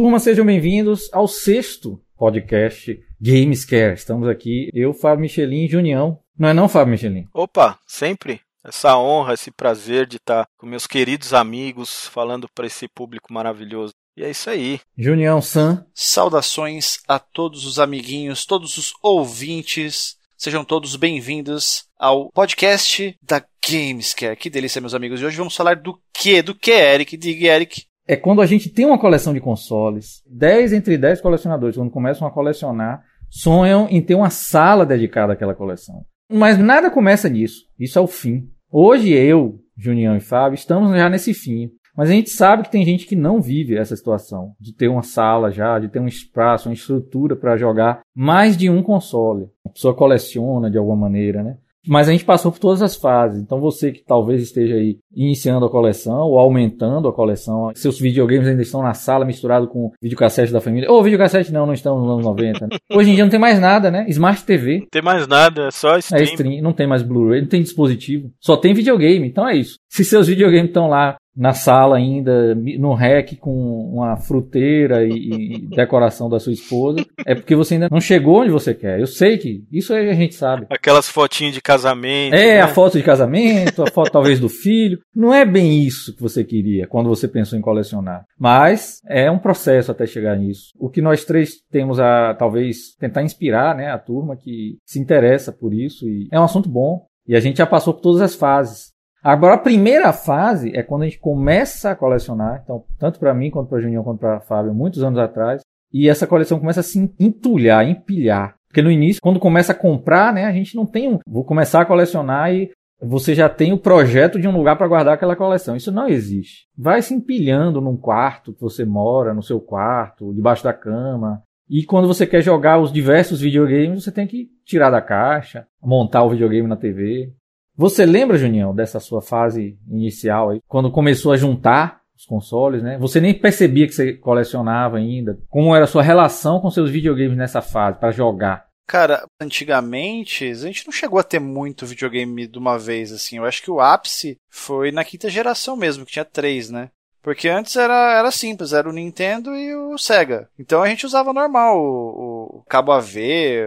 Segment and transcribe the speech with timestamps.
[0.00, 3.92] Turma, sejam bem-vindos ao sexto podcast Gamescare.
[3.92, 6.18] Estamos aqui, eu, Fábio Michelin e Junião.
[6.38, 7.28] Não é não, Fábio Michelin?
[7.34, 8.40] Opa, sempre.
[8.64, 13.92] Essa honra, esse prazer de estar com meus queridos amigos, falando para esse público maravilhoso.
[14.16, 14.80] E é isso aí.
[14.96, 15.84] Junião San.
[15.92, 20.16] Saudações a todos os amiguinhos, todos os ouvintes.
[20.34, 24.34] Sejam todos bem-vindos ao podcast da Gamescare.
[24.34, 25.20] Que delícia, meus amigos.
[25.20, 26.40] E hoje vamos falar do que?
[26.40, 27.18] Do que, Eric?
[27.18, 27.89] Diga, Eric.
[28.10, 32.26] É quando a gente tem uma coleção de consoles, 10 entre 10 colecionadores, quando começam
[32.26, 36.04] a colecionar, sonham em ter uma sala dedicada àquela coleção.
[36.28, 37.66] Mas nada começa nisso.
[37.78, 38.48] Isso é o fim.
[38.68, 41.70] Hoje eu, Junião e Fábio, estamos já nesse fim.
[41.96, 45.04] Mas a gente sabe que tem gente que não vive essa situação, de ter uma
[45.04, 49.46] sala já, de ter um espaço, uma estrutura para jogar mais de um console.
[49.64, 51.58] A pessoa coleciona de alguma maneira, né?
[51.86, 53.40] Mas a gente passou por todas as fases.
[53.40, 58.48] Então você que talvez esteja aí iniciando a coleção ou aumentando a coleção, seus videogames
[58.48, 60.90] ainda estão na sala misturado com videocassete da família.
[60.90, 62.66] Ou videocassete não, não estamos nos anos 90.
[62.66, 62.76] Né?
[62.92, 64.06] Hoje em dia não tem mais nada, né?
[64.08, 64.80] Smart TV.
[64.80, 66.20] Não tem mais nada, é só stream.
[66.20, 68.30] É stream, não tem mais Blu-ray, não tem dispositivo.
[68.40, 69.26] Só tem videogame.
[69.26, 69.78] Então é isso.
[69.88, 75.58] Se seus videogames estão lá na sala ainda, no rec com uma fruteira e, e,
[75.74, 79.00] decoração da sua esposa, é porque você ainda não chegou onde você quer.
[79.00, 80.66] Eu sei que isso a gente sabe.
[80.68, 82.34] Aquelas fotinhas de casamento.
[82.34, 82.60] É, né?
[82.60, 84.98] a foto de casamento, a foto talvez do filho.
[85.16, 88.26] Não é bem isso que você queria quando você pensou em colecionar.
[88.38, 90.72] Mas é um processo até chegar nisso.
[90.78, 95.50] O que nós três temos a talvez tentar inspirar, né, a turma que se interessa
[95.50, 97.06] por isso e é um assunto bom.
[97.26, 98.89] E a gente já passou por todas as fases.
[99.22, 103.50] Agora, a primeira fase é quando a gente começa a colecionar, então, tanto para mim
[103.50, 105.60] quanto para Junior quanto para Fábio, muitos anos atrás,
[105.92, 108.54] e essa coleção começa a se entulhar, empilhar.
[108.68, 111.18] Porque no início, quando começa a comprar, né, a gente não tem um.
[111.26, 112.70] Vou começar a colecionar e
[113.02, 115.74] você já tem o projeto de um lugar para guardar aquela coleção.
[115.74, 116.66] Isso não existe.
[116.78, 121.42] Vai se empilhando num quarto que você mora, no seu quarto, debaixo da cama.
[121.68, 126.22] E quando você quer jogar os diversos videogames, você tem que tirar da caixa, montar
[126.22, 127.32] o videogame na TV.
[127.80, 132.98] Você lembra, Junião, dessa sua fase inicial aí, quando começou a juntar os consoles, né?
[132.98, 135.38] Você nem percebia que você colecionava ainda.
[135.48, 138.66] Como era a sua relação com seus videogames nessa fase para jogar?
[138.86, 143.38] Cara, antigamente a gente não chegou a ter muito videogame de uma vez assim.
[143.38, 146.90] Eu acho que o ápice foi na quinta geração mesmo, que tinha três, né?
[147.22, 150.50] Porque antes era, era simples, era o Nintendo e o Sega.
[150.58, 153.16] Então a gente usava normal o, o cabo AV,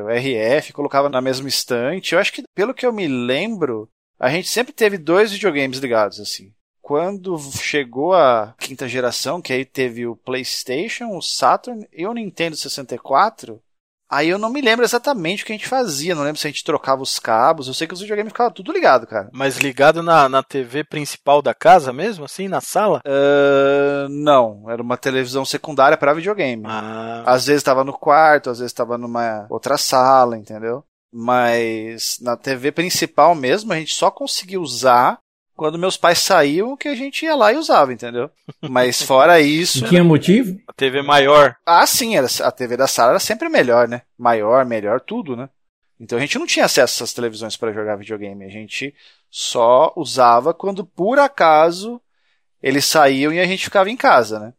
[0.04, 2.14] o RF, colocava na mesma estante.
[2.14, 6.20] Eu acho que, pelo que eu me lembro, a gente sempre teve dois videogames ligados,
[6.20, 6.54] assim.
[6.82, 12.58] Quando chegou a quinta geração, que aí teve o PlayStation, o Saturn e o Nintendo
[12.58, 13.62] 64,
[14.14, 16.50] Aí eu não me lembro exatamente o que a gente fazia, não lembro se a
[16.52, 19.28] gente trocava os cabos, eu sei que os videogames ficavam tudo ligado, cara.
[19.34, 23.02] Mas ligado na, na TV principal da casa mesmo, assim, na sala?
[23.04, 26.64] Uh, não, era uma televisão secundária para videogame.
[26.64, 27.24] Ah.
[27.26, 30.84] Às vezes estava no quarto, às vezes estava numa outra sala, entendeu?
[31.16, 35.20] Mas na TV principal mesmo a gente só conseguia usar
[35.56, 38.32] quando meus pais saíam que a gente ia lá e usava, entendeu?
[38.60, 39.86] Mas fora isso.
[39.86, 40.60] E tinha motivo?
[40.68, 41.56] A TV maior.
[41.64, 44.02] Ah, sim, era, a TV da sala era sempre melhor, né?
[44.18, 45.50] Maior, melhor, tudo, né?
[46.00, 48.46] Então a gente não tinha acesso a essas televisões para jogar videogame.
[48.46, 48.94] A gente
[49.30, 52.02] só usava quando por acaso
[52.62, 54.54] eles saíam e a gente ficava em casa, né?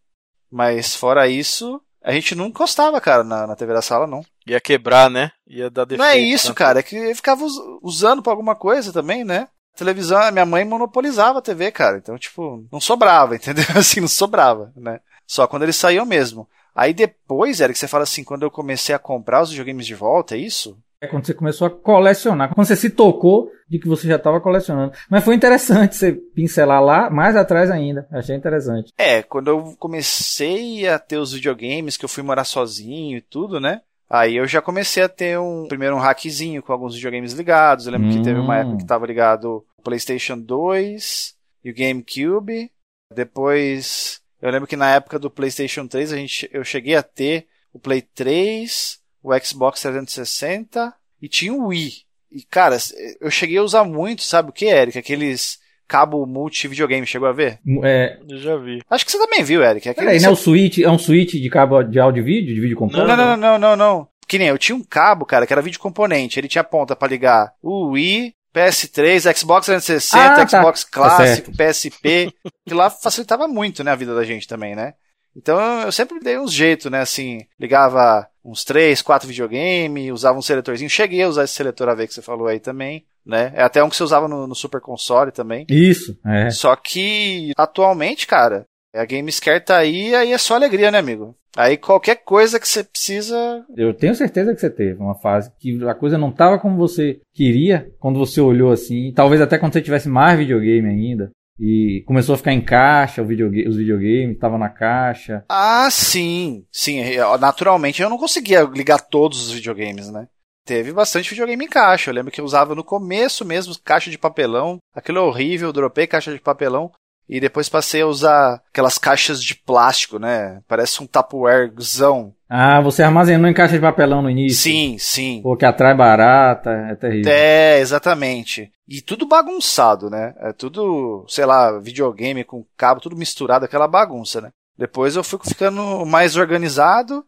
[0.50, 4.22] Mas fora isso, a gente não encostava, cara, na, na TV da sala, não.
[4.46, 5.32] Ia quebrar, né?
[5.46, 6.00] Ia dar defeito.
[6.00, 6.54] Não é isso, né?
[6.54, 6.80] cara.
[6.80, 7.46] É que eu ficava
[7.82, 9.48] usando pra alguma coisa também, né?
[9.74, 11.96] A televisão, minha mãe monopolizava a TV, cara.
[11.96, 13.64] Então, tipo, não sobrava, entendeu?
[13.74, 15.00] Assim, não sobrava, né?
[15.26, 16.46] Só quando eles saíam mesmo.
[16.74, 20.34] Aí depois, Eric, você fala assim, quando eu comecei a comprar os videogames de volta,
[20.34, 20.76] é isso?
[21.04, 24.40] É quando você começou a colecionar, quando você se tocou de que você já estava
[24.40, 24.92] colecionando.
[25.10, 28.06] Mas foi interessante você pincelar lá, mais atrás ainda.
[28.10, 28.92] Achei interessante.
[28.96, 33.60] É, quando eu comecei a ter os videogames, que eu fui morar sozinho e tudo,
[33.60, 33.80] né?
[34.08, 37.86] Aí eu já comecei a ter um primeiro um hackzinho com alguns videogames ligados.
[37.86, 38.12] Eu lembro hum.
[38.12, 41.34] que teve uma época que estava ligado o PlayStation 2
[41.64, 42.70] e o GameCube.
[43.14, 47.46] Depois, eu lembro que na época do PlayStation 3 a gente, eu cheguei a ter
[47.72, 51.92] o Play 3, o Xbox 360 e tinha o Wii.
[52.30, 52.76] E, cara,
[53.20, 54.98] eu cheguei a usar muito, sabe o que, Eric?
[54.98, 57.58] Aqueles cabo multi-videogame, chegou a ver?
[57.82, 58.18] É...
[58.28, 58.82] Eu já vi.
[58.90, 59.88] Acho que você também viu, Eric.
[59.88, 62.54] Aquele Peraí, não é o switch, é um switch de cabo de áudio e vídeo,
[62.54, 63.08] de vídeo componente?
[63.08, 65.80] Não, não, não, não, não, Que nem eu tinha um cabo, cara, que era vídeo
[65.80, 66.38] componente.
[66.38, 70.46] Ele tinha ponta para ligar o Wii, PS3, Xbox 360, ah, tá.
[70.46, 72.34] Xbox clássico, tá PSP.
[72.66, 74.94] que lá facilitava muito, né, a vida da gente também, né?
[75.36, 77.00] Então eu sempre dei uns jeito, né?
[77.00, 80.90] Assim, ligava uns três, quatro videogame, usava um seletorzinho.
[80.90, 83.52] Cheguei a usar esse seletor AV que você falou aí também, né?
[83.54, 85.66] É até um que você usava no, no Super Console também.
[85.68, 86.50] Isso, é.
[86.50, 91.34] Só que atualmente, cara, A Gamescare tá aí, aí é só alegria, né, amigo?
[91.56, 93.64] Aí qualquer coisa que você precisa.
[93.76, 97.20] Eu tenho certeza que você teve uma fase que a coisa não tava como você
[97.32, 99.12] queria quando você olhou assim.
[99.14, 101.30] Talvez até quando você tivesse mais videogame ainda.
[101.58, 105.44] E começou a ficar em caixa os videogames, tava na caixa.
[105.48, 106.66] Ah, sim.
[106.72, 107.02] Sim,
[107.40, 110.26] naturalmente eu não conseguia ligar todos os videogames, né?
[110.66, 112.10] Teve bastante videogame em caixa.
[112.10, 114.78] Eu lembro que eu usava no começo mesmo caixa de papelão.
[114.94, 116.90] Aquilo é horrível, eu dropei caixa de papelão.
[117.28, 120.60] E depois passei a usar aquelas caixas de plástico, né?
[120.68, 122.34] Parece um Tupperwarezão.
[122.48, 124.62] Ah, você armazenou em caixa de papelão no início?
[124.62, 125.40] Sim, sim.
[125.42, 127.32] Pô, que atrai barata, é terrível.
[127.32, 128.70] É, exatamente.
[128.86, 130.34] E tudo bagunçado, né?
[130.38, 134.50] É tudo, sei lá, videogame com cabo, tudo misturado, aquela bagunça, né?
[134.76, 137.24] Depois eu fui ficando mais organizado.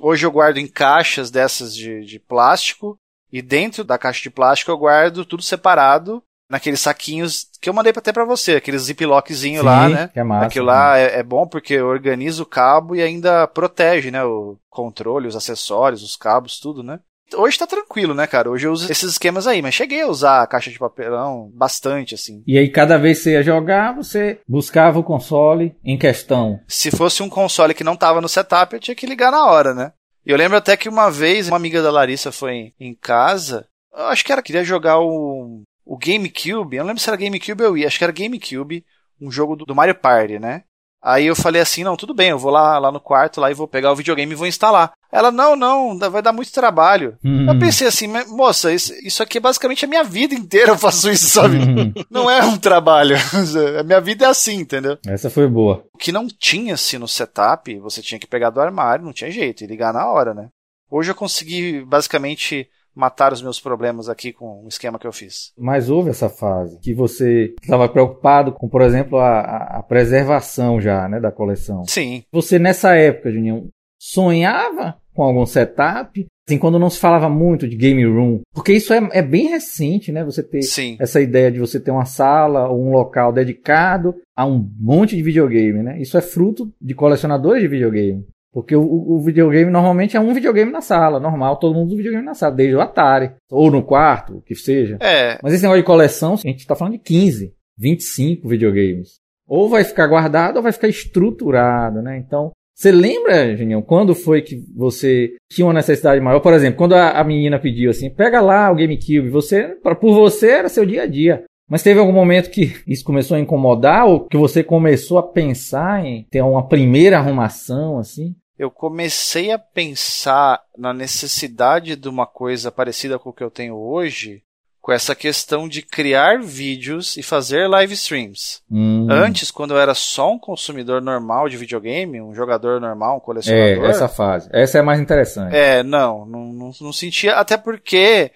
[0.00, 2.98] Hoje eu guardo em caixas dessas de, de plástico.
[3.32, 7.92] E dentro da caixa de plástico eu guardo tudo separado naqueles saquinhos que eu mandei
[7.94, 10.08] até para você, aqueles ziplockzinho lá, né?
[10.08, 14.10] Que é massa, Aquilo lá é, é, bom porque organiza o cabo e ainda protege,
[14.10, 14.24] né?
[14.24, 17.00] O controle, os acessórios, os cabos, tudo, né?
[17.34, 18.48] Hoje tá tranquilo, né, cara?
[18.48, 22.14] Hoje eu uso esses esquemas aí, mas cheguei a usar a caixa de papelão bastante,
[22.14, 22.42] assim.
[22.46, 26.60] E aí, cada vez que você ia jogar, você buscava o console em questão.
[26.68, 29.74] Se fosse um console que não tava no setup, eu tinha que ligar na hora,
[29.74, 29.92] né?
[30.24, 34.24] E eu lembro até que uma vez uma amiga da Larissa foi em casa, acho
[34.24, 37.86] que ela queria jogar o o GameCube, eu não lembro se era GameCube ou Wii,
[37.86, 38.84] acho que era GameCube,
[39.20, 40.64] um jogo do, Mario Party, né?
[41.00, 43.54] Aí eu falei assim, não, tudo bem, eu vou lá, lá no quarto lá e
[43.54, 44.92] vou pegar o videogame e vou instalar.
[45.12, 47.16] Ela, não, não, vai dar muito trabalho.
[47.24, 47.48] Uhum.
[47.48, 51.08] Eu pensei assim, moça, isso, isso aqui é basicamente a minha vida inteira eu faço
[51.08, 51.58] isso, sabe?
[51.58, 51.92] Uhum.
[52.10, 53.14] Não é um trabalho.
[53.78, 54.98] a minha vida é assim, entendeu?
[55.06, 55.84] Essa foi boa.
[55.94, 59.62] O que não tinha-se no setup, você tinha que pegar do armário, não tinha jeito,
[59.62, 60.48] e ligar na hora, né?
[60.90, 65.52] Hoje eu consegui basicamente matar os meus problemas aqui com o esquema que eu fiz.
[65.58, 69.40] Mas houve essa fase que você estava preocupado com, por exemplo, a,
[69.78, 71.84] a, preservação já, né, da coleção.
[71.86, 72.24] Sim.
[72.32, 73.68] Você nessa época, Juninho,
[74.00, 76.26] sonhava com algum setup?
[76.48, 80.12] Assim, quando não se falava muito de game room, porque isso é, é bem recente,
[80.12, 80.24] né?
[80.24, 80.96] Você ter Sim.
[81.00, 85.22] essa ideia de você ter uma sala ou um local dedicado a um monte de
[85.24, 86.00] videogame, né?
[86.00, 88.24] Isso é fruto de colecionadores de videogame.
[88.56, 92.24] Porque o, o, videogame normalmente é um videogame na sala, normal, todo mundo usa videogame
[92.24, 94.96] na sala, desde o Atari, ou no quarto, o que seja.
[94.98, 95.38] É.
[95.42, 99.16] Mas esse negócio de coleção, a gente está falando de 15, 25 videogames.
[99.46, 102.16] Ou vai ficar guardado ou vai ficar estruturado, né?
[102.16, 106.40] Então, você lembra, Genião, quando foi que você tinha uma necessidade maior?
[106.40, 110.14] Por exemplo, quando a, a menina pediu assim, pega lá o GameCube, você, pra, por
[110.14, 111.44] você era seu dia a dia.
[111.68, 116.02] Mas teve algum momento que isso começou a incomodar ou que você começou a pensar
[116.06, 118.34] em ter uma primeira arrumação assim?
[118.58, 123.76] Eu comecei a pensar na necessidade de uma coisa parecida com o que eu tenho
[123.76, 124.42] hoje,
[124.80, 128.62] com essa questão de criar vídeos e fazer live streams.
[128.70, 129.08] Hum.
[129.10, 133.84] Antes, quando eu era só um consumidor normal de videogame, um jogador normal, um colecionador.
[133.84, 134.48] É, essa fase.
[134.52, 135.56] Essa é mais interessante.
[135.56, 137.34] É, não, não, não, não sentia.
[137.34, 138.30] Até porque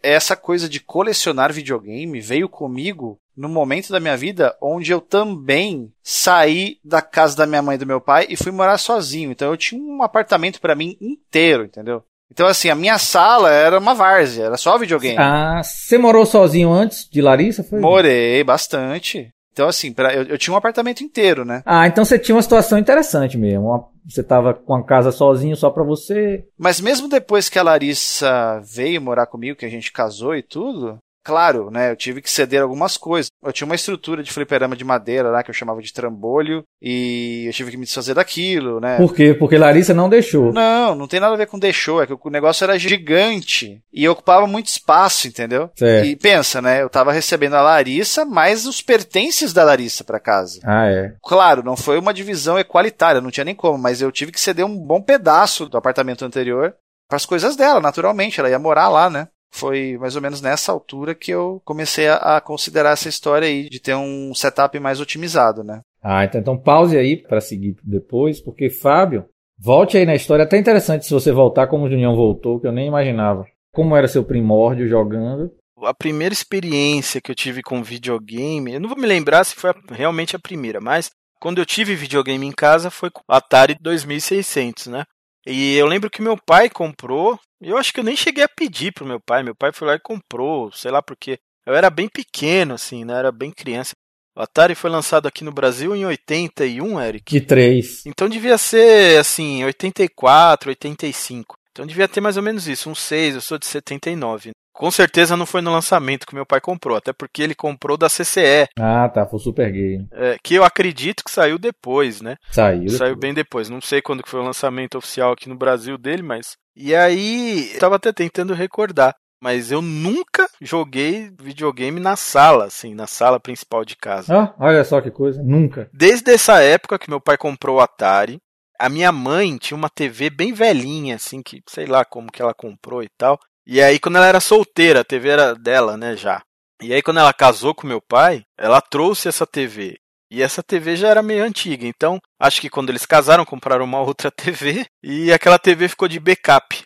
[0.00, 5.92] essa coisa de colecionar videogame veio comigo no momento da minha vida onde eu também
[6.02, 9.30] saí da casa da minha mãe e do meu pai e fui morar sozinho.
[9.30, 12.02] Então eu tinha um apartamento para mim inteiro, entendeu?
[12.30, 15.16] Então, assim, a minha sala era uma várzea, era só videogame.
[15.18, 17.62] Ah, você morou sozinho antes de Larissa?
[17.62, 17.80] Foi?
[17.80, 19.30] Morei bastante.
[19.50, 21.62] Então, assim, pra, eu, eu, tinha um apartamento inteiro, né?
[21.64, 23.66] Ah, então você tinha uma situação interessante mesmo.
[23.66, 26.44] Uma, você tava com a casa sozinho só pra você.
[26.56, 30.98] Mas mesmo depois que a Larissa veio morar comigo, que a gente casou e tudo,
[31.28, 31.90] Claro, né?
[31.90, 33.30] Eu tive que ceder algumas coisas.
[33.44, 37.44] Eu tinha uma estrutura de fliperama de madeira lá que eu chamava de trambolho e
[37.46, 38.96] eu tive que me desfazer daquilo, né?
[38.96, 39.34] Por quê?
[39.34, 40.54] Porque Larissa não deixou.
[40.54, 42.02] Não, não tem nada a ver com deixou.
[42.02, 45.68] É que o negócio era gigante e ocupava muito espaço, entendeu?
[45.76, 46.06] Certo.
[46.06, 46.80] E pensa, né?
[46.80, 50.60] Eu tava recebendo a Larissa mais os pertences da Larissa para casa.
[50.64, 51.12] Ah, é.
[51.22, 54.64] Claro, não foi uma divisão equalitária, não tinha nem como, mas eu tive que ceder
[54.64, 56.74] um bom pedaço do apartamento anterior
[57.06, 58.40] para as coisas dela, naturalmente.
[58.40, 59.28] Ela ia morar lá, né?
[59.50, 63.68] Foi mais ou menos nessa altura que eu comecei a, a considerar essa história aí
[63.68, 65.80] de ter um setup mais otimizado, né?
[66.02, 69.24] Ah, então, então pause aí para seguir depois, porque Fábio,
[69.58, 70.44] volte aí na história.
[70.44, 73.46] Até interessante se você voltar como o Junião voltou, que eu nem imaginava.
[73.72, 75.52] Como era seu primórdio jogando?
[75.82, 79.72] A primeira experiência que eu tive com videogame, eu não vou me lembrar se foi
[79.90, 84.88] realmente a primeira, mas quando eu tive videogame em casa foi com o Atari 2600,
[84.88, 85.04] né?
[85.48, 87.38] E eu lembro que meu pai comprou.
[87.60, 89.42] Eu acho que eu nem cheguei a pedir pro meu pai.
[89.42, 91.38] Meu pai foi lá e comprou, sei lá porque.
[91.66, 93.18] Eu era bem pequeno, assim, né?
[93.18, 93.92] Era bem criança.
[94.36, 97.32] O Atari foi lançado aqui no Brasil em 81, Eric.
[97.32, 98.06] De 3.
[98.06, 101.56] Então devia ser, assim, 84, 85.
[101.72, 104.50] Então devia ter mais ou menos isso, um 6, eu sou de 79.
[104.78, 108.08] Com certeza não foi no lançamento que meu pai comprou, até porque ele comprou da
[108.08, 108.68] CCE.
[108.78, 110.06] Ah, tá, foi Super Game.
[110.12, 112.36] É, que eu acredito que saiu depois, né?
[112.52, 112.88] Saiu.
[112.90, 113.68] Saiu bem depois.
[113.68, 116.56] Não sei quando que foi o lançamento oficial aqui no Brasil dele, mas.
[116.76, 119.16] E aí, eu tava até tentando recordar.
[119.42, 124.32] Mas eu nunca joguei videogame na sala, assim, na sala principal de casa.
[124.32, 125.90] Ah, olha só que coisa, nunca.
[125.92, 128.38] Desde essa época que meu pai comprou o Atari,
[128.78, 132.54] a minha mãe tinha uma TV bem velhinha, assim, que sei lá como que ela
[132.54, 133.38] comprou e tal.
[133.70, 136.40] E aí, quando ela era solteira, a TV era dela, né, já.
[136.82, 139.98] E aí, quando ela casou com meu pai, ela trouxe essa TV.
[140.30, 144.00] E essa TV já era meio antiga, então acho que quando eles casaram, compraram uma
[144.02, 146.82] outra TV e aquela TV ficou de backup.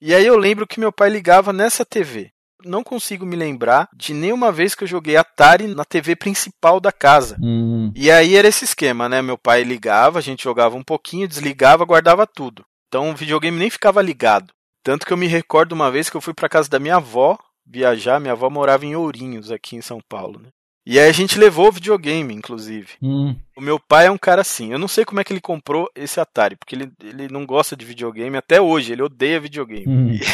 [0.00, 2.28] E aí eu lembro que meu pai ligava nessa TV.
[2.64, 6.92] Não consigo me lembrar de nenhuma vez que eu joguei Atari na TV principal da
[6.92, 7.38] casa.
[7.40, 7.92] Hum.
[7.94, 9.22] E aí era esse esquema, né?
[9.22, 12.64] Meu pai ligava, a gente jogava um pouquinho, desligava, guardava tudo.
[12.88, 14.52] Então o videogame nem ficava ligado.
[14.86, 17.36] Tanto que eu me recordo uma vez que eu fui para casa da minha avó
[17.66, 20.50] viajar, minha avó morava em Ourinhos, aqui em São Paulo, né?
[20.86, 22.92] E aí a gente levou o videogame, inclusive.
[23.02, 23.34] Hum.
[23.56, 24.70] O meu pai é um cara assim.
[24.70, 27.74] Eu não sei como é que ele comprou esse Atari, porque ele, ele não gosta
[27.74, 28.92] de videogame até hoje.
[28.92, 29.84] Ele odeia videogame.
[29.86, 30.18] Hum.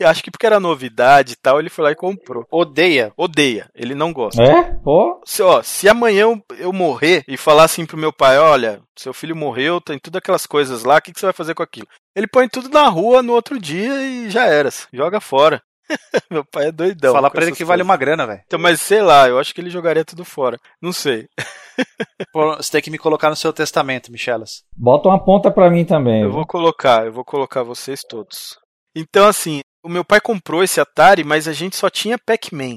[0.00, 2.46] E acho que porque era novidade e tal, ele foi lá e comprou.
[2.50, 3.12] Odeia.
[3.16, 3.68] Odeia.
[3.74, 4.42] Ele não gosta.
[4.42, 4.62] É?
[4.84, 8.80] Pô, Se, ó, se amanhã eu, eu morrer e falar assim pro meu pai, olha,
[8.96, 11.62] seu filho morreu, tem tudo aquelas coisas lá, o que, que você vai fazer com
[11.62, 11.88] aquilo?
[12.14, 14.68] Ele põe tudo na rua no outro dia e já era.
[14.92, 15.62] Joga fora.
[16.30, 17.12] meu pai é doidão.
[17.14, 17.88] Fala pra ele que vale coisas.
[17.90, 18.42] uma grana, velho.
[18.46, 20.58] Então, mas sei lá, eu acho que ele jogaria tudo fora.
[20.80, 21.28] Não sei.
[22.32, 24.62] Pô, Você tem que me colocar no seu testamento, Michelas.
[24.76, 26.22] bota uma ponta pra mim também.
[26.22, 28.58] Eu vou colocar, eu vou colocar vocês todos.
[28.94, 32.76] Então, assim, o meu pai comprou esse Atari, mas a gente só tinha Pac-Man.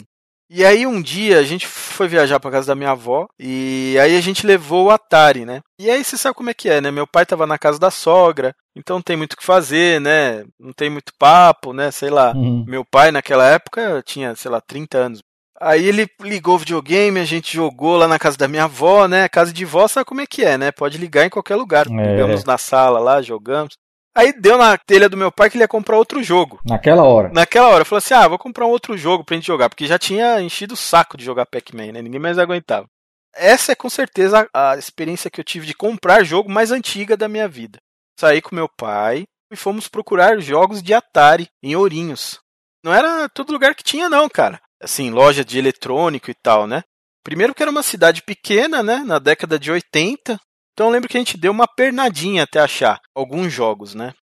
[0.54, 4.18] E aí um dia a gente foi viajar pra casa da minha avó e aí
[4.18, 5.62] a gente levou o Atari, né?
[5.80, 6.92] E aí você sabe como é que é, né?
[6.92, 10.44] Meu pai tava na casa da sogra, então não tem muito o que fazer, né?
[10.60, 11.90] Não tem muito papo, né?
[11.90, 12.34] Sei lá.
[12.36, 12.66] Uhum.
[12.68, 15.20] Meu pai naquela época tinha, sei lá, 30 anos.
[15.58, 19.30] Aí ele ligou o videogame, a gente jogou lá na casa da minha avó, né?
[19.30, 20.70] Casa de vó sabe como é que é, né?
[20.74, 21.88] Pode ligar em qualquer lugar.
[21.88, 22.12] É.
[22.12, 23.78] Ligamos na sala lá, jogamos.
[24.16, 26.60] Aí deu na telha do meu pai que ele ia comprar outro jogo.
[26.66, 27.30] Naquela hora.
[27.34, 29.98] Naquela hora, falou assim: ah, vou comprar um outro jogo pra gente jogar, porque já
[29.98, 32.02] tinha enchido o saco de jogar Pac-Man, né?
[32.02, 32.88] Ninguém mais aguentava.
[33.34, 37.30] Essa é com certeza a experiência que eu tive de comprar jogo mais antiga da
[37.30, 37.80] minha vida.
[38.20, 42.40] Saí com meu pai e fomos procurar jogos de Atari em Ourinhos.
[42.84, 44.60] Não era todo lugar que tinha, não, cara.
[44.82, 46.84] Assim, loja de eletrônico e tal, né?
[47.24, 48.98] Primeiro que era uma cidade pequena, né?
[49.06, 50.40] Na década de 80.
[50.74, 54.14] Então eu lembro que a gente deu uma pernadinha até achar alguns jogos, né?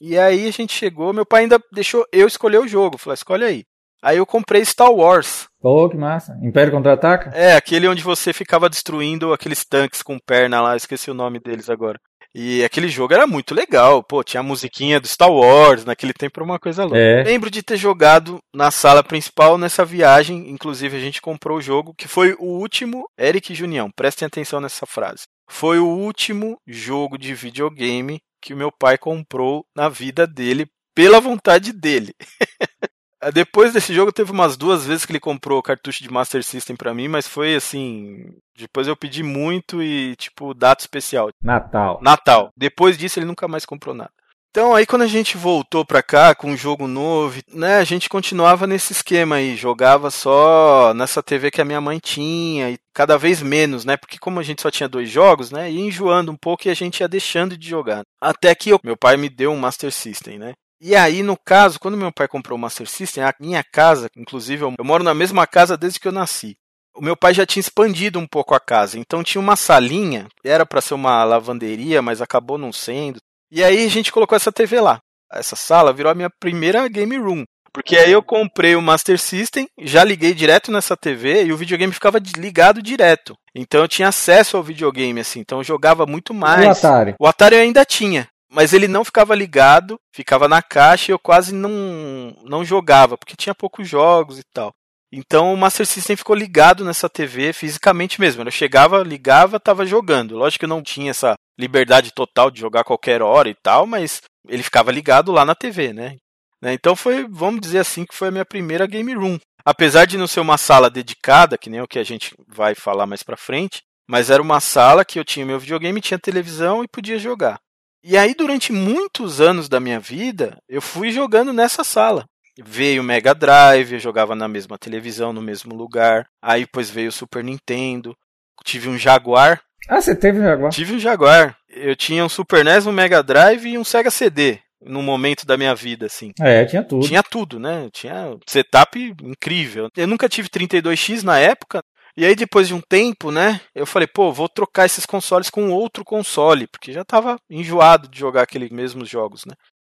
[0.00, 2.98] E aí a gente chegou, meu pai ainda deixou eu escolher o jogo.
[2.98, 3.64] Falei, escolhe aí.
[4.02, 5.46] Aí eu comprei Star Wars.
[5.62, 6.38] Pô, que massa.
[6.42, 7.30] Império Contra-Ataca?
[7.34, 11.70] É, aquele onde você ficava destruindo aqueles tanques com perna lá, esqueci o nome deles
[11.70, 11.98] agora.
[12.34, 16.38] E aquele jogo era muito legal, pô, tinha a musiquinha do Star Wars, naquele tempo
[16.38, 16.98] era uma coisa louca.
[16.98, 17.22] É.
[17.22, 21.94] Lembro de ter jogado na sala principal nessa viagem, inclusive a gente comprou o jogo,
[21.96, 25.22] que foi o último, Eric Junião, prestem atenção nessa frase.
[25.48, 31.20] Foi o último jogo de videogame que o meu pai comprou na vida dele, pela
[31.20, 32.14] vontade dele.
[33.32, 36.92] Depois desse jogo, teve umas duas vezes que ele comprou cartucho de Master System pra
[36.92, 38.36] mim, mas foi assim.
[38.54, 41.30] Depois eu pedi muito e, tipo, data especial.
[41.42, 41.98] Natal.
[42.02, 42.52] Natal.
[42.54, 44.12] Depois disso, ele nunca mais comprou nada.
[44.56, 48.08] Então, aí quando a gente voltou pra cá com um jogo novo, né, a gente
[48.08, 53.18] continuava nesse esquema aí, jogava só nessa TV que a minha mãe tinha e cada
[53.18, 56.36] vez menos, né, porque como a gente só tinha dois jogos, né, ia enjoando um
[56.36, 58.02] pouco e a gente ia deixando de jogar.
[58.22, 60.52] Até que eu- meu pai me deu um Master System, né.
[60.80, 64.62] E aí, no caso, quando meu pai comprou o Master System, a minha casa, inclusive
[64.62, 66.54] eu, eu moro na mesma casa desde que eu nasci.
[66.96, 70.64] O meu pai já tinha expandido um pouco a casa, então tinha uma salinha, era
[70.64, 73.18] para ser uma lavanderia, mas acabou não sendo.
[73.54, 74.98] E aí a gente colocou essa TV lá.
[75.32, 77.44] Essa sala virou a minha primeira game room.
[77.72, 81.92] Porque aí eu comprei o Master System, já liguei direto nessa TV e o videogame
[81.92, 83.36] ficava ligado direto.
[83.54, 86.84] Então eu tinha acesso ao videogame, assim, então eu jogava muito E o mais.
[86.84, 87.14] Atari?
[87.16, 91.18] O Atari eu ainda tinha, mas ele não ficava ligado, ficava na caixa e eu
[91.18, 94.72] quase não, não jogava, porque tinha poucos jogos e tal.
[95.12, 98.42] Então o Master System ficou ligado nessa TV fisicamente mesmo.
[98.42, 100.36] Eu chegava, ligava, tava jogando.
[100.36, 104.20] Lógico que não tinha essa liberdade total de jogar a qualquer hora e tal, mas
[104.48, 106.16] ele ficava ligado lá na TV, né?
[106.60, 109.38] Né, Então foi, vamos dizer assim, que foi a minha primeira game room.
[109.64, 113.06] Apesar de não ser uma sala dedicada, que nem o que a gente vai falar
[113.06, 116.88] mais pra frente, mas era uma sala que eu tinha meu videogame, tinha televisão e
[116.88, 117.58] podia jogar.
[118.02, 122.26] E aí, durante muitos anos da minha vida, eu fui jogando nessa sala.
[122.62, 126.26] Veio o Mega Drive, eu jogava na mesma televisão, no mesmo lugar.
[126.42, 128.16] Aí depois veio o Super Nintendo.
[128.64, 129.60] Tive um Jaguar.
[129.88, 130.70] Ah, você teve Jaguar?
[130.70, 131.56] Tive um Jaguar.
[131.68, 134.58] Eu tinha um Super NES, um Mega Drive e um Sega CD.
[134.86, 136.30] num momento da minha vida, assim.
[136.40, 137.06] É, tinha tudo.
[137.06, 137.88] Tinha tudo, né?
[137.92, 139.88] Tinha setup incrível.
[139.96, 141.82] Eu nunca tive 32X na época.
[142.16, 143.60] E aí, depois de um tempo, né?
[143.74, 148.18] Eu falei, pô, vou trocar esses consoles com outro console, porque já tava enjoado de
[148.20, 149.54] jogar aqueles mesmos jogos, né?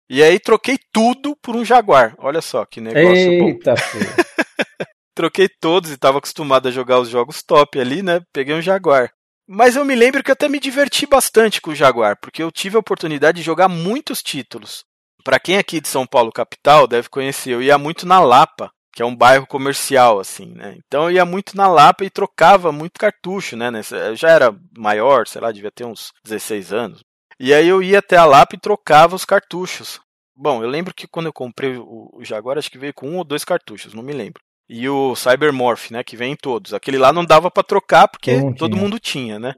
[0.08, 2.14] E aí troquei tudo por um Jaguar.
[2.18, 4.84] Olha só que negócio Eita, bom.
[5.14, 8.20] troquei todos e tava acostumado a jogar os jogos top ali, né?
[8.32, 9.10] Peguei um Jaguar.
[9.48, 12.50] Mas eu me lembro que eu até me diverti bastante com o Jaguar, porque eu
[12.50, 14.84] tive a oportunidade de jogar muitos títulos.
[15.22, 18.70] Para quem é aqui de São Paulo capital deve conhecer, eu ia muito na Lapa,
[18.92, 20.76] que é um bairro comercial assim, né?
[20.86, 23.70] Então eu ia muito na Lapa e trocava muito cartucho, né?
[24.08, 27.00] Eu já era maior, sei lá, devia ter uns 16 anos.
[27.38, 30.00] E aí eu ia até a Lapa e trocava os cartuchos.
[30.34, 33.24] Bom, eu lembro que quando eu comprei o Jaguar, acho que veio com um ou
[33.24, 36.74] dois cartuchos, não me lembro e o Cybermorph, né, que vem em todos.
[36.74, 39.54] Aquele lá não dava para trocar porque todo mundo tinha, né?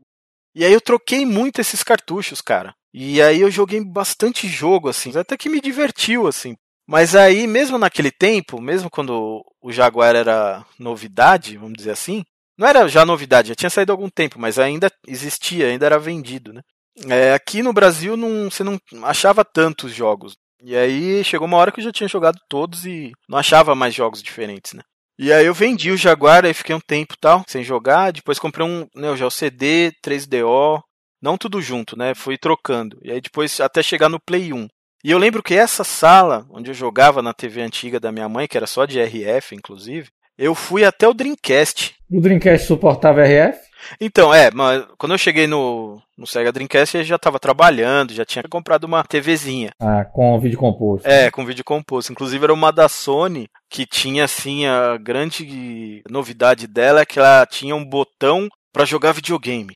[0.55, 2.75] E aí eu troquei muito esses cartuchos, cara.
[2.93, 6.57] E aí eu joguei bastante jogo assim, até que me divertiu assim.
[6.87, 12.25] Mas aí mesmo naquele tempo, mesmo quando o Jaguar era novidade, vamos dizer assim,
[12.57, 15.99] não era já novidade, já tinha saído há algum tempo, mas ainda existia, ainda era
[15.99, 16.63] vendido, né?
[17.09, 20.37] É, aqui no Brasil não, você não achava tantos jogos.
[20.63, 23.95] E aí chegou uma hora que eu já tinha jogado todos e não achava mais
[23.95, 24.83] jogos diferentes, né?
[25.19, 28.13] E aí eu vendi o Jaguar, aí fiquei um tempo tal, sem jogar.
[28.13, 30.81] Depois comprei um Neo Geo CD, 3DO,
[31.21, 32.15] não tudo junto, né?
[32.15, 32.99] Fui trocando.
[33.03, 34.69] E aí depois até chegar no Play 1.
[35.05, 38.49] E eu lembro que essa sala, onde eu jogava na TV antiga da minha mãe,
[38.49, 41.95] que era só de RF, inclusive, eu fui até o Dreamcast.
[42.11, 43.59] O Dreamcast suportava RF?
[44.01, 48.25] Então, é, mas quando eu cheguei no, no Sega Dreamcast, eu já estava trabalhando, já
[48.25, 49.71] tinha comprado uma TVzinha.
[49.81, 51.09] Ah, com vídeo composto.
[51.09, 52.13] É, com vídeo composto.
[52.13, 57.47] Inclusive era uma da Sony que tinha assim a grande novidade dela é que ela
[57.47, 59.75] tinha um botão para jogar videogame.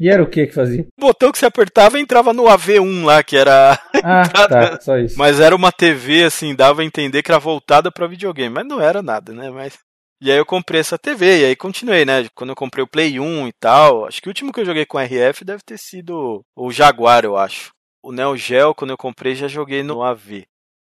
[0.00, 0.82] E era o que que fazia?
[0.82, 3.78] O botão que você apertava entrava no AV1 lá, que era.
[4.02, 5.16] Ah, tá, só isso.
[5.18, 8.54] Mas era uma TV, assim, dava a entender que era voltada para videogame.
[8.54, 9.50] Mas não era nada, né?
[9.50, 9.78] Mas
[10.24, 12.28] e aí eu comprei essa TV, e aí continuei, né?
[12.32, 14.86] Quando eu comprei o Play 1 e tal, acho que o último que eu joguei
[14.86, 17.72] com RF deve ter sido o Jaguar, eu acho.
[18.00, 20.44] O Neo Geo, quando eu comprei, já joguei no AV.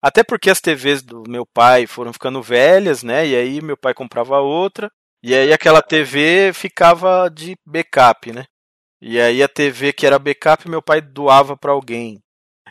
[0.03, 3.27] Até porque as TVs do meu pai foram ficando velhas, né?
[3.27, 4.91] E aí meu pai comprava outra,
[5.23, 8.45] e aí aquela TV ficava de backup, né?
[9.01, 12.21] E aí a TV que era backup, meu pai doava para alguém.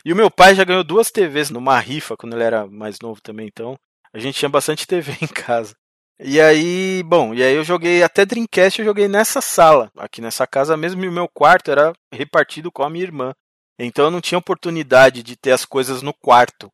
[0.04, 3.20] E o meu pai já ganhou duas TVs numa rifa quando ele era mais novo
[3.20, 3.76] também, então
[4.12, 5.74] a gente tinha bastante TV em casa.
[6.20, 10.46] E aí, bom, e aí eu joguei até Dreamcast, eu joguei nessa sala, aqui nessa
[10.46, 13.34] casa mesmo, e o meu quarto era repartido com a minha irmã.
[13.78, 16.70] Então eu não tinha oportunidade de ter as coisas no quarto.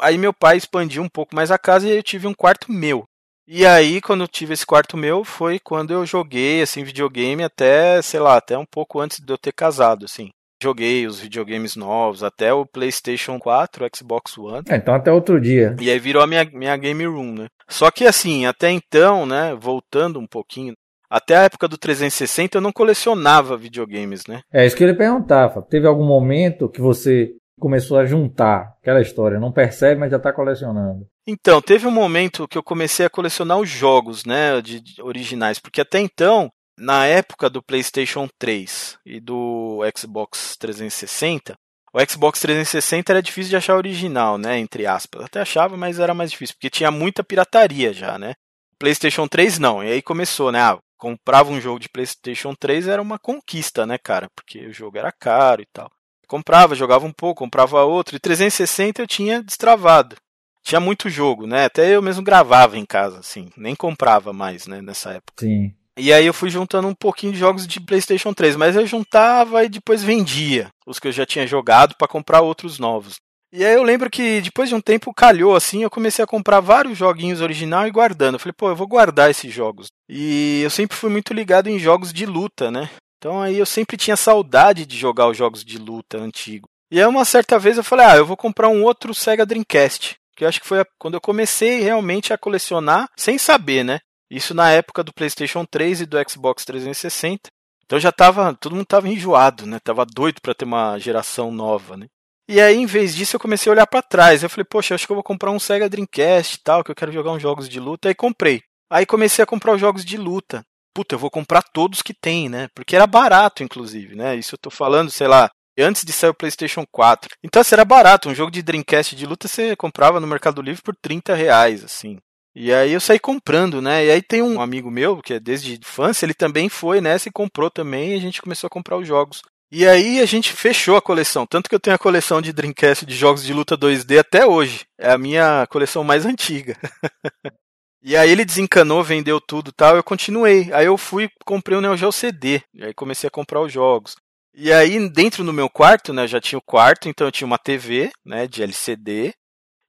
[0.00, 3.04] Aí meu pai expandiu um pouco mais a casa e eu tive um quarto meu.
[3.46, 8.00] E aí, quando eu tive esse quarto meu, foi quando eu joguei, assim, videogame até,
[8.00, 10.30] sei lá, até um pouco antes de eu ter casado, assim.
[10.62, 14.62] Joguei os videogames novos, até o PlayStation 4, o Xbox One.
[14.68, 15.74] É, então até outro dia.
[15.80, 17.46] E aí virou a minha, minha game room, né?
[17.68, 20.74] Só que assim, até então, né, voltando um pouquinho,
[21.08, 24.42] até a época do 360 eu não colecionava videogames, né?
[24.52, 25.48] É isso que eu ia perguntar.
[25.62, 30.32] Teve algum momento que você começou a juntar aquela história, não percebe, mas já está
[30.32, 31.06] colecionando?
[31.26, 35.58] Então, teve um momento que eu comecei a colecionar os jogos, né, de, de originais,
[35.58, 41.54] porque até então na época do PlayStation 3 e do Xbox 360,
[41.92, 44.58] o Xbox 360 era difícil de achar original, né?
[44.58, 45.24] Entre aspas.
[45.24, 48.34] Até achava, mas era mais difícil, porque tinha muita pirataria já, né?
[48.78, 49.84] PlayStation 3 não.
[49.84, 50.60] E aí começou, né?
[50.60, 54.28] Ah, comprava um jogo de PlayStation 3 era uma conquista, né, cara?
[54.34, 55.90] Porque o jogo era caro e tal.
[56.26, 58.16] Comprava, jogava um pouco, comprava outro.
[58.16, 60.16] E 360 eu tinha destravado.
[60.62, 61.64] Tinha muito jogo, né?
[61.64, 63.50] Até eu mesmo gravava em casa, assim.
[63.56, 65.44] Nem comprava mais, né, nessa época.
[65.44, 65.74] Sim.
[66.00, 69.62] E aí eu fui juntando um pouquinho de jogos de PlayStation 3, mas eu juntava
[69.64, 73.16] e depois vendia os que eu já tinha jogado para comprar outros novos.
[73.52, 76.60] E aí eu lembro que depois de um tempo calhou assim, eu comecei a comprar
[76.60, 78.36] vários joguinhos original e guardando.
[78.36, 79.88] Eu falei, pô, eu vou guardar esses jogos.
[80.08, 82.88] E eu sempre fui muito ligado em jogos de luta, né?
[83.18, 86.66] Então aí eu sempre tinha saudade de jogar os jogos de luta antigo.
[86.90, 90.14] E aí uma certa vez eu falei, ah, eu vou comprar um outro Sega Dreamcast.
[90.36, 93.98] Que eu acho que foi quando eu comecei realmente a colecionar sem saber, né?
[94.30, 97.50] Isso na época do PlayStation 3 e do Xbox 360.
[97.84, 99.78] Então já tava, todo mundo tava enjoado, né?
[99.82, 102.06] Tava doido para ter uma geração nova, né?
[102.48, 104.42] E aí, em vez disso, eu comecei a olhar para trás.
[104.42, 106.96] Eu falei, poxa, acho que eu vou comprar um Sega Dreamcast e tal, que eu
[106.96, 108.08] quero jogar uns jogos de luta.
[108.08, 108.60] Aí comprei.
[108.90, 110.64] Aí comecei a comprar os jogos de luta.
[110.92, 112.68] Puta, eu vou comprar todos que tem, né?
[112.74, 114.34] Porque era barato, inclusive, né?
[114.34, 117.30] Isso eu tô falando, sei lá, antes de sair o PlayStation 4.
[117.42, 118.28] Então, assim, era barato.
[118.28, 122.18] Um jogo de Dreamcast de luta você comprava no Mercado Livre por 30 reais, assim.
[122.54, 124.04] E aí eu saí comprando, né?
[124.04, 127.32] E aí tem um amigo meu, que é desde infância, ele também foi nessa e
[127.32, 130.96] comprou também, e a gente começou a comprar os jogos E aí a gente fechou
[130.96, 131.46] a coleção.
[131.46, 134.84] Tanto que eu tenho a coleção de Dreamcast de jogos de luta 2D até hoje.
[134.98, 136.76] É a minha coleção mais antiga.
[138.02, 139.94] e aí ele desencanou, vendeu tudo tal.
[139.96, 140.72] Eu continuei.
[140.72, 142.62] Aí eu fui, comprei o Neo Geo CD.
[142.74, 144.16] E aí comecei a comprar os jogos.
[144.52, 147.46] E aí, dentro do meu quarto, né, eu já tinha o quarto, então eu tinha
[147.46, 149.32] uma TV, né, de LCD,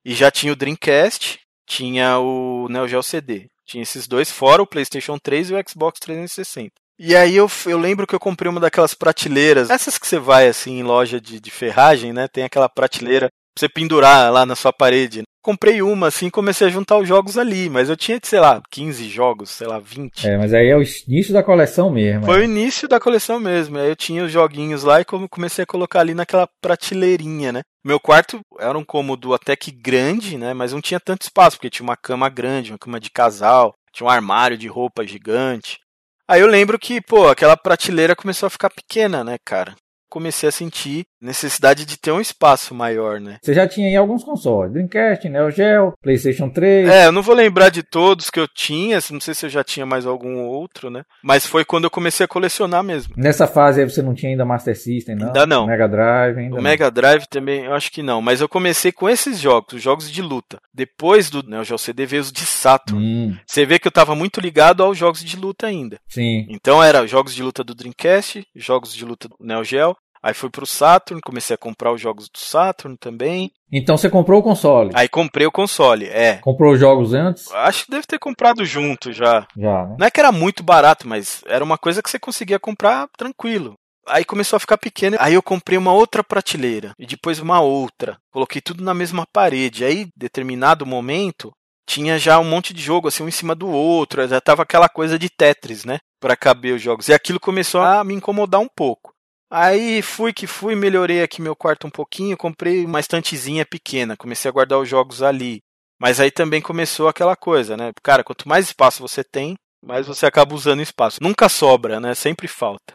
[0.06, 1.40] e já tinha o Dreamcast,
[1.72, 3.48] tinha o Neo Geo CD.
[3.66, 6.72] Tinha esses dois, fora o PlayStation 3 e o Xbox 360.
[7.00, 10.48] E aí eu, eu lembro que eu comprei uma daquelas prateleiras, essas que você vai
[10.48, 12.28] assim em loja de, de ferragem, né?
[12.28, 16.70] Tem aquela prateleira pra você pendurar lá na sua parede comprei uma, assim, comecei a
[16.70, 20.28] juntar os jogos ali, mas eu tinha, sei lá, 15 jogos, sei lá, 20.
[20.28, 22.26] É, mas aí é o início da coleção mesmo.
[22.26, 22.42] Foi é.
[22.42, 23.78] o início da coleção mesmo.
[23.78, 27.62] Aí eu tinha os joguinhos lá e comecei a colocar ali naquela prateleirinha, né?
[27.84, 30.54] Meu quarto era um cômodo até que grande, né?
[30.54, 34.06] Mas não tinha tanto espaço, porque tinha uma cama grande, uma cama de casal, tinha
[34.06, 35.80] um armário de roupa gigante.
[36.28, 39.76] Aí eu lembro que, pô, aquela prateleira começou a ficar pequena, né, cara?
[40.12, 43.38] Comecei a sentir necessidade de ter um espaço maior, né?
[43.44, 46.90] Você já tinha aí alguns consoles, Dreamcast, Neo Geo, PlayStation 3.
[46.90, 49.64] É, eu não vou lembrar de todos que eu tinha, não sei se eu já
[49.64, 51.04] tinha mais algum outro, né?
[51.24, 53.14] Mas foi quando eu comecei a colecionar mesmo.
[53.16, 55.28] Nessa fase aí você não tinha ainda Master System, não?
[55.28, 55.68] Ainda não.
[55.68, 56.64] Mega Drive, ainda O não.
[56.64, 60.12] Mega Drive também, eu acho que não, mas eu comecei com esses jogos, os jogos
[60.12, 60.60] de luta.
[60.74, 63.00] Depois do Neo Geo CD veio os de Saturn.
[63.02, 66.00] Hum, Você vê que eu tava muito ligado aos jogos de luta ainda.
[66.08, 66.48] sim.
[66.50, 69.96] Então era jogos de luta do Dreamcast, jogos de luta do Neo Geo.
[70.24, 73.52] Aí fui pro Saturn, comecei a comprar os jogos do Saturn também.
[73.72, 74.92] Então você comprou o console.
[74.94, 76.36] Aí comprei o console, é.
[76.36, 77.52] Comprou os jogos antes?
[77.52, 79.48] Acho que deve ter comprado junto já.
[79.58, 79.96] Já, né?
[80.00, 83.74] Não é que era muito barato, mas era uma coisa que você conseguia comprar tranquilo.
[84.08, 88.18] Aí começou a ficar pequeno, aí eu comprei uma outra prateleira e depois uma outra.
[88.32, 89.86] Coloquei tudo na mesma parede.
[89.86, 91.52] Aí, determinado momento,
[91.88, 94.90] tinha já um monte de jogo assim um em cima do outro, já tava aquela
[94.90, 97.08] coisa de Tetris, né, Pra caber os jogos.
[97.08, 99.12] E aquilo começou a me incomodar um pouco.
[99.52, 104.48] Aí fui que fui, melhorei aqui meu quarto um pouquinho, comprei uma estantezinha pequena, comecei
[104.48, 105.60] a guardar os jogos ali.
[106.00, 107.92] Mas aí também começou aquela coisa, né?
[108.02, 111.20] Cara, quanto mais espaço você tem, mais você acaba usando espaço.
[111.22, 112.16] Nunca sobra, né?
[112.16, 112.94] Sempre falta.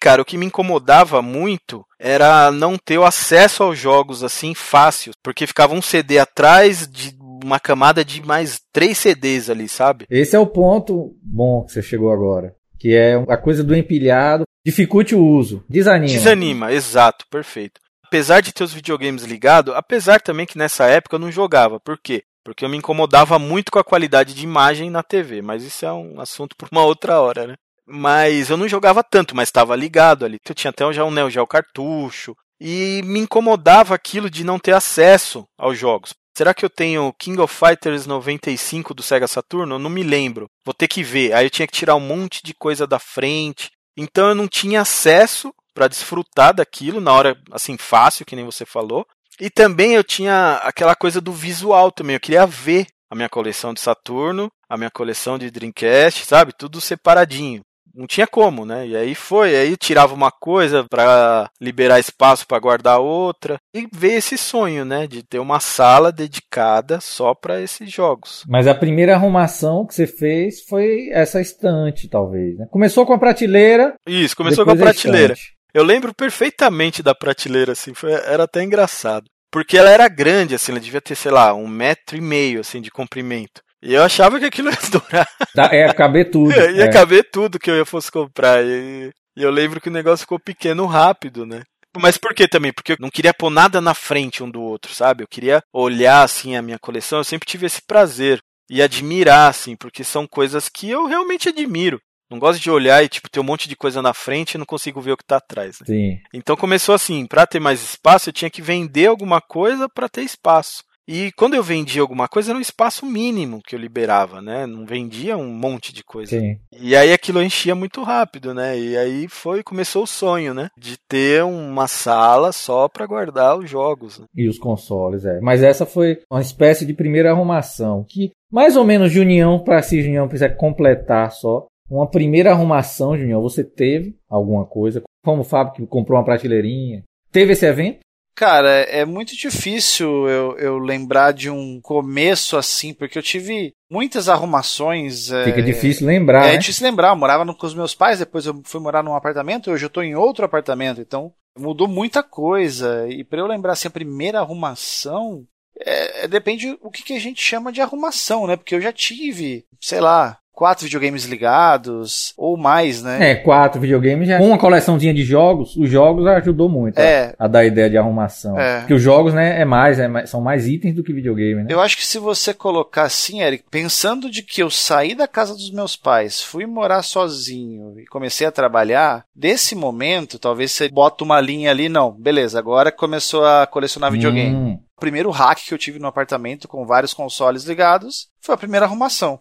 [0.00, 5.12] Cara, o que me incomodava muito era não ter o acesso aos jogos assim fácil,
[5.24, 10.06] porque ficava um CD atrás de uma camada de mais três CDs ali, sabe?
[10.08, 12.54] Esse é o ponto bom que você chegou agora.
[12.78, 14.44] Que é a coisa do empilhado.
[14.66, 15.64] Dificulte o uso.
[15.68, 16.12] Desanima.
[16.12, 17.80] Desanima, exato, perfeito.
[18.04, 21.78] Apesar de ter os videogames ligados, apesar também que nessa época eu não jogava.
[21.78, 22.24] Por quê?
[22.44, 25.92] Porque eu me incomodava muito com a qualidade de imagem na TV, mas isso é
[25.92, 27.54] um assunto por uma outra hora, né?
[27.86, 30.38] Mas eu não jogava tanto, mas estava ligado ali.
[30.44, 35.44] Eu tinha até um Neo Geo cartucho e me incomodava aquilo de não ter acesso
[35.56, 36.12] aos jogos.
[36.36, 39.76] Será que eu tenho King of Fighters 95 do Sega Saturno?
[39.76, 40.50] Eu não me lembro.
[40.64, 41.32] Vou ter que ver.
[41.32, 43.70] Aí eu tinha que tirar um monte de coisa da frente.
[43.96, 48.64] Então eu não tinha acesso para desfrutar daquilo na hora assim fácil, que nem você
[48.64, 49.06] falou.
[49.38, 52.14] E também eu tinha aquela coisa do visual também.
[52.14, 56.52] Eu queria ver a minha coleção de Saturno, a minha coleção de Dreamcast, sabe?
[56.52, 57.62] Tudo separadinho.
[57.96, 58.86] Não tinha como, né?
[58.86, 64.14] E aí foi, aí tirava uma coisa para liberar espaço para guardar outra e ver
[64.14, 68.44] esse sonho, né, de ter uma sala dedicada só para esses jogos.
[68.46, 72.58] Mas a primeira arrumação que você fez foi essa estante, talvez.
[72.58, 72.66] Né?
[72.70, 73.94] Começou com a prateleira.
[74.06, 75.32] Isso, começou com a prateleira.
[75.32, 75.56] estante.
[75.72, 79.26] Eu lembro perfeitamente da prateleira, assim, foi, era até engraçado.
[79.50, 82.80] Porque ela era grande, assim, ela devia ter, sei lá, um metro e meio, assim,
[82.80, 83.62] de comprimento.
[83.82, 85.28] E eu achava que aquilo ia durar,
[85.72, 86.50] É, caber tudo.
[86.54, 86.90] ia é.
[86.92, 88.64] caber tudo que eu fosse comprar.
[88.64, 91.62] E, e eu lembro que o negócio ficou pequeno rápido, né?
[91.98, 92.72] Mas por que também?
[92.72, 95.22] Porque eu não queria pôr nada na frente um do outro, sabe?
[95.22, 98.38] Eu queria olhar, assim, a minha coleção, eu sempre tive esse prazer.
[98.68, 102.00] E admirar, assim, porque são coisas que eu realmente admiro.
[102.28, 104.66] Não gosto de olhar e, tipo, ter um monte de coisa na frente e não
[104.66, 105.86] consigo ver o que tá atrás, né?
[105.86, 106.18] Sim.
[106.34, 110.22] Então começou assim, para ter mais espaço, eu tinha que vender alguma coisa para ter
[110.22, 110.82] espaço.
[111.08, 114.66] E quando eu vendia alguma coisa, era um espaço mínimo que eu liberava, né?
[114.66, 116.38] Não vendia um monte de coisa.
[116.38, 116.58] Sim.
[116.80, 118.78] E aí aquilo enchia muito rápido, né?
[118.78, 120.68] E aí foi, começou o sonho, né?
[120.76, 124.18] De ter uma sala só para guardar os jogos.
[124.18, 124.26] Né?
[124.34, 125.40] E os consoles, é.
[125.40, 128.04] Mas essa foi uma espécie de primeira arrumação.
[128.08, 133.40] Que, mais ou menos, Junião, para se Junião quiser completar só, uma primeira arrumação, Junião,
[133.40, 135.02] você teve alguma coisa?
[135.24, 137.04] Como o Fábio que comprou uma prateleirinha.
[137.30, 138.00] Teve esse evento?
[138.36, 144.28] Cara, é muito difícil eu, eu lembrar de um começo assim, porque eu tive muitas
[144.28, 145.32] arrumações.
[145.32, 146.58] é, Fica difícil lembrar, É né?
[146.58, 149.70] difícil lembrar, eu morava no- com os meus pais, depois eu fui morar num apartamento,
[149.70, 153.08] hoje eu tô em outro apartamento, então mudou muita coisa.
[153.08, 155.46] E pra eu lembrar assim, a primeira arrumação,
[155.80, 158.54] é, é- depende o que, que a gente chama de arrumação, né?
[158.56, 163.32] Porque eu já tive, sei lá, quatro videogames ligados, ou mais, né?
[163.32, 164.38] É, quatro videogames já.
[164.38, 167.34] Com uma coleçãozinha de jogos, os jogos ajudou muito É.
[167.38, 168.58] a, a dar ideia de arrumação.
[168.58, 168.78] É.
[168.80, 171.66] Porque os jogos, né, é mais, é mais- são mais itens do que videogame, né?
[171.68, 175.52] Eu acho que se você colocar assim, Eric, pensando de que eu saí da casa
[175.52, 181.22] dos meus pais, fui morar sozinho e comecei a trabalhar, desse momento, talvez você bota
[181.22, 184.54] uma linha ali, não, beleza, agora começou a colecionar videogame.
[184.56, 188.58] Hum, O primeiro hack que eu tive no apartamento com vários consoles ligados foi a
[188.58, 189.38] primeira arrumação.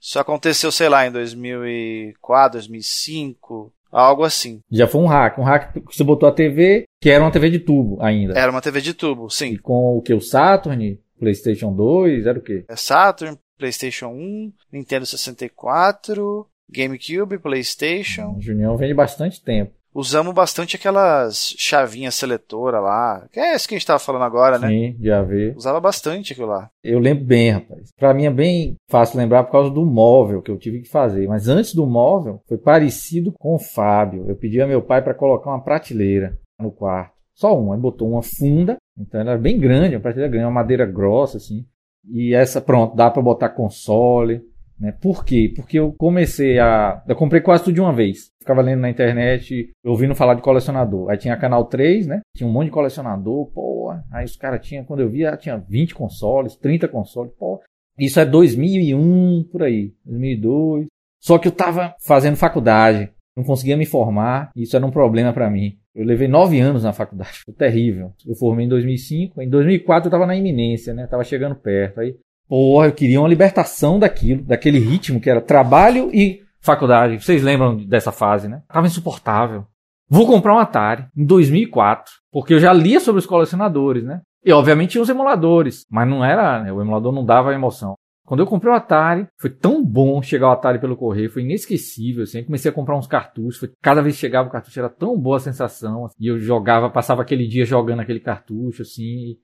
[0.00, 4.60] Isso aconteceu, sei lá, em 2004, 2005, algo assim.
[4.70, 5.38] já foi um hack.
[5.38, 8.38] Um hack que você botou a TV, que era uma TV de tubo ainda.
[8.38, 9.56] Era uma TV de tubo, E sim.
[9.56, 10.14] com o que?
[10.14, 12.64] O Saturn, PlayStation 2, era o quê?
[12.68, 18.36] É Saturn, PlayStation 1, Nintendo 64, GameCube, PlayStation.
[18.36, 19.72] O Junião vem de bastante tempo.
[19.98, 23.26] Usamos bastante aquelas chavinhas seletoras lá.
[23.32, 24.68] Que é isso que a gente tava falando agora, né?
[24.68, 25.52] Sim, já vê.
[25.56, 26.70] Usava bastante aquilo lá.
[26.84, 27.90] Eu lembro bem, rapaz.
[27.98, 31.26] Pra mim é bem fácil lembrar por causa do móvel que eu tive que fazer.
[31.26, 34.24] Mas antes do móvel, foi parecido com o Fábio.
[34.28, 37.14] Eu pedi a meu pai para colocar uma prateleira no quarto.
[37.34, 37.74] Só uma.
[37.74, 38.76] Ele botou uma funda.
[38.96, 41.66] Então ela era bem grande, uma prateleira grande, uma madeira grossa, assim.
[42.08, 44.42] E essa, pronto, dá para botar console.
[44.80, 44.92] Né?
[44.92, 45.52] Por quê?
[45.54, 47.02] Porque eu comecei a.
[47.06, 48.30] Eu comprei quase tudo de uma vez.
[48.40, 51.10] Ficava lendo na internet, ouvindo falar de colecionador.
[51.10, 52.20] Aí tinha canal 3, né?
[52.36, 53.92] Tinha um monte de colecionador, pô.
[54.12, 57.60] Aí os caras tinham, quando eu via, tinha 20 consoles, 30 consoles, pô.
[57.98, 60.86] Isso é 2001, por aí, 2002.
[61.20, 65.50] Só que eu tava fazendo faculdade, não conseguia me formar, isso era um problema pra
[65.50, 65.76] mim.
[65.94, 68.12] Eu levei nove anos na faculdade, foi terrível.
[68.24, 71.08] Eu formei em 2005, em 2004 eu tava na iminência, né?
[71.08, 72.00] Tava chegando perto.
[72.00, 72.16] Aí,
[72.48, 77.22] porra, eu queria uma libertação daquilo, daquele ritmo que era trabalho e faculdade.
[77.22, 78.62] Vocês lembram dessa fase, né?
[78.68, 79.64] Tava insuportável.
[80.08, 84.22] Vou comprar um Atari em 2004, porque eu já lia sobre os colecionadores, né?
[84.44, 86.72] E obviamente tinha os emuladores, mas não era, né?
[86.72, 87.94] o emulador não dava emoção.
[88.24, 92.24] Quando eu comprei o Atari, foi tão bom chegar o Atari pelo correio, foi inesquecível,
[92.24, 92.44] assim.
[92.44, 95.38] Comecei a comprar uns cartuchos, foi, cada vez que chegava o cartucho era tão boa
[95.38, 99.02] a sensação, assim, e eu jogava, passava aquele dia jogando aquele cartucho, assim.
[99.02, 99.38] e-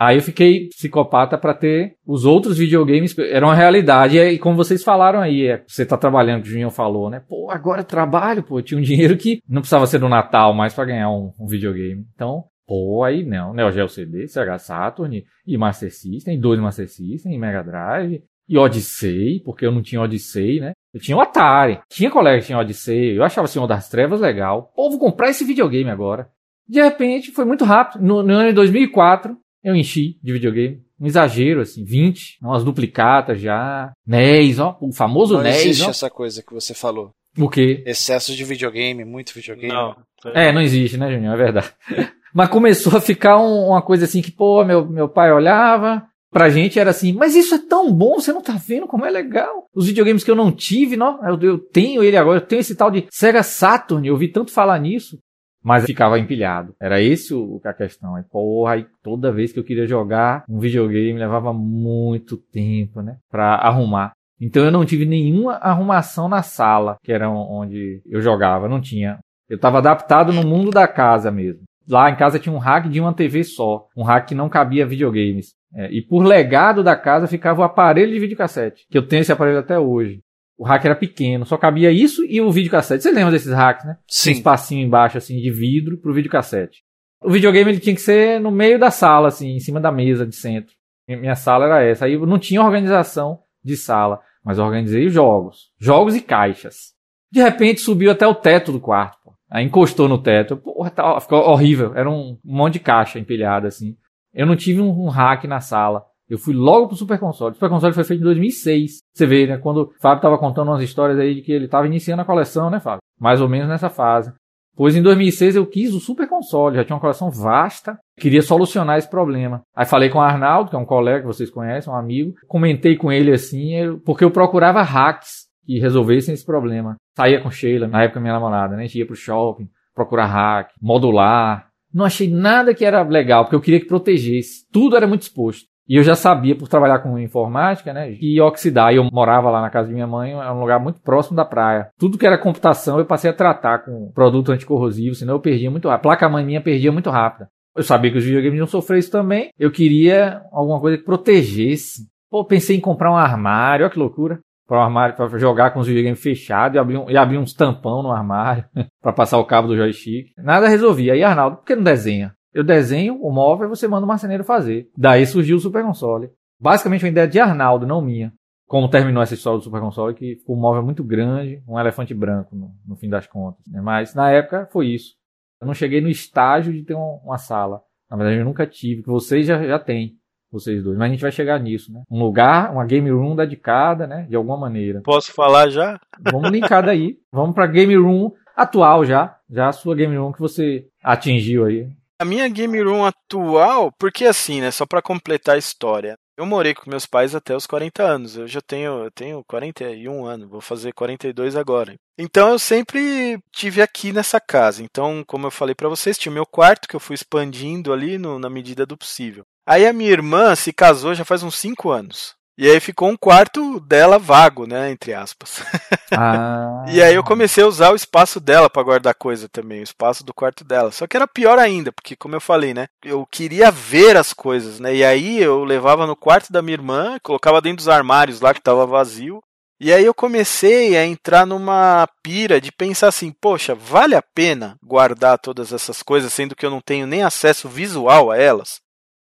[0.00, 4.82] Aí eu fiquei psicopata pra ter os outros videogames, era uma realidade, e como vocês
[4.82, 7.20] falaram aí, é, você tá trabalhando, o Juninho falou, né?
[7.28, 10.86] Pô, agora trabalho, pô, tinha um dinheiro que não precisava ser no Natal mais pra
[10.86, 12.06] ganhar um, um videogame.
[12.14, 17.34] Então, Pô, aí não, Neo Geo CD, Sega Saturn, e Master System, dois Master System,
[17.34, 20.72] e Mega Drive, e Odyssey, porque eu não tinha Odyssey, né?
[20.94, 24.72] Eu tinha o Atari, tinha colega que tinha Odyssey, eu achava Senhor das Trevas legal.
[24.74, 26.28] Pô, vou comprar esse videogame agora.
[26.68, 28.04] De repente, foi muito rápido.
[28.04, 30.80] No, no ano de 2004, eu enchi de videogame.
[31.00, 33.90] Um exagero, assim, 20, umas duplicatas já.
[34.06, 35.90] NES, ó, o famoso Não NES, existe ó.
[35.90, 37.10] essa coisa que você falou.
[37.38, 37.82] O quê?
[37.86, 39.72] Excesso de videogame, muito videogame.
[39.72, 39.96] Não.
[40.34, 41.32] É, não existe, né, Juninho?
[41.32, 41.70] É verdade.
[42.34, 46.48] Mas começou a ficar um- uma coisa assim que, pô, meu, meu pai olhava, pra
[46.48, 49.64] gente era assim, mas isso é tão bom, você não tá vendo como é legal.
[49.74, 52.76] Os videogames que eu não tive, não, eu, eu tenho ele agora, eu tenho esse
[52.76, 55.18] tal de Sega Saturn, eu ouvi tanto falar nisso.
[55.62, 56.74] Mas ficava empilhado.
[56.80, 58.14] Era esse o, a questão.
[58.14, 63.16] Aí, porra, aí toda vez que eu queria jogar um videogame levava muito tempo, né?
[63.30, 64.12] Pra arrumar.
[64.40, 69.18] Então eu não tive nenhuma arrumação na sala, que era onde eu jogava, não tinha.
[69.48, 71.62] Eu estava adaptado no mundo da casa mesmo.
[71.86, 74.86] Lá em casa tinha um rack de uma TV só, um rack que não cabia
[74.86, 75.54] videogames.
[75.74, 79.32] É, e por legado da casa ficava o aparelho de videocassete, que eu tenho esse
[79.32, 80.20] aparelho até hoje.
[80.60, 83.02] O rack era pequeno, só cabia isso e o videocassete.
[83.02, 83.96] Você lembra desses racks, né?
[84.06, 84.38] Tinha um Sim.
[84.40, 86.82] espacinho embaixo assim de vidro pro videocassete.
[87.24, 90.26] O videogame ele tinha que ser no meio da sala, assim, em cima da mesa
[90.26, 90.74] de centro.
[91.08, 92.04] Mi- Minha sala era essa.
[92.04, 95.70] Aí eu não tinha organização de sala, mas eu organizei os jogos.
[95.78, 96.92] Jogos e caixas.
[97.32, 99.16] De repente subiu até o teto do quarto.
[99.24, 99.32] Pô.
[99.50, 100.58] Aí encostou no teto.
[100.58, 101.94] Porra, tá, ficou horrível.
[101.96, 103.96] Era um, um monte de caixa empilhada assim.
[104.34, 106.04] Eu não tive um, um hack na sala.
[106.30, 107.50] Eu fui logo pro Super Console.
[107.50, 108.98] O Super Console foi feito em 2006.
[109.12, 109.58] Você vê, né?
[109.58, 112.70] Quando o Fábio tava contando umas histórias aí de que ele tava iniciando a coleção,
[112.70, 113.00] né, Fábio?
[113.18, 114.32] Mais ou menos nessa fase.
[114.76, 118.96] Pois em 2006 eu quis o Super Console, já tinha uma coleção vasta, queria solucionar
[118.96, 119.60] esse problema.
[119.76, 122.96] Aí falei com o Arnaldo, que é um colega que vocês conhecem, um amigo, comentei
[122.96, 123.72] com ele assim,
[124.06, 126.96] porque eu procurava hacks que resolvessem esse problema.
[127.16, 128.84] Saía com Sheila, na época minha namorada, né?
[128.84, 131.68] A gente ia pro shopping, procurar hack, modular.
[131.92, 134.64] Não achei nada que era legal, porque eu queria que protegesse.
[134.72, 135.66] Tudo era muito exposto.
[135.90, 138.92] E eu já sabia, por trabalhar com informática, né, que oxidar.
[138.92, 141.44] E eu morava lá na casa de minha mãe, é um lugar muito próximo da
[141.44, 141.88] praia.
[141.98, 145.88] Tudo que era computação eu passei a tratar com produto anticorrosivo, senão eu perdia muito
[145.88, 145.98] rápido.
[145.98, 147.48] A placa-mãe minha perdia muito rápido.
[147.76, 149.50] Eu sabia que os videogames iam sofrer isso também.
[149.58, 152.06] Eu queria alguma coisa que protegesse.
[152.30, 154.38] Pô, pensei em comprar um armário, olha que loucura.
[154.68, 157.52] Para um armário para jogar com os videogames fechados e abrir, um, e abrir uns
[157.52, 158.64] tampão no armário
[159.02, 160.28] para passar o cabo do joystick.
[160.38, 161.14] Nada resolvia.
[161.14, 162.32] Aí, Arnaldo, por que não desenha?
[162.52, 164.88] Eu desenho o móvel e você manda o marceneiro fazer.
[164.96, 166.30] Daí surgiu o Super Console.
[166.60, 168.32] Basicamente uma ideia de Arnaldo, não minha.
[168.66, 172.14] como terminou essa história do Super Console, que ficou um móvel muito grande, um elefante
[172.14, 173.60] branco, no, no fim das contas.
[173.66, 173.80] Né?
[173.80, 175.14] Mas na época foi isso.
[175.60, 177.80] Eu não cheguei no estágio de ter um, uma sala.
[178.08, 180.14] Na verdade, eu nunca tive, que vocês já, já têm,
[180.52, 180.96] vocês dois.
[180.96, 182.02] Mas a gente vai chegar nisso, né?
[182.10, 184.26] Um lugar, uma game room dedicada, né?
[184.28, 185.00] De alguma maneira.
[185.02, 185.98] Posso falar já?
[186.30, 187.18] Vamos linkar daí.
[187.32, 189.36] Vamos pra game room atual já.
[189.50, 191.88] Já a sua game room que você atingiu aí.
[192.20, 194.70] A minha game room atual, porque assim, né?
[194.70, 196.18] Só para completar a história.
[196.36, 198.36] Eu morei com meus pais até os 40 anos.
[198.36, 201.94] Eu já tenho, eu tenho 41 anos, vou fazer 42 agora.
[202.18, 204.82] Então eu sempre tive aqui nessa casa.
[204.82, 208.18] Então, como eu falei para vocês, tinha o meu quarto que eu fui expandindo ali
[208.18, 209.42] no, na medida do possível.
[209.66, 212.34] Aí a minha irmã se casou já faz uns 5 anos.
[212.60, 214.90] E aí ficou um quarto dela vago, né?
[214.90, 215.62] Entre aspas.
[216.12, 216.84] Ah.
[216.88, 220.24] e aí eu comecei a usar o espaço dela para guardar coisa também, o espaço
[220.24, 220.90] do quarto dela.
[220.90, 222.88] Só que era pior ainda, porque como eu falei, né?
[223.04, 224.92] Eu queria ver as coisas, né?
[224.92, 228.60] E aí eu levava no quarto da minha irmã, colocava dentro dos armários lá que
[228.60, 229.40] tava vazio.
[229.78, 234.76] E aí eu comecei a entrar numa pira de pensar assim, poxa, vale a pena
[234.82, 238.80] guardar todas essas coisas, sendo que eu não tenho nem acesso visual a elas?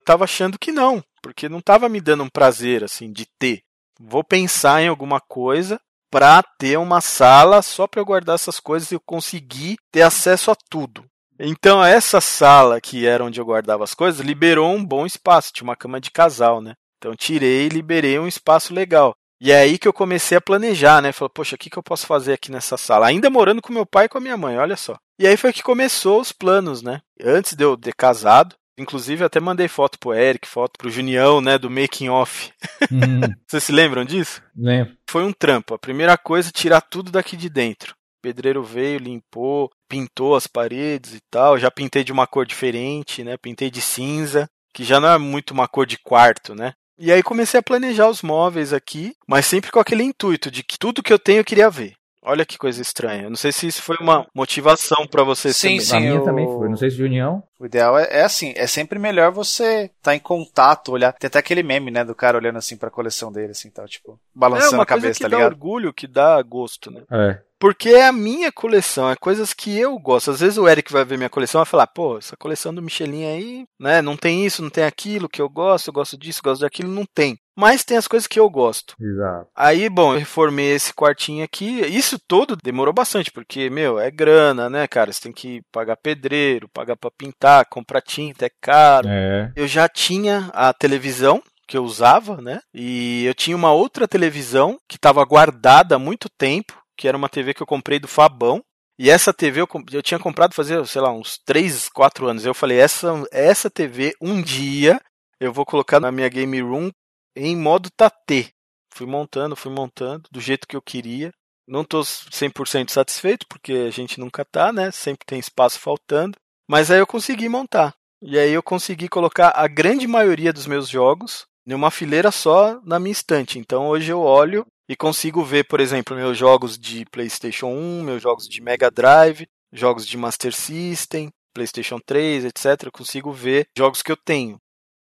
[0.07, 3.63] Tava achando que não, porque não tava me dando um prazer assim de ter.
[3.99, 8.95] Vou pensar em alguma coisa para ter uma sala só para guardar essas coisas e
[8.95, 11.05] eu conseguir ter acesso a tudo.
[11.39, 15.65] Então essa sala que era onde eu guardava as coisas liberou um bom espaço, tinha
[15.65, 16.75] uma cama de casal, né?
[16.99, 19.15] Então tirei e liberei um espaço legal.
[19.39, 21.13] E é aí que eu comecei a planejar, né?
[21.13, 23.07] Falei, poxa, o que, que eu posso fazer aqui nessa sala?
[23.07, 24.97] Ainda morando com meu pai e com a minha mãe, olha só.
[25.19, 27.03] E aí foi que começou os planos, né?
[27.23, 31.57] Antes de eu ter casado, Inclusive, até mandei foto pro Eric, foto pro Junião, né,
[31.57, 32.53] do making off.
[32.93, 33.21] Hum.
[33.49, 34.43] Vocês se lembram disso?
[34.55, 34.97] Lembro.
[35.09, 35.75] Foi um trampo.
[35.75, 37.93] A primeira coisa, tirar tudo daqui de dentro.
[37.93, 41.59] O pedreiro veio, limpou, pintou as paredes e tal.
[41.59, 43.37] Já pintei de uma cor diferente, né?
[43.37, 46.75] Pintei de cinza, que já não é muito uma cor de quarto, né?
[46.99, 50.79] E aí comecei a planejar os móveis aqui, mas sempre com aquele intuito de que
[50.79, 51.95] tudo que eu tenho eu queria ver.
[52.29, 53.23] Olha que coisa estranha.
[53.23, 55.81] Eu não sei se isso foi uma motivação para você sim, também.
[55.81, 56.25] Sim, a minha eu...
[56.25, 56.69] também foi.
[56.69, 57.41] Não sei se de união.
[57.57, 61.13] O ideal é, é, assim, é sempre melhor você estar tá em contato, olhar.
[61.13, 64.19] Tem até aquele meme, né, do cara olhando assim pra coleção dele, assim, tal, tipo,
[64.35, 65.43] balançando é, a cabeça, tá ligado?
[65.43, 67.03] É orgulho, que dá gosto, né?
[67.11, 67.39] É.
[67.61, 70.33] Porque é a minha coleção, é coisas que eu gosto.
[70.33, 72.83] Às vezes o Eric vai ver minha coleção e vai falar, pô, essa coleção do
[72.83, 76.41] Michelin aí, né, não tem isso, não tem aquilo que eu gosto, eu gosto disso,
[76.41, 77.39] eu gosto daquilo, não tem.
[77.57, 78.95] Mas tem as coisas que eu gosto.
[79.01, 79.49] Exato.
[79.57, 81.81] Aí, bom, eu reformei esse quartinho aqui.
[81.87, 85.11] Isso todo demorou bastante, porque, meu, é grana, né, cara?
[85.11, 89.09] Você tem que pagar pedreiro, pagar pra pintar, comprar tinta, é caro.
[89.09, 89.51] É.
[89.57, 92.61] Eu já tinha a televisão, que eu usava, né?
[92.73, 97.29] E eu tinha uma outra televisão que estava guardada há muito tempo, que era uma
[97.29, 98.63] TV que eu comprei do Fabão.
[98.99, 102.47] E essa TV eu, eu tinha comprado fazia, sei lá, uns 3, 4 anos.
[102.47, 105.01] Eu falei, essa, essa TV, um dia,
[105.41, 106.91] eu vou colocar na minha game room
[107.37, 108.53] em modo Tate.
[108.93, 111.31] Fui montando, fui montando, do jeito que eu queria.
[111.69, 114.91] Não estou 100% satisfeito, porque a gente nunca tá, né?
[114.91, 116.39] Sempre tem espaço faltando.
[116.69, 117.95] Mas aí eu consegui montar.
[118.23, 122.81] E aí eu consegui colocar a grande maioria dos meus jogos em uma fileira só
[122.85, 123.59] na minha estante.
[123.59, 128.23] Então hoje eu olho e consigo ver, por exemplo, meus jogos de PlayStation 1, meus
[128.23, 132.85] jogos de Mega Drive, jogos de Master System, PlayStation 3, etc.
[132.85, 134.59] Eu consigo ver jogos que eu tenho.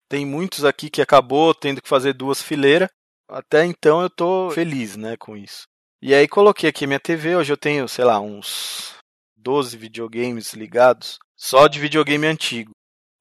[0.10, 2.90] Tem muitos aqui que acabou tendo que fazer duas fileiras.
[3.30, 5.68] Até então eu tô feliz, né, com isso.
[6.02, 8.96] E aí coloquei aqui minha TV, hoje eu tenho, sei lá, uns
[9.38, 12.72] 12 videogames ligados, só de videogame antigo.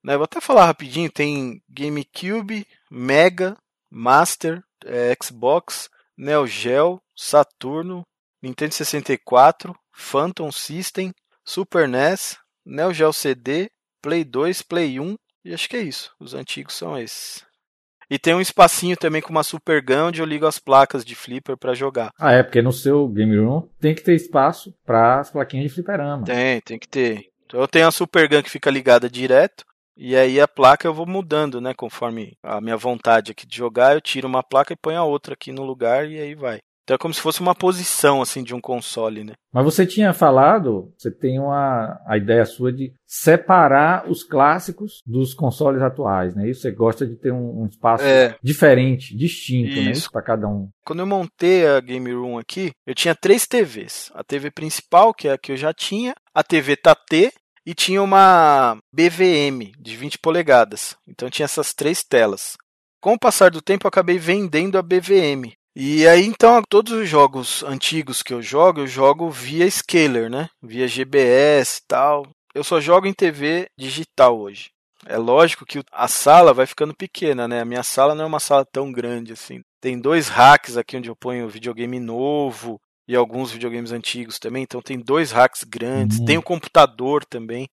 [0.02, 3.54] Né, vou até falar rapidinho, tem GameCube, Mega,
[3.90, 8.02] Master, é, Xbox, Neo Geo, Saturno,
[8.42, 11.12] Nintendo 64, Phantom System,
[11.44, 13.68] Super NES, Neo Geo CD,
[14.00, 16.12] Play 2, Play 1 e acho que é isso.
[16.18, 17.46] Os antigos são esses.
[18.10, 21.14] E tem um espacinho também com uma Super Gun onde eu ligo as placas de
[21.14, 22.10] flipper para jogar.
[22.18, 25.74] Ah, é, porque no seu Game Room tem que ter espaço para as plaquinhas de
[25.74, 26.24] fliperama.
[26.24, 27.28] Tem, tem que ter.
[27.44, 29.64] Então eu tenho a Super Gun que fica ligada direto.
[29.94, 31.74] E aí a placa eu vou mudando, né?
[31.74, 35.34] Conforme a minha vontade aqui de jogar, eu tiro uma placa e ponho a outra
[35.34, 36.60] aqui no lugar e aí vai.
[36.88, 39.34] Então é como se fosse uma posição assim de um console, né?
[39.52, 45.34] Mas você tinha falado, você tem uma a ideia sua de separar os clássicos dos
[45.34, 46.48] consoles atuais, né?
[46.48, 48.34] Isso você gosta de ter um, um espaço é.
[48.42, 49.76] diferente, distinto, né?
[49.76, 49.84] Isso.
[49.84, 49.90] né?
[49.90, 50.70] Isso para cada um.
[50.82, 54.10] Quando eu montei a Game Room aqui, eu tinha três TVs.
[54.14, 57.30] A TV principal, que é a que eu já tinha, a TV Tate
[57.66, 60.96] e tinha uma BVM de 20 polegadas.
[61.06, 62.56] Então tinha essas três telas.
[62.98, 65.52] Com o passar do tempo, eu acabei vendendo a BVM.
[65.76, 70.48] E aí, então, todos os jogos antigos que eu jogo, eu jogo via scaler, né?
[70.62, 72.26] Via GBS e tal.
[72.54, 74.70] Eu só jogo em TV digital hoje.
[75.06, 77.60] É lógico que a sala vai ficando pequena, né?
[77.60, 79.60] A minha sala não é uma sala tão grande assim.
[79.80, 84.64] Tem dois racks aqui onde eu ponho videogame novo e alguns videogames antigos também.
[84.64, 86.18] Então tem dois racks grandes.
[86.18, 86.24] Uhum.
[86.24, 87.68] Tem o computador também,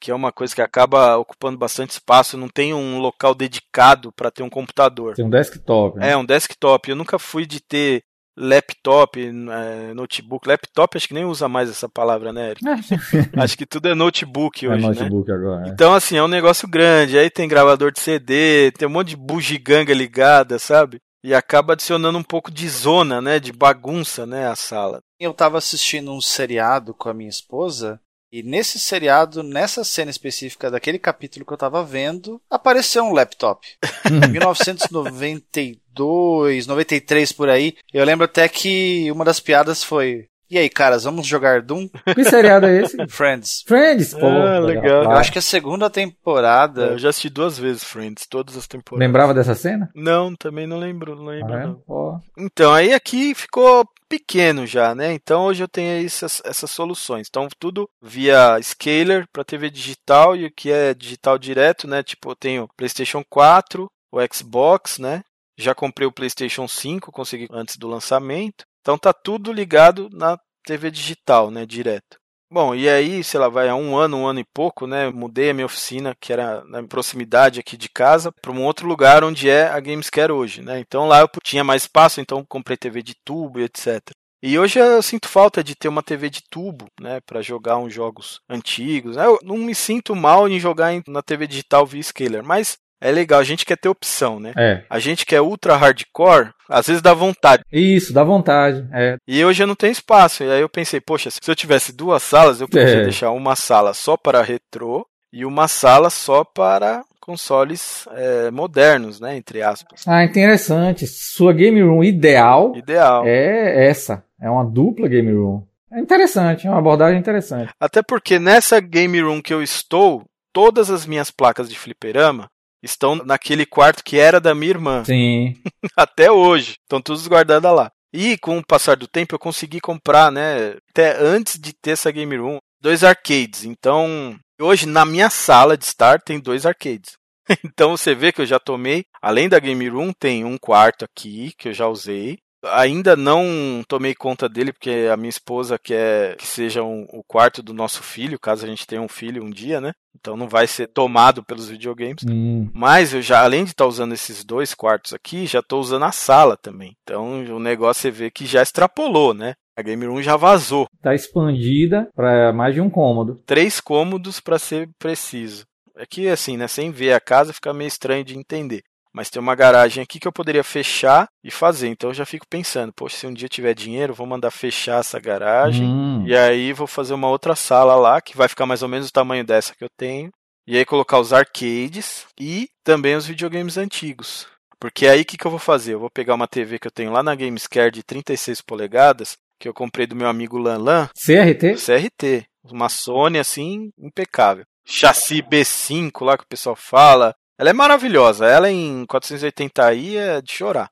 [0.00, 2.38] que é uma coisa que acaba ocupando bastante espaço.
[2.38, 5.14] Não tem um local dedicado para ter um computador.
[5.14, 5.98] Tem um desktop.
[5.98, 6.12] Né?
[6.12, 6.88] É, um desktop.
[6.88, 8.02] Eu nunca fui de ter
[8.36, 10.48] laptop, é, notebook.
[10.48, 12.64] Laptop acho que nem usa mais essa palavra, né, Eric?
[13.36, 15.36] acho que tudo é notebook é hoje, notebook né?
[15.36, 15.68] agora.
[15.68, 15.70] é.
[15.70, 17.18] Então, assim, é um negócio grande.
[17.18, 20.98] Aí tem gravador de CD, tem um monte de bugiganga ligada, sabe?
[21.22, 23.38] E acaba adicionando um pouco de zona, né?
[23.38, 24.48] De bagunça, né?
[24.48, 25.00] A sala.
[25.18, 28.00] Eu tava assistindo um seriado com a minha esposa.
[28.32, 33.66] E nesse seriado, nessa cena específica daquele capítulo que eu tava vendo, apareceu um laptop.
[34.06, 37.76] Em 1992, 93 por aí.
[37.92, 41.88] Eu lembro até que uma das piadas foi: E aí, caras, vamos jogar Doom?
[42.12, 42.96] Que seriado é esse?
[43.08, 43.62] Friends.
[43.64, 44.26] Friends, pô.
[44.26, 45.04] Ah, legal.
[45.04, 46.86] Eu acho que a segunda temporada.
[46.88, 49.06] Eu já assisti duas vezes Friends, todas as temporadas.
[49.06, 49.88] Lembrava dessa cena?
[49.94, 51.54] Não, também não lembro, não lembro.
[51.54, 51.66] Ah, é?
[51.66, 52.20] não.
[52.36, 55.12] Então, aí aqui ficou pequeno já, né?
[55.12, 57.28] Então hoje eu tenho essas, essas soluções.
[57.30, 62.02] Então, tudo via scaler para TV digital e o que é digital direto, né?
[62.02, 65.22] Tipo, eu tenho PlayStation 4, o Xbox, né?
[65.56, 68.64] Já comprei o PlayStation 5, consegui antes do lançamento.
[68.80, 71.66] Então tá tudo ligado na TV digital, né?
[71.66, 72.18] Direto.
[72.52, 75.08] Bom, e aí, sei lá, vai há um ano, um ano e pouco, né?
[75.08, 79.22] Mudei a minha oficina, que era na proximidade aqui de casa, para um outro lugar
[79.22, 80.80] onde é a Gamescare hoje, né?
[80.80, 84.10] Então lá eu tinha mais espaço, então comprei TV de tubo e etc.
[84.42, 87.92] E hoje eu sinto falta de ter uma TV de tubo, né, para jogar uns
[87.92, 89.16] jogos antigos.
[89.16, 93.40] Eu não me sinto mal em jogar na TV digital via scaler, mas é legal,
[93.40, 94.52] a gente quer ter opção, né?
[94.56, 94.82] É.
[94.90, 97.62] A gente que é ultra hardcore, às vezes dá vontade.
[97.72, 98.86] Isso, dá vontade.
[98.92, 99.16] É.
[99.26, 100.44] E hoje eu não tenho espaço.
[100.44, 103.02] E aí eu pensei, poxa, se eu tivesse duas salas, eu podia É.
[103.02, 109.36] deixar uma sala só para retrô e uma sala só para consoles é, modernos, né?
[109.36, 110.02] Entre aspas.
[110.06, 111.06] Ah, interessante.
[111.06, 113.24] Sua game room ideal Ideal.
[113.26, 114.24] é essa.
[114.40, 115.62] É uma dupla game room.
[115.92, 117.72] É interessante, é uma abordagem interessante.
[117.80, 122.48] Até porque nessa game room que eu estou, todas as minhas placas de fliperama
[122.82, 125.04] estão naquele quarto que era da minha irmã.
[125.04, 125.56] Sim.
[125.96, 126.76] Até hoje.
[126.82, 127.90] Estão todas guardadas lá.
[128.12, 130.76] E com o passar do tempo eu consegui comprar, né?
[130.90, 133.64] Até antes de ter essa game room, dois arcades.
[133.64, 137.18] Então, hoje na minha sala de estar tem dois arcades.
[137.64, 141.52] Então você vê que eu já tomei, além da game room, tem um quarto aqui
[141.58, 142.38] que eu já usei.
[142.62, 147.62] Ainda não tomei conta dele porque a minha esposa quer que seja um- o quarto
[147.62, 149.92] do nosso filho, caso a gente tenha um filho um dia, né?
[150.18, 152.22] Então não vai ser tomado pelos videogames.
[152.28, 152.68] Hum.
[152.74, 156.12] Mas eu já, além de estar usando esses dois quartos aqui, já estou usando a
[156.12, 156.94] sala também.
[157.02, 159.54] Então o negócio você vê que já extrapolou, né?
[159.76, 160.86] A Game Room já vazou.
[161.02, 163.40] Tá expandida para mais de um cômodo.
[163.46, 165.64] Três cômodos para ser preciso.
[165.96, 166.68] É que assim, né?
[166.68, 168.82] Sem ver a casa fica meio estranho de entender.
[169.12, 171.88] Mas tem uma garagem aqui que eu poderia fechar e fazer.
[171.88, 175.18] Então eu já fico pensando, poxa, se um dia tiver dinheiro, vou mandar fechar essa
[175.18, 175.86] garagem.
[175.86, 176.24] Hum.
[176.26, 179.12] E aí vou fazer uma outra sala lá, que vai ficar mais ou menos o
[179.12, 180.30] tamanho dessa que eu tenho.
[180.66, 184.46] E aí colocar os arcades e também os videogames antigos.
[184.78, 185.94] Porque aí o que, que eu vou fazer?
[185.94, 189.68] Eu vou pegar uma TV que eu tenho lá na Gamescare de 36 polegadas, que
[189.68, 191.74] eu comprei do meu amigo Lanlan, CRT?
[191.74, 192.44] CRT.
[192.64, 194.64] Uma Sony assim, impecável.
[194.86, 197.34] Chassi B5 lá que o pessoal fala.
[197.60, 198.46] Ela é maravilhosa.
[198.46, 200.88] Ela em 480i é de chorar.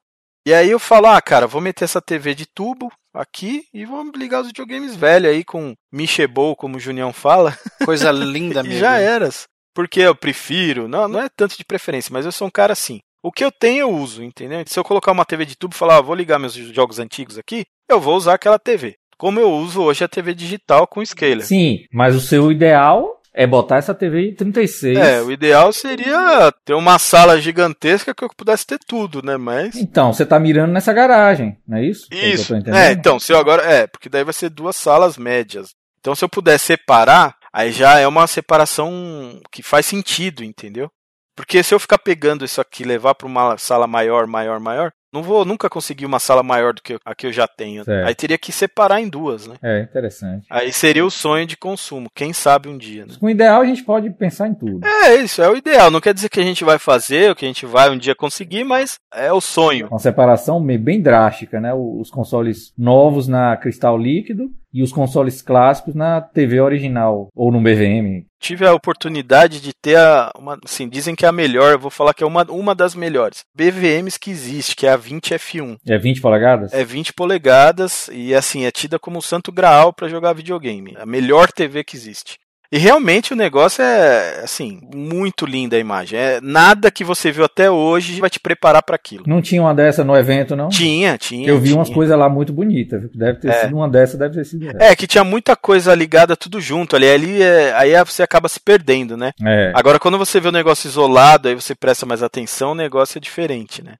[0.47, 4.05] E aí eu falo, ah, cara, vou meter essa TV de tubo aqui e vou
[4.15, 7.57] ligar os videogames velhos aí com Michebol, como o Junião fala.
[7.87, 8.79] Coisa linda mesmo.
[8.79, 9.47] já eras.
[9.75, 13.01] Porque eu prefiro, não, não é tanto de preferência, mas eu sou um cara assim.
[13.23, 14.63] O que eu tenho eu uso, entendeu?
[14.67, 17.39] Se eu colocar uma TV de tubo e falar, ah, vou ligar meus jogos antigos
[17.39, 18.95] aqui, eu vou usar aquela TV.
[19.17, 21.47] Como eu uso hoje a TV digital com scaler.
[21.47, 24.99] Sim, mas o seu ideal é botar essa TV em 36.
[24.99, 29.37] É, o ideal seria ter uma sala gigantesca que eu pudesse ter tudo, né?
[29.37, 29.77] Mas.
[29.77, 32.09] Então, você tá mirando nessa garagem, não é isso?
[32.11, 32.53] Eu Isso.
[32.53, 32.77] entendendo?
[32.77, 33.63] É, então, se eu agora.
[33.63, 35.69] É, porque daí vai ser duas salas médias.
[36.01, 40.91] Então, se eu puder separar, aí já é uma separação que faz sentido, entendeu?
[41.37, 44.91] Porque se eu ficar pegando isso aqui e levar para uma sala maior, maior, maior,
[45.13, 47.85] não vou nunca conseguir uma sala maior do que a que eu já tenho.
[47.85, 48.07] Certo.
[48.07, 49.57] Aí teria que separar em duas, né?
[49.63, 50.47] É, interessante.
[50.51, 52.09] Aí seria o sonho de consumo.
[52.15, 53.15] Quem sabe um dia, né?
[53.19, 54.87] Com o ideal, a gente pode pensar em tudo.
[54.87, 55.91] É isso, é o ideal.
[55.91, 58.15] Não quer dizer que a gente vai fazer, ou que a gente vai um dia
[58.15, 59.89] conseguir, mas é o sonho.
[59.89, 61.73] Uma separação bem drástica, né?
[61.75, 67.61] Os consoles novos na cristal líquido e os consoles clássicos na TV original ou no
[67.61, 68.27] BVM.
[68.41, 72.15] Tive a oportunidade de ter a, uma, assim, dizem que é a melhor, vou falar
[72.15, 75.77] que é uma, uma das melhores BVMs que existe, que é a 20F1.
[75.87, 76.73] É 20 polegadas?
[76.73, 80.95] É 20 polegadas e assim, é tida como o santo graal para jogar videogame.
[80.97, 82.39] A melhor TV que existe.
[82.71, 86.19] E realmente o negócio é, assim, muito linda a imagem.
[86.19, 89.25] É nada que você viu até hoje vai te preparar para aquilo.
[89.27, 90.69] Não tinha uma dessa no evento, não?
[90.69, 91.49] Tinha, tinha.
[91.49, 91.79] Eu vi tinha.
[91.79, 93.03] umas coisas lá muito bonitas.
[93.15, 93.53] Deve ter É.
[93.63, 94.77] sido uma dessa, deve ter sido essa.
[94.85, 97.09] É, que tinha muita coisa ligada tudo junto ali.
[97.09, 99.33] ali é- aí você acaba se perdendo, né?
[99.43, 99.73] É.
[99.75, 103.21] Agora, quando você vê o negócio isolado, aí você presta mais atenção, o negócio é
[103.21, 103.95] diferente, né?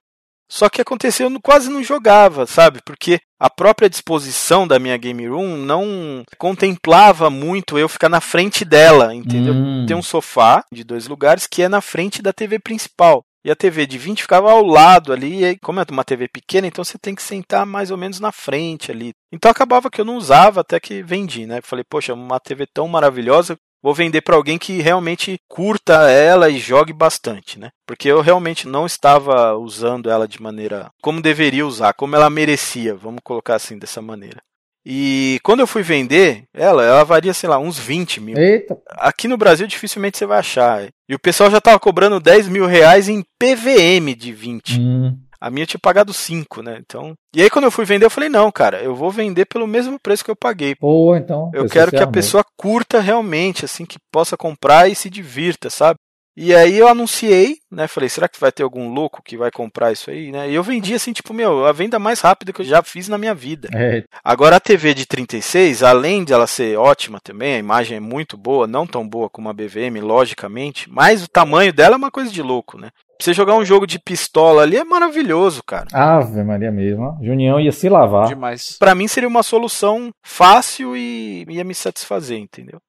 [0.49, 2.79] Só que aconteceu, eu quase não jogava, sabe?
[2.83, 8.65] Porque a própria disposição da minha game room não contemplava muito eu ficar na frente
[8.65, 9.53] dela, entendeu?
[9.53, 9.85] Hum.
[9.87, 13.23] Tem um sofá de dois lugares que é na frente da TV principal.
[13.45, 16.27] E a TV de 20 ficava ao lado ali, e aí, como é uma TV
[16.27, 19.13] pequena, então você tem que sentar mais ou menos na frente ali.
[19.31, 21.61] Então acabava que eu não usava até que vendi, né?
[21.63, 26.59] Falei, poxa, uma TV tão maravilhosa, vou vender para alguém que realmente curta ela e
[26.59, 27.69] jogue bastante, né?
[27.87, 32.95] Porque eu realmente não estava usando ela de maneira como deveria usar, como ela merecia,
[32.95, 34.41] vamos colocar assim dessa maneira.
[34.85, 38.37] E quando eu fui vender ela, ela varia, sei lá, uns 20 mil.
[38.37, 40.87] Eita, Aqui no Brasil dificilmente você vai achar.
[41.07, 44.79] E o pessoal já tava cobrando 10 mil reais em PVM de 20.
[44.79, 46.77] hum, A minha tinha pagado 5, né?
[46.79, 47.13] Então.
[47.33, 49.99] E aí quando eu fui vender, eu falei, não, cara, eu vou vender pelo mesmo
[49.99, 50.75] preço que eu paguei.
[50.75, 51.49] pô, então.
[51.53, 55.97] Eu quero que a pessoa curta realmente, assim, que possa comprar e se divirta, sabe?
[56.41, 57.85] E aí eu anunciei, né?
[57.85, 60.49] Falei, será que vai ter algum louco que vai comprar isso aí, né?
[60.49, 63.17] E eu vendi assim, tipo, meu, a venda mais rápida que eu já fiz na
[63.17, 63.67] minha vida.
[63.75, 67.99] É, Agora a TV de 36, além de ela ser ótima também, a imagem é
[67.99, 72.11] muito boa, não tão boa como a BVM, logicamente, mas o tamanho dela é uma
[72.11, 72.89] coisa de louco, né?
[73.19, 75.87] Pra você jogar um jogo de pistola ali é maravilhoso, cara.
[75.91, 77.17] Ave Maria mesmo.
[77.21, 78.29] Junião ia se lavar.
[78.29, 78.77] Demais.
[78.79, 82.79] Pra mim seria uma solução fácil e ia me satisfazer, entendeu?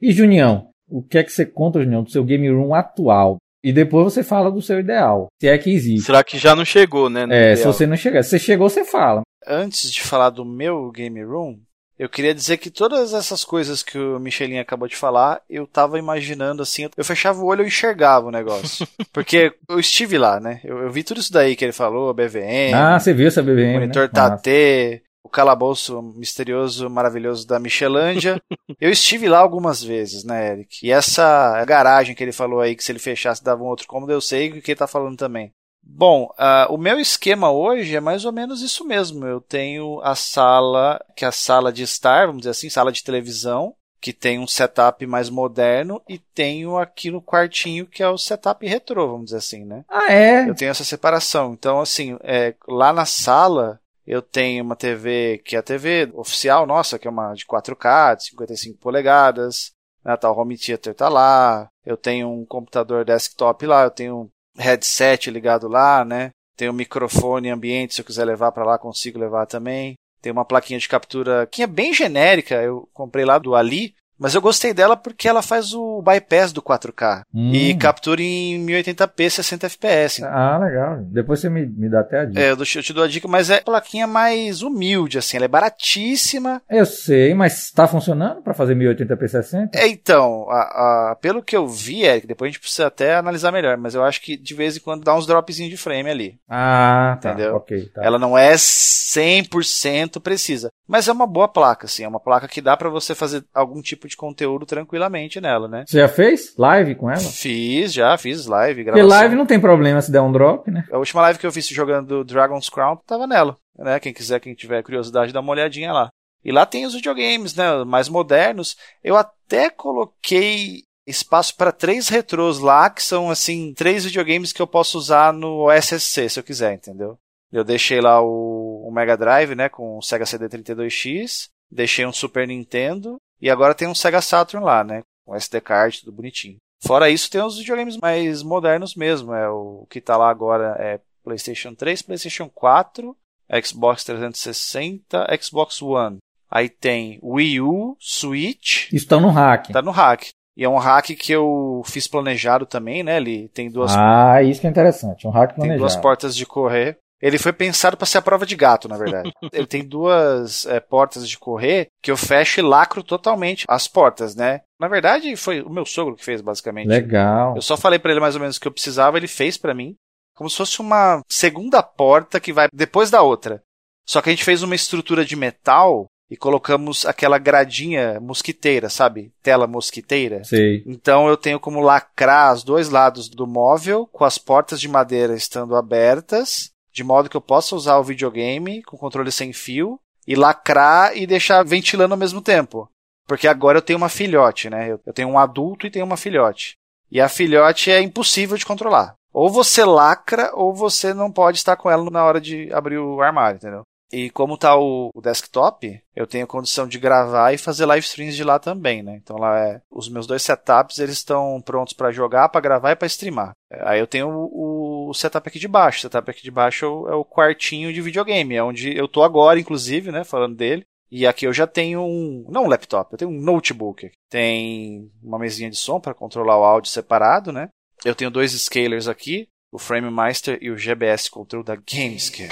[0.00, 3.38] E Junião, o que é que você conta, Junião, do seu game room atual?
[3.64, 5.26] E depois você fala do seu ideal.
[5.42, 6.06] Se é que existe.
[6.06, 7.26] Será que já não chegou, né?
[7.26, 7.72] no É, se ideal?
[7.74, 8.22] você não chegar.
[8.22, 9.22] Se você chegou, você fala.
[9.44, 11.58] Antes de falar do meu game room,
[12.00, 15.98] eu queria dizer que todas essas coisas que o Michelinho acabou de falar, eu tava
[15.98, 18.88] imaginando assim, eu fechava o olho e eu enxergava o negócio.
[19.12, 20.62] Porque eu estive lá, né?
[20.64, 23.42] Eu, eu vi tudo isso daí que ele falou, a BVM, Ah, você viu essa
[23.42, 24.10] BBM, monitor né?
[24.14, 24.30] Massa.
[24.30, 28.40] Tate, o calabouço misterioso, maravilhoso da Michelândia.
[28.80, 30.78] eu estive lá algumas vezes, né, Eric?
[30.82, 34.10] E essa garagem que ele falou aí, que se ele fechasse dava um outro cômodo,
[34.10, 35.52] eu sei o que ele tá falando também.
[35.92, 39.26] Bom, ah, o meu esquema hoje é mais ou menos isso mesmo.
[39.26, 43.04] Eu tenho a sala, que é a sala de estar, vamos dizer assim, sala de
[43.04, 48.16] televisão, que tem um setup mais moderno, e tenho aqui no quartinho que é o
[48.16, 49.84] setup retrô, vamos dizer assim, né?
[49.88, 50.48] Ah, é?
[50.48, 51.52] Eu tenho essa separação.
[51.52, 56.66] Então, assim, é, lá na sala eu tenho uma TV que é a TV oficial
[56.66, 59.72] nossa, que é uma de 4K, de 55 polegadas.
[60.04, 61.68] Né, tá, o home theater tá lá.
[61.84, 63.84] Eu tenho um computador desktop lá.
[63.84, 66.30] Eu tenho headset ligado lá, né?
[66.56, 69.94] Tenho um microfone ambiente, se eu quiser levar para lá, consigo levar também.
[70.20, 74.34] Tem uma plaquinha de captura que é bem genérica, eu comprei lá do Ali, mas
[74.34, 77.52] eu gostei dela porque ela faz o bypass do 4K Hum.
[77.54, 80.22] e captura em 1080p 60 fps.
[80.22, 80.98] Ah, legal.
[81.02, 82.40] Depois você me, me dá até a dica.
[82.40, 85.46] É, eu, dou- eu te dou a dica, mas é plaquinha mais humilde, assim, ela
[85.46, 86.60] é baratíssima.
[86.70, 89.78] Eu sei, mas está funcionando para fazer 1080p 60?
[89.78, 93.50] É, então, a- a- pelo que eu vi, Eric, depois a gente precisa até analisar
[93.52, 96.38] melhor, mas eu acho que de vez em quando dá uns dropzinhos de frame ali.
[96.48, 97.30] Ah, tá.
[97.32, 97.56] Entendeu?
[97.56, 98.04] Ok, tá.
[98.04, 102.60] Ela não é 100% precisa, mas é uma boa placa, assim, é uma placa que
[102.60, 105.84] dá pra você fazer algum tipo de conteúdo tranquilamente nela, né?
[105.86, 107.20] Você já fez live com ela?
[107.20, 109.08] Fiz, já, fiz live, Porque gravação.
[109.08, 110.84] live não tem problema se der um drop, né?
[110.92, 113.98] A última live que eu fiz jogando Dragon's Crown tava nela, né?
[113.98, 116.10] Quem quiser, quem tiver curiosidade, dá uma olhadinha lá.
[116.44, 117.84] E lá tem os videogames, né?
[117.84, 118.76] Mais modernos.
[119.04, 124.66] Eu até coloquei espaço para três retrôs lá, que são, assim, três videogames que eu
[124.66, 127.18] posso usar no OSSC, se eu quiser, entendeu?
[127.52, 129.68] Eu deixei lá o, o Mega Drive, né?
[129.68, 131.48] Com o Sega CD 32X.
[131.70, 133.16] Deixei um Super Nintendo.
[133.40, 135.02] E agora tem um Sega Saturn lá, né?
[135.26, 136.56] Com SD card, tudo bonitinho.
[136.82, 139.32] Fora isso, tem os videogames mais modernos mesmo.
[139.34, 143.16] É o que tá lá agora é PlayStation 3, PlayStation 4,
[143.62, 146.18] Xbox 360, Xbox One.
[146.50, 149.68] Aí tem Wii U, Switch, Estão no hack.
[149.70, 150.28] tá no hack.
[150.56, 153.16] E é um hack que eu fiz planejado também, né?
[153.18, 155.26] Ele tem duas, Ah, isso que é interessante.
[155.26, 156.02] Um hack tem duas planejado.
[156.02, 156.98] portas de correr.
[157.20, 159.30] Ele foi pensado para ser a prova de gato, na verdade.
[159.52, 164.34] Ele tem duas é, portas de correr que eu fecho e lacro totalmente as portas,
[164.34, 164.62] né?
[164.78, 166.88] Na verdade, foi o meu sogro que fez, basicamente.
[166.88, 167.54] Legal.
[167.56, 169.74] Eu só falei pra ele mais ou menos o que eu precisava, ele fez pra
[169.74, 169.94] mim,
[170.34, 173.62] como se fosse uma segunda porta que vai depois da outra.
[174.06, 179.32] Só que a gente fez uma estrutura de metal e colocamos aquela gradinha mosquiteira, sabe?
[179.42, 180.44] Tela mosquiteira.
[180.44, 180.82] Sei.
[180.86, 185.34] Então eu tenho como lacrar os dois lados do móvel com as portas de madeira
[185.34, 190.34] estando abertas, de modo que eu possa usar o videogame com controle sem fio e
[190.34, 192.88] lacrar e deixar ventilando ao mesmo tempo.
[193.26, 194.98] Porque agora eu tenho uma filhote, né?
[195.06, 196.74] Eu tenho um adulto e tenho uma filhote.
[197.10, 199.14] E a filhote é impossível de controlar.
[199.32, 203.20] Ou você lacra, ou você não pode estar com ela na hora de abrir o
[203.20, 203.82] armário, entendeu?
[204.12, 208.36] E como tá o, o, desktop, eu tenho condição de gravar e fazer live streams
[208.36, 209.20] de lá também, né?
[209.22, 212.96] Então lá é, os meus dois setups eles estão prontos para jogar, para gravar e
[212.96, 213.52] para streamar.
[213.70, 215.98] Aí eu tenho o, o, setup aqui de baixo.
[215.98, 219.06] O setup aqui de baixo é o, é o quartinho de videogame, é onde eu
[219.06, 220.24] tô agora, inclusive, né?
[220.24, 220.84] Falando dele.
[221.10, 224.10] E aqui eu já tenho um, não um laptop, eu tenho um notebook.
[224.28, 227.68] Tem uma mesinha de som para controlar o áudio separado, né?
[228.04, 232.50] Eu tenho dois scalers aqui, o FrameMaster e o GBS Control da Gamescare.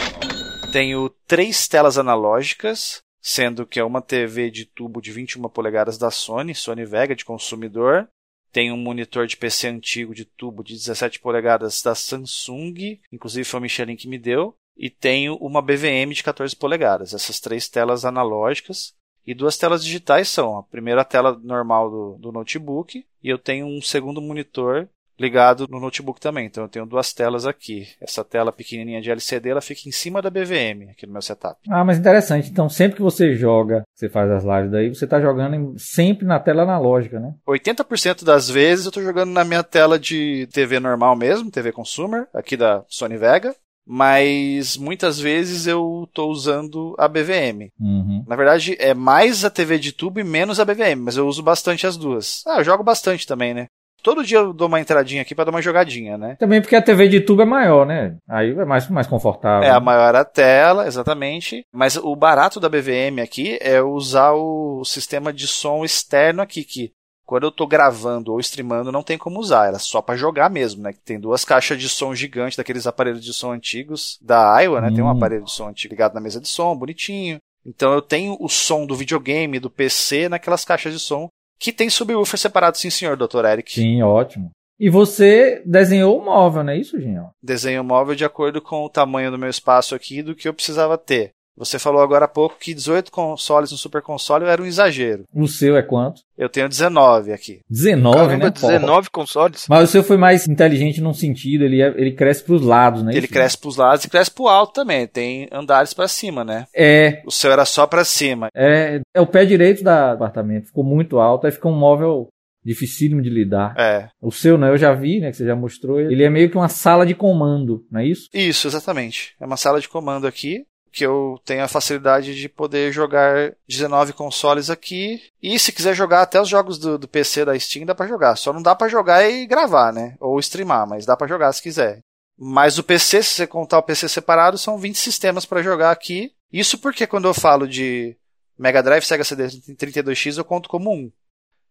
[0.71, 6.11] Tenho três telas analógicas, sendo que é uma TV de tubo de 21 polegadas da
[6.11, 8.07] Sony, Sony Vega de consumidor.
[8.53, 13.61] Tem um monitor de PC antigo de tubo de 17 polegadas da Samsung, inclusive foi
[13.61, 14.55] o Michelin que me deu.
[14.77, 17.15] E tenho uma BVM de 14 polegadas.
[17.15, 18.95] Essas três telas analógicas.
[19.27, 23.67] E duas telas digitais são a primeira tela normal do, do notebook e eu tenho
[23.67, 24.89] um segundo monitor
[25.19, 26.47] ligado no notebook também.
[26.47, 27.89] Então eu tenho duas telas aqui.
[28.01, 31.59] Essa tela pequenininha de LCD, ela fica em cima da BVM aqui no meu setup.
[31.69, 32.51] Ah, mas interessante.
[32.51, 36.39] Então sempre que você joga, você faz as lives daí, você está jogando sempre na
[36.39, 37.35] tela analógica, né?
[37.47, 42.27] 80% das vezes eu estou jogando na minha tela de TV normal mesmo, TV consumer,
[42.33, 43.55] aqui da Sony Vega.
[43.91, 47.73] Mas muitas vezes eu estou usando a BVM.
[47.81, 48.23] Uhum.
[48.29, 51.43] Na verdade, é mais a TV de tubo e menos a BVM, mas eu uso
[51.43, 52.43] bastante as duas.
[52.47, 53.67] Ah, eu jogo bastante também, né?
[54.09, 56.35] Todo dia eu dou uma entradinha aqui para dar uma jogadinha, né?
[56.37, 58.17] Também porque a TV de tubo é maior, né?
[58.27, 59.69] Aí é mais, mais confortável.
[59.69, 61.67] É, a maior a tela, exatamente.
[61.71, 66.91] Mas o barato da BVM aqui é usar o sistema de som externo aqui, que
[67.27, 70.83] quando eu tô gravando ou streamando não tem como usar, era só para jogar mesmo,
[70.83, 70.95] né?
[71.05, 74.89] Tem duas caixas de som gigantes daqueles aparelhos de som antigos da Iowa, né?
[74.89, 74.95] Hum.
[74.95, 75.11] Tem um hum.
[75.11, 77.37] aparelho de som antigo ligado na mesa de som, bonitinho.
[77.67, 81.29] Então eu tenho o som do videogame, do PC naquelas caixas de som
[81.59, 83.45] que tem subwoofer separado, sim, senhor, Dr.
[83.45, 83.73] Eric.
[83.73, 84.51] Sim, ótimo.
[84.79, 87.31] E você desenhou o móvel, não é isso, Ginho?
[87.43, 90.47] Desenho o móvel de acordo com o tamanho do meu espaço aqui e do que
[90.47, 91.33] eu precisava ter.
[91.59, 95.25] Você falou agora há pouco que 18 consoles no Super Console era um exagero.
[95.35, 96.23] O seu é quanto?
[96.37, 97.61] Eu tenho 19 aqui.
[97.69, 98.51] 19, Caramba, né?
[98.51, 99.67] 19 consoles.
[99.69, 103.11] Mas o seu foi mais inteligente num sentido, ele, é, ele cresce pros lados, né?
[103.11, 103.33] Ele isso?
[103.33, 105.07] cresce pros lados e cresce pro alto também.
[105.07, 106.67] Tem andares para cima, né?
[106.75, 107.23] É.
[107.27, 108.49] O seu era só para cima.
[108.55, 110.67] É, é o pé direito do apartamento.
[110.67, 112.29] Ficou muito alto, aí fica um móvel
[112.65, 113.75] dificílimo de lidar.
[113.79, 114.09] É.
[114.21, 114.69] O seu, né?
[114.69, 115.31] Eu já vi, né?
[115.31, 116.01] Que você já mostrou.
[116.01, 118.29] Ele é meio que uma sala de comando, não é isso?
[118.33, 119.35] Isso, exatamente.
[119.41, 124.13] É uma sala de comando aqui que eu tenho a facilidade de poder jogar 19
[124.13, 125.23] consoles aqui.
[125.43, 128.37] E se quiser jogar até os jogos do, do PC da Steam, dá para jogar.
[128.37, 130.17] Só não dá para jogar e gravar, né?
[130.21, 132.01] Ou streamar, mas dá para jogar se quiser.
[132.39, 136.33] Mas o PC, se você contar o PC separado, são 20 sistemas para jogar aqui.
[136.53, 138.17] Isso porque quando eu falo de
[138.59, 141.11] Mega Drive, Sega CD 32X, eu conto como um.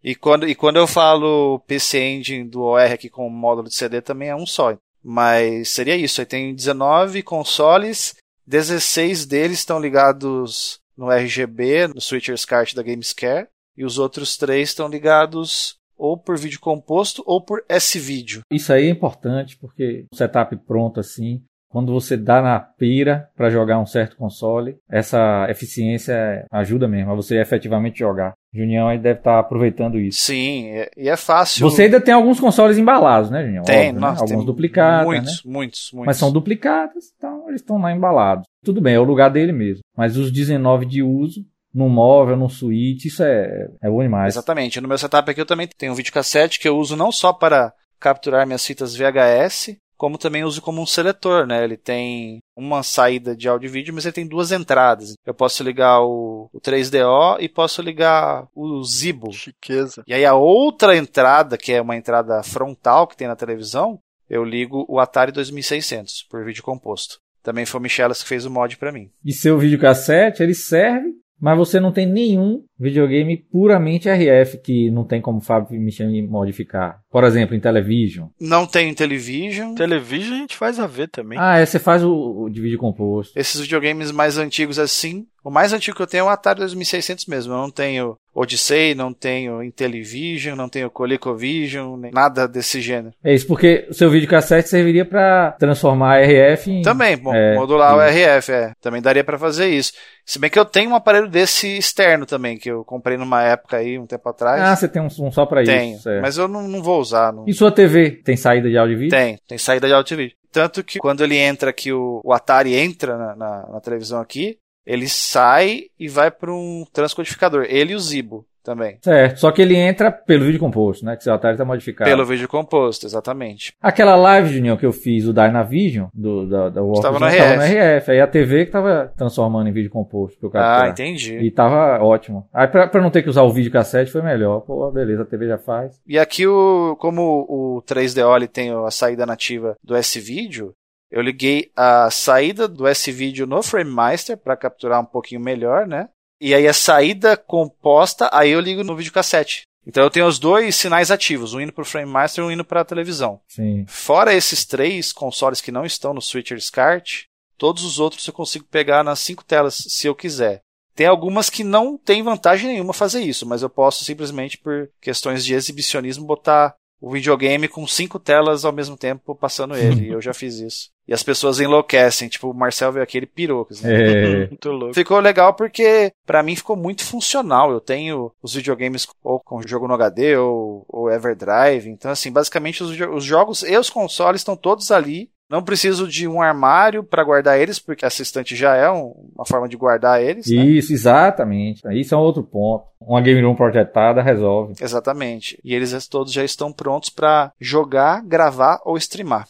[0.04, 4.02] E quando, e quando eu falo PC Engine do OR aqui com módulo de CD,
[4.02, 4.78] também é um só.
[5.04, 6.22] Mas seria isso.
[6.22, 8.16] Aí tem 19 consoles
[8.48, 14.70] 16 deles estão ligados no RGB, no Switcher's Cart da Gamescare, e os outros três
[14.70, 18.42] estão ligados ou por vídeo composto ou por S-Vídeo.
[18.52, 23.50] Isso aí é importante porque o setup pronto assim, quando você dá na pira para
[23.50, 28.34] jogar um certo console, essa eficiência ajuda mesmo a você efetivamente jogar.
[28.58, 30.24] Junião aí deve estar tá aproveitando isso.
[30.24, 31.70] Sim, é, e é fácil.
[31.70, 33.64] Você ainda tem alguns consoles embalados, né, Junião?
[33.64, 34.00] Tem, Óbvio, né?
[34.00, 34.32] nossa, né?
[34.32, 35.06] Alguns duplicados.
[35.06, 35.52] Muitos, né?
[35.52, 36.08] muitos, muitos.
[36.08, 38.46] Mas são duplicados, então eles estão lá embalados.
[38.64, 39.82] Tudo bem, é o lugar dele mesmo.
[39.96, 44.34] Mas os 19 de uso, no móvel, no Switch, isso é, é bom demais.
[44.34, 44.82] Exatamente.
[44.82, 47.72] No meu setup aqui eu também tenho um videocassete que eu uso não só para
[48.00, 51.64] capturar minhas fitas VHS, como também uso como um seletor, né?
[51.64, 55.16] Ele tem uma saída de áudio e vídeo, mas ele tem duas entradas.
[55.26, 59.32] Eu posso ligar o, o 3DO e posso ligar o Zibo.
[59.32, 60.04] Chiqueza.
[60.08, 64.44] E aí a outra entrada, que é uma entrada frontal que tem na televisão, eu
[64.44, 67.20] ligo o Atari 2600 por vídeo composto.
[67.42, 69.10] Também foi o Michelas que fez o mod para mim.
[69.24, 75.04] E seu videocassete, ele serve mas você não tem nenhum videogame puramente RF que não
[75.04, 77.02] tem como Fábio Michelin modificar.
[77.10, 78.28] Por exemplo, em Television.
[78.40, 79.74] Não tem em Television.
[79.74, 81.38] Television a gente faz a ver também.
[81.40, 83.38] Ah, é, você faz o, o de vídeo composto.
[83.38, 85.26] Esses videogames mais antigos assim.
[85.44, 87.54] O mais antigo que eu tenho é o Atari 2600 mesmo.
[87.54, 93.14] Eu não tenho Odyssey, não tenho Intellivision, não tenho ColecoVision, nada desse gênero.
[93.24, 96.82] É isso, porque o seu videocassete serviria para transformar RF em.
[96.82, 98.74] Também, bom, é, modular o RF, é.
[98.82, 99.94] Também daria para fazer isso.
[100.26, 103.78] Se bem que eu tenho um aparelho desse externo também, que eu comprei numa época
[103.78, 104.62] aí, um tempo atrás.
[104.62, 105.72] Ah, você tem um, um só para isso.
[105.72, 107.34] Tenho, mas eu não, não vou usar.
[107.34, 107.46] Não...
[107.48, 109.12] E sua TV tem saída de áudio e vídeo?
[109.12, 110.38] Tem, tem saída de áudio e vídeo.
[110.52, 114.58] Tanto que quando ele entra aqui, o, o Atari entra na, na, na televisão aqui,
[114.86, 117.66] ele sai e vai para um transcodificador.
[117.68, 118.46] Ele e o Zibo.
[118.68, 118.98] Também.
[119.02, 121.16] Certo, só que ele entra pelo vídeo composto, né?
[121.16, 122.10] Que seu Atari tá modificado.
[122.10, 123.72] Pelo vídeo composto, exatamente.
[123.82, 127.38] Aquela live, Juninho, que eu fiz, o Dynavision, do, da, da Warp Estava no Zone,
[127.38, 127.74] tava RF.
[127.74, 128.12] no RF.
[128.12, 130.52] Aí a TV que tava transformando em vídeo composto pro.
[130.54, 131.38] Ah, entendi.
[131.38, 132.46] E tava ótimo.
[132.54, 134.60] Aí pra, pra não ter que usar o vídeo cassete foi melhor.
[134.60, 136.02] Pô, beleza, a TV já faz.
[136.06, 140.74] E aqui, o, como o 3DO ele tem a saída nativa do S-Video,
[141.10, 146.10] eu liguei a saída do S-Video no FrameMaster para capturar um pouquinho melhor, né?
[146.40, 149.64] E aí a saída composta, aí eu ligo no videocassete.
[149.86, 152.66] Então eu tenho os dois sinais ativos, um indo para o FrameMaster e um indo
[152.66, 153.40] para a televisão.
[153.48, 153.86] Sim.
[153.88, 157.24] Fora esses três consoles que não estão no Switcher SCART,
[157.58, 160.62] todos os outros eu consigo pegar nas cinco telas, se eu quiser.
[160.94, 165.46] Tem algumas que não tem vantagem nenhuma fazer isso, mas eu posso simplesmente, por questões
[165.46, 170.08] de exibicionismo, botar o videogame com cinco telas ao mesmo tempo passando ele.
[170.08, 170.90] e eu já fiz isso.
[171.08, 173.66] E as pessoas enlouquecem, tipo, o Marcel veio aqui, ele pirou.
[173.72, 173.88] Assim.
[173.88, 174.48] É.
[174.52, 174.94] Muito louco.
[174.94, 177.72] Ficou legal porque, pra mim, ficou muito funcional.
[177.72, 181.90] Eu tenho os videogames ou com jogo no HD ou, ou Everdrive.
[181.90, 185.30] Então, assim, basicamente os, os jogos e os consoles estão todos ali.
[185.50, 189.46] Não preciso de um armário pra guardar eles, porque essa estante já é um- uma
[189.46, 190.46] forma de guardar eles.
[190.48, 190.56] né?
[190.66, 191.82] Isso, exatamente.
[191.94, 192.86] Isso é um outro ponto.
[193.00, 194.74] Uma game room projetada resolve.
[194.82, 195.58] Exatamente.
[195.64, 199.48] E eles todos já estão prontos pra jogar, gravar ou streamar.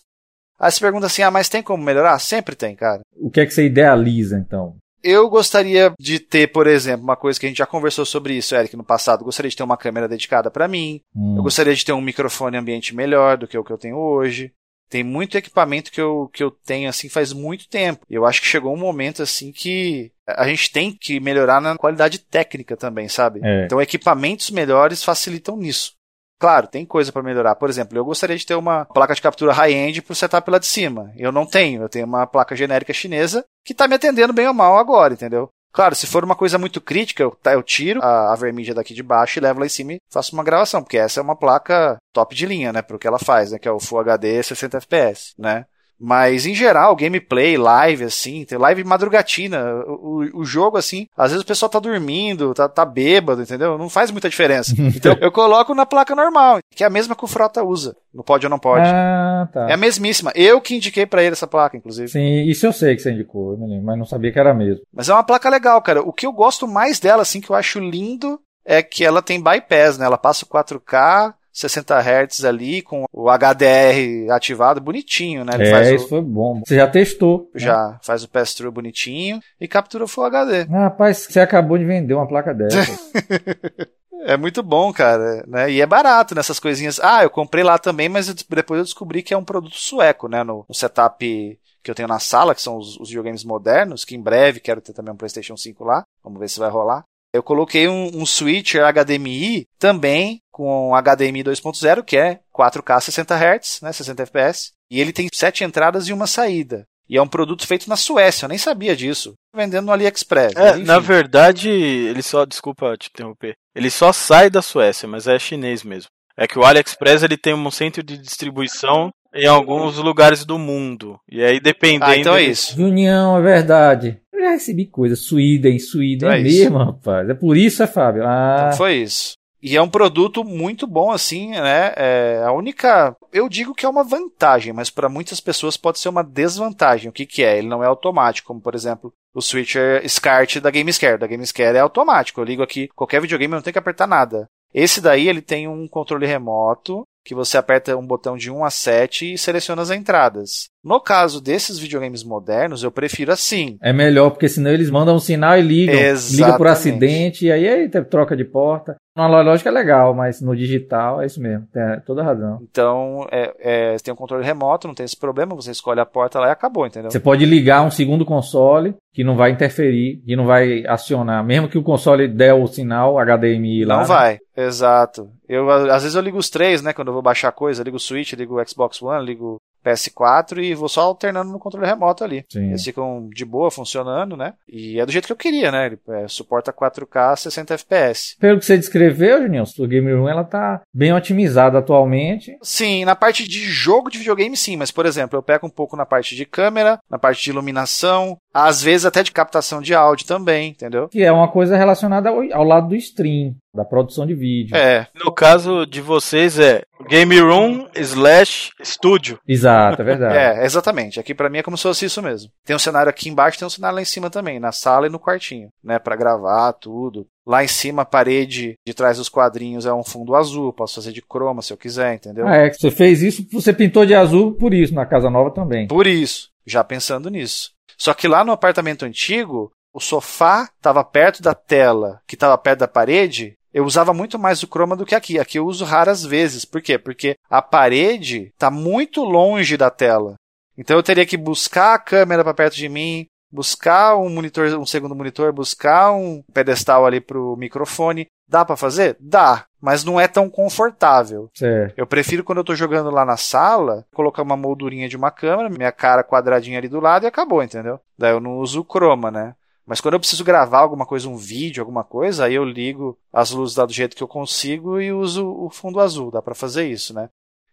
[0.59, 2.17] Aí você pergunta assim: ah, mas tem como melhorar?
[2.19, 3.01] Sempre tem, cara.
[3.15, 4.75] O que é que você idealiza, então?
[5.03, 8.55] Eu gostaria de ter, por exemplo, uma coisa que a gente já conversou sobre isso,
[8.55, 9.23] Eric, no passado.
[9.23, 10.99] Gostaria de ter uma câmera dedicada pra mim.
[11.15, 11.35] Hum.
[11.37, 14.51] Eu gostaria de ter um microfone ambiente melhor do que o que eu tenho hoje.
[14.89, 18.05] Tem muito equipamento que eu, que eu tenho assim faz muito tempo.
[18.09, 21.77] E eu acho que chegou um momento assim que a gente tem que melhorar na
[21.77, 23.41] qualidade técnica também, sabe?
[23.43, 23.65] É.
[23.65, 25.97] Então equipamentos melhores facilitam nisso.
[26.39, 27.55] Claro, tem coisa para melhorar.
[27.55, 30.67] Por exemplo, eu gostaria de ter uma placa de captura high-end pro setup lá de
[30.67, 31.11] cima.
[31.17, 31.81] Eu não tenho.
[31.81, 35.49] Eu tenho uma placa genérica chinesa que tá me atendendo bem ou mal agora, entendeu?
[35.71, 39.37] Claro, se for uma coisa muito crítica, eu, tiro a, a vermídia daqui de baixo
[39.37, 42.35] e levo lá em cima e faço uma gravação, porque essa é uma placa top
[42.35, 45.33] de linha, né, pro que ela faz, né, que é o Full HD 60 FPS,
[45.37, 45.65] né?
[45.99, 49.83] Mas, em geral, gameplay, live, assim, tem live madrugatina.
[49.87, 53.77] O, o, jogo, assim, às vezes o pessoal tá dormindo, tá, tá bêbado, entendeu?
[53.77, 54.73] Não faz muita diferença.
[54.97, 57.95] Então, eu coloco na placa normal, que é a mesma que o Frota usa.
[58.11, 58.87] No pode ou não pode.
[58.87, 59.69] Ah, tá.
[59.69, 60.31] É a mesmíssima.
[60.33, 62.07] Eu que indiquei pra ele essa placa, inclusive.
[62.07, 64.53] Sim, isso eu sei que você indicou, eu me lembro, mas não sabia que era
[64.53, 64.81] mesmo.
[64.91, 66.01] Mas é uma placa legal, cara.
[66.01, 69.41] O que eu gosto mais dela, assim, que eu acho lindo, é que ela tem
[69.41, 70.05] bypass, né?
[70.05, 75.53] Ela passa o 4K, 60 Hz ali, com o HDR ativado, bonitinho, né?
[75.55, 76.61] Ele é, isso o, foi bom.
[76.63, 77.49] Você já testou.
[77.53, 77.59] né?
[77.59, 80.67] já faz o pass-through bonitinho e captura o Full HD.
[80.71, 82.77] Ah, rapaz, você acabou de vender uma placa dessa.
[84.21, 85.71] É muito bom, cara, né?
[85.71, 86.99] E é barato nessas coisinhas.
[86.99, 90.43] Ah, eu comprei lá também, mas depois eu descobri que é um produto sueco, né?
[90.43, 94.15] No, no setup que eu tenho na sala, que são os, os videogames modernos, que
[94.15, 96.03] em breve quero ter também um PlayStation 5 lá.
[96.23, 97.03] Vamos ver se vai rolar.
[97.33, 103.81] Eu coloquei um, um switcher HDMI também com HDMI 2.0, que é 4K 60 Hz,
[103.81, 106.85] né, 60 FPS, e ele tem sete entradas e uma saída.
[107.09, 109.33] E é um produto feito na Suécia, eu nem sabia disso.
[109.55, 110.55] Vendendo no AliExpress.
[110.55, 115.39] É, na verdade, ele só, desculpa te interromper, ele só sai da Suécia, mas é
[115.39, 116.09] chinês mesmo.
[116.35, 121.19] É que o AliExpress ele tem um centro de distribuição em alguns lugares do mundo.
[121.29, 122.05] E aí dependendo.
[122.05, 122.81] Ah, então é isso.
[122.81, 124.19] União, é verdade.
[124.37, 125.15] Eu já recebi coisa.
[125.15, 127.27] Sweden, Sweden é é mesmo, rapaz.
[127.27, 128.23] É por isso, é Fábio.
[128.25, 129.33] Ah, Então foi isso.
[129.61, 131.91] E é um produto muito bom, assim, né?
[131.95, 133.15] É a única.
[133.33, 137.09] Eu digo que é uma vantagem, mas para muitas pessoas pode ser uma desvantagem.
[137.09, 137.57] O que, que é?
[137.57, 141.17] Ele não é automático, como por exemplo o switcher SCART da GameScare.
[141.17, 142.39] Da GameScare é automático.
[142.39, 144.47] Eu ligo aqui qualquer videogame, eu não tenho que apertar nada.
[144.73, 148.69] Esse daí ele tem um controle remoto que você aperta um botão de 1 a
[148.69, 150.69] 7 e seleciona as entradas.
[150.83, 153.77] No caso desses videogames modernos, eu prefiro assim.
[153.81, 155.95] é melhor, porque senão eles mandam um sinal e ligam.
[155.95, 156.35] Exatamente.
[156.37, 158.95] Liga por acidente, e aí, aí tem troca de porta.
[159.15, 161.65] No analógico é legal, mas no digital é isso mesmo.
[161.73, 162.59] Tem toda razão.
[162.69, 166.39] Então, é, é, tem um controle remoto, não tem esse problema, você escolhe a porta
[166.39, 167.09] lá e acabou, entendeu?
[167.09, 171.43] Você pode ligar um segundo console que não vai interferir, que não vai acionar.
[171.43, 173.95] Mesmo que o console der o sinal HDMI lá.
[173.95, 174.07] Não né?
[174.07, 175.27] vai, exato.
[175.49, 176.93] Eu, às vezes eu ligo os três, né?
[176.93, 179.57] Quando eu vou baixar coisa, ligo o Switch, ligo o Xbox One, ligo
[179.87, 182.45] PS4 e vou só alternando no controle remoto ali.
[182.49, 182.69] Sim.
[182.69, 184.53] Eles ficam de boa funcionando, né?
[184.67, 185.87] E é do jeito que eu queria, né?
[185.87, 188.35] Ele é, suporta 4K 60 FPS.
[188.39, 192.57] Pelo que você descreveu, Juninho, sua Game Room ela tá bem otimizada atualmente.
[192.61, 195.95] Sim, na parte de jogo de videogame, sim, mas por exemplo, eu pego um pouco
[195.95, 200.25] na parte de câmera, na parte de iluminação, às vezes até de captação de áudio
[200.25, 201.07] também, entendeu?
[201.07, 204.75] Que é uma coisa relacionada ao, ao lado do stream, da produção de vídeo.
[204.75, 209.39] É, No caso de vocês, é Game Room slash Studio.
[209.47, 210.27] Exato, é verdade.
[210.37, 211.19] É, exatamente.
[211.19, 212.51] Aqui pra mim é como se fosse isso mesmo.
[212.65, 215.09] Tem um cenário aqui embaixo, tem um cenário lá em cima também, na sala e
[215.09, 217.27] no quartinho, né, Pra gravar tudo.
[217.45, 221.13] Lá em cima, a parede de trás dos quadrinhos é um fundo azul, posso fazer
[221.13, 222.45] de croma se eu quiser, entendeu?
[222.47, 225.51] Ah, é, que você fez isso, você pintou de azul por isso na casa nova
[225.51, 225.87] também.
[225.87, 227.71] Por isso, já pensando nisso.
[227.97, 232.79] Só que lá no apartamento antigo, o sofá estava perto da tela, que estava perto
[232.79, 235.37] da parede, eu usava muito mais o chroma do que aqui.
[235.37, 236.65] Aqui eu uso raras vezes.
[236.65, 236.97] Por quê?
[236.97, 240.33] Porque a parede está muito longe da tela.
[240.75, 244.85] Então eu teria que buscar a câmera para perto de mim, buscar um monitor, um
[244.85, 248.25] segundo monitor, buscar um pedestal ali para o microfone.
[248.49, 249.15] Dá para fazer?
[249.19, 251.47] Dá, mas não é tão confortável.
[251.53, 251.93] Certo.
[251.95, 255.69] Eu prefiro quando eu estou jogando lá na sala, colocar uma moldurinha de uma câmera,
[255.69, 257.99] minha cara quadradinha ali do lado e acabou, entendeu?
[258.17, 259.53] Daí eu não uso o chroma, né?
[259.87, 263.51] Mas quando eu preciso gravar alguma coisa, um vídeo, alguma coisa, aí eu ligo as
[263.51, 266.29] luzes do jeito que eu consigo e uso o fundo azul.
[266.29, 267.29] Dá para fazer isso, né?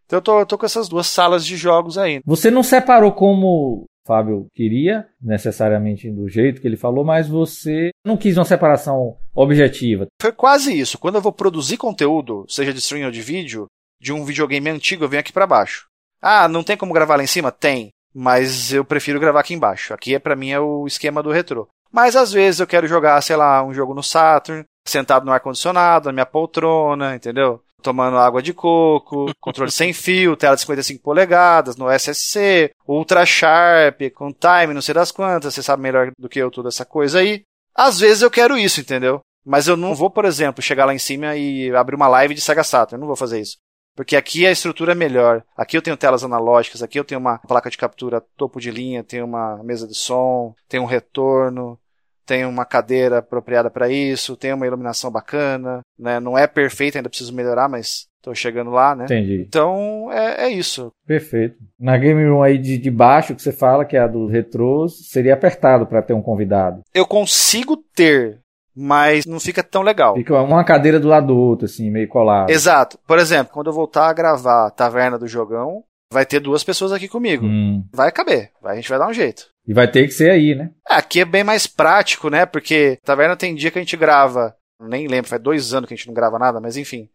[0.07, 2.21] Então eu tô, eu tô com essas duas salas de jogos aí.
[2.25, 7.91] Você não separou como o Fábio queria, necessariamente do jeito que ele falou, mas você
[8.05, 10.07] não quis uma separação objetiva.
[10.21, 10.99] Foi quase isso.
[10.99, 13.67] Quando eu vou produzir conteúdo, seja de stream ou de vídeo,
[14.01, 15.87] de um videogame antigo, eu venho aqui para baixo.
[16.23, 17.51] Ah, não tem como gravar lá em cima?
[17.51, 17.89] Tem.
[18.15, 19.93] Mas eu prefiro gravar aqui embaixo.
[19.93, 21.67] Aqui é para mim é o esquema do retrô.
[21.95, 26.07] Mas às vezes eu quero jogar, sei lá, um jogo no Saturn, sentado no ar-condicionado,
[26.07, 27.63] na minha poltrona, entendeu?
[27.81, 34.01] Tomando água de coco, controle sem fio, tela de 55 polegadas, no SSC, Ultra Sharp,
[34.13, 37.21] com time, não sei das quantas, você sabe melhor do que eu toda essa coisa
[37.21, 37.43] aí.
[37.73, 39.21] Às vezes eu quero isso, entendeu?
[39.47, 42.41] Mas eu não vou, por exemplo, chegar lá em cima e abrir uma live de
[42.41, 42.95] Sega Saturn.
[42.95, 43.57] Eu não vou fazer isso.
[43.95, 45.45] Porque aqui a estrutura é melhor.
[45.57, 49.05] Aqui eu tenho telas analógicas, aqui eu tenho uma placa de captura topo de linha,
[49.05, 51.79] tenho uma mesa de som, tenho um retorno,
[52.27, 56.21] tem uma cadeira apropriada para isso, tem uma iluminação bacana, né?
[56.21, 59.05] Não é perfeito, ainda preciso melhorar, mas tô chegando lá, né?
[59.05, 59.45] Entendi.
[59.47, 60.91] Então é, é isso.
[61.07, 61.57] Perfeito.
[61.79, 65.09] Na Game Room aí de, de baixo que você fala, que é a dos retrôs,
[65.11, 66.81] seria apertado para ter um convidado.
[66.95, 68.41] Eu consigo ter,
[68.75, 70.15] mas não fica tão legal.
[70.15, 72.51] Fica uma cadeira do lado do outro, assim, meio colado.
[72.51, 72.99] Exato.
[73.07, 77.09] Por exemplo, quando eu voltar a gravar Taverna do Jogão, vai ter duas pessoas aqui
[77.09, 77.45] comigo.
[77.45, 77.85] Hum.
[77.93, 79.54] Vai caber, a gente vai dar um jeito.
[79.67, 80.71] E vai ter que ser aí, né?
[80.87, 82.45] Aqui é bem mais prático, né?
[82.45, 85.97] Porque Taverna tem dia que a gente grava, nem lembro, faz dois anos que a
[85.97, 87.09] gente não grava nada, mas enfim.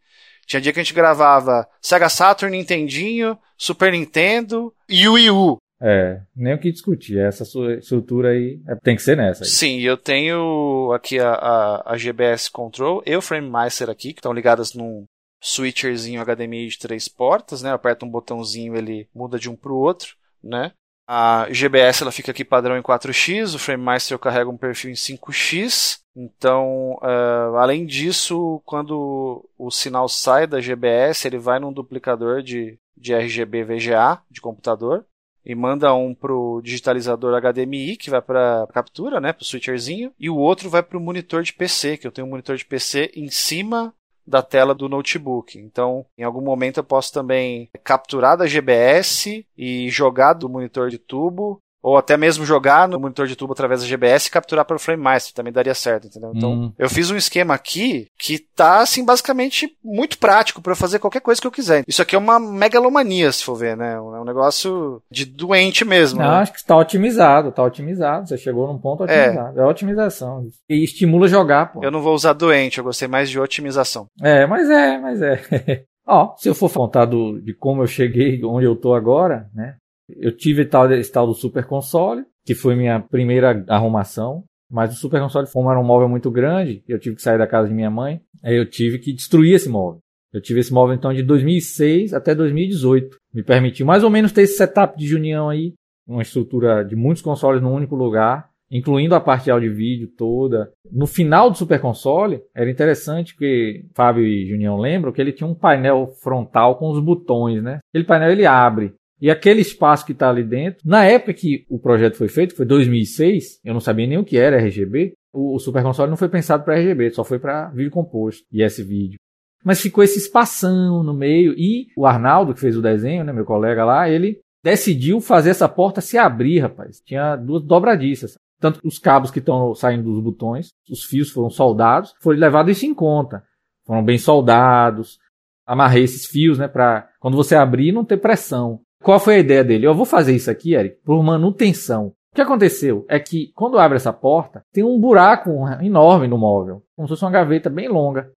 [0.46, 5.58] Tinha dia que a gente gravava Sega Saturn, Nintendinho, Super Nintendo e Wii U.
[5.82, 7.18] É, nem o que discutir.
[7.18, 7.44] Essa
[7.78, 9.44] estrutura aí é, tem que ser nessa.
[9.44, 9.48] Aí.
[9.48, 14.18] Sim, eu tenho aqui a, a, a GBS Control e o Frame Master aqui, que
[14.18, 15.04] estão ligadas num
[15.40, 17.72] switcherzinho HDMI de três portas, né?
[17.72, 20.72] Aperta um botãozinho, ele muda de um para o outro, né?
[21.12, 24.94] A GBS ela fica aqui padrão em 4x, o FrameMaster eu carrego um perfil em
[24.94, 25.98] 5x.
[26.14, 32.78] Então, uh, além disso, quando o sinal sai da GBS, ele vai num duplicador de,
[32.96, 35.04] de RGB VGA de computador
[35.44, 40.36] e manda um pro digitalizador HDMI que vai para captura, né, pro switcherzinho, e o
[40.36, 43.28] outro vai para o monitor de PC, que eu tenho um monitor de PC em
[43.28, 43.92] cima
[44.30, 45.58] da tela do notebook.
[45.58, 50.98] Então, em algum momento eu posso também capturar da GBS e jogar do monitor de
[50.98, 54.76] tubo ou até mesmo jogar no monitor de tubo através da GBS e capturar para
[54.76, 56.32] o Frame Master, também daria certo, entendeu?
[56.34, 56.72] Então, Hum.
[56.78, 61.40] eu fiz um esquema aqui que tá, assim, basicamente muito prático para fazer qualquer coisa
[61.40, 61.84] que eu quiser.
[61.86, 63.94] Isso aqui é uma megalomania, se for ver, né?
[63.94, 66.20] É um negócio de doente mesmo.
[66.20, 66.36] Não, né?
[66.36, 68.28] acho que está otimizado, está otimizado.
[68.28, 69.58] Você chegou num ponto otimizado.
[69.60, 70.46] É, otimização.
[70.68, 71.80] E estimula jogar, pô.
[71.82, 74.06] Eu não vou usar doente, eu gostei mais de otimização.
[74.22, 75.40] É, mas é, mas é.
[76.06, 79.76] Ó, se eu for contar do, de como eu cheguei onde eu tô agora, né?
[80.18, 84.44] Eu tive tal, esse tal do Super Console, que foi minha primeira arrumação.
[84.70, 87.46] Mas o Super Console, como era um móvel muito grande, eu tive que sair da
[87.46, 90.00] casa de minha mãe, aí eu tive que destruir esse móvel.
[90.32, 93.16] Eu tive esse móvel então de 2006 até 2018.
[93.34, 95.74] Me permitiu mais ou menos ter esse setup de união aí,
[96.06, 100.08] uma estrutura de muitos consoles num único lugar, incluindo a parte de áudio e vídeo
[100.16, 100.70] toda.
[100.90, 105.48] No final do Super Console, era interessante porque Fábio e Junião lembram que ele tinha
[105.48, 107.80] um painel frontal com os botões, né?
[107.90, 108.94] Aquele painel ele abre.
[109.20, 112.64] E aquele espaço que está ali dentro, na época que o projeto foi feito, foi
[112.64, 115.12] 2006, eu não sabia nem o que era RGB.
[115.32, 118.62] O, o Super Console não foi pensado para RGB, só foi para vídeo composto e
[118.62, 119.18] esse vídeo.
[119.62, 123.44] Mas ficou esse espação no meio e o Arnaldo, que fez o desenho, né, meu
[123.44, 127.00] colega lá, ele decidiu fazer essa porta se abrir, rapaz.
[127.04, 128.38] Tinha duas dobradiças.
[128.58, 132.86] Tanto os cabos que estão saindo dos botões, os fios foram soldados, foi levado isso
[132.86, 133.42] em conta.
[133.86, 135.18] Foram bem soldados.
[135.66, 138.80] Amarrei esses fios, né, para quando você abrir não ter pressão.
[139.02, 139.86] Qual foi a ideia dele?
[139.86, 142.08] Eu vou fazer isso aqui, Eric, por manutenção.
[142.32, 146.82] O que aconteceu é que quando abre essa porta, tem um buraco enorme no móvel,
[146.94, 148.30] como se fosse uma gaveta bem longa.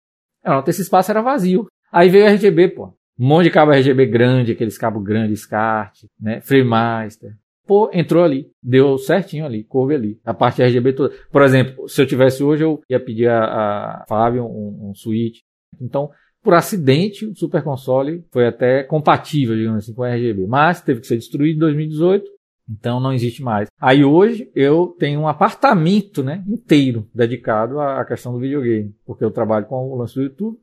[0.45, 1.67] Não, esse espaço era vazio.
[1.91, 2.95] Aí veio o RGB, pô.
[3.19, 6.41] Um monte de cabo RGB grande, aqueles cabos grandes, SCART, né?
[6.41, 7.37] FreeMaster.
[7.67, 10.19] Pô, entrou ali, deu certinho ali, coube ali.
[10.25, 11.15] A parte RGB toda.
[11.31, 15.41] Por exemplo, se eu tivesse hoje, eu ia pedir a, a Fábio um, um switch.
[15.81, 16.11] Então,
[16.43, 20.47] por acidente, o Super Console foi até compatível, digamos assim, com o RGB.
[20.47, 22.25] Mas teve que ser destruído em 2018,
[22.69, 23.69] então não existe mais.
[23.81, 29.31] Aí hoje eu tenho um apartamento né, inteiro dedicado à questão do videogame, porque eu
[29.31, 30.59] trabalho com o lance do YouTube.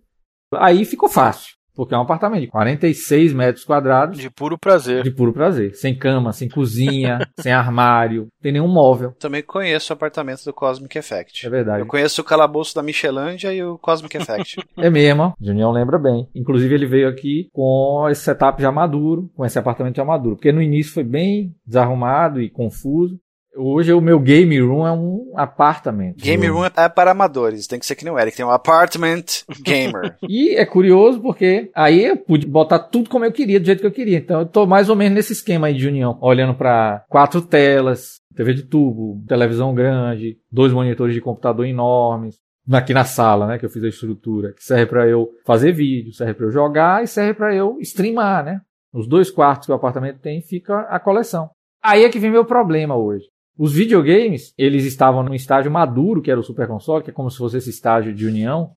[0.53, 1.59] Aí ficou fácil.
[1.76, 4.20] Porque é um apartamento de 46 metros quadrados.
[4.20, 5.03] De puro prazer.
[5.03, 5.76] De puro prazer.
[5.76, 9.13] Sem cama, sem cozinha, sem armário, tem nenhum móvel.
[9.20, 11.45] Também conheço o apartamento do Cosmic Effect.
[11.45, 11.82] É verdade.
[11.82, 14.57] Eu conheço o calabouço da Michelândia e o Cosmic Effect.
[14.78, 16.28] é mesmo, Junião lembra bem.
[16.36, 20.36] Inclusive ele veio aqui com esse setup já maduro, com esse apartamento já maduro.
[20.36, 23.20] Porque no início foi bem desarrumado e confuso.
[23.56, 26.24] Hoje o meu game room é um apartamento.
[26.24, 29.26] Game room é para amadores, tem que ser que nem o Eric, tem um apartment
[29.62, 30.16] gamer.
[30.30, 33.88] e é curioso porque aí eu pude botar tudo como eu queria, do jeito que
[33.88, 34.18] eu queria.
[34.18, 38.20] Então eu tô mais ou menos nesse esquema aí de união, olhando para quatro telas,
[38.36, 42.38] TV de tubo, televisão grande, dois monitores de computador enormes,
[42.72, 46.14] aqui na sala, né, que eu fiz a estrutura, que serve para eu fazer vídeo,
[46.14, 48.62] serve para eu jogar e serve para eu streamar, né?
[48.93, 51.50] Nos dois quartos que o apartamento tem, fica a coleção.
[51.84, 53.26] Aí é que vem meu problema hoje.
[53.60, 57.30] Os videogames, eles estavam no estágio maduro, que era o Super Console, que é como
[57.30, 58.72] se fosse esse estágio de união.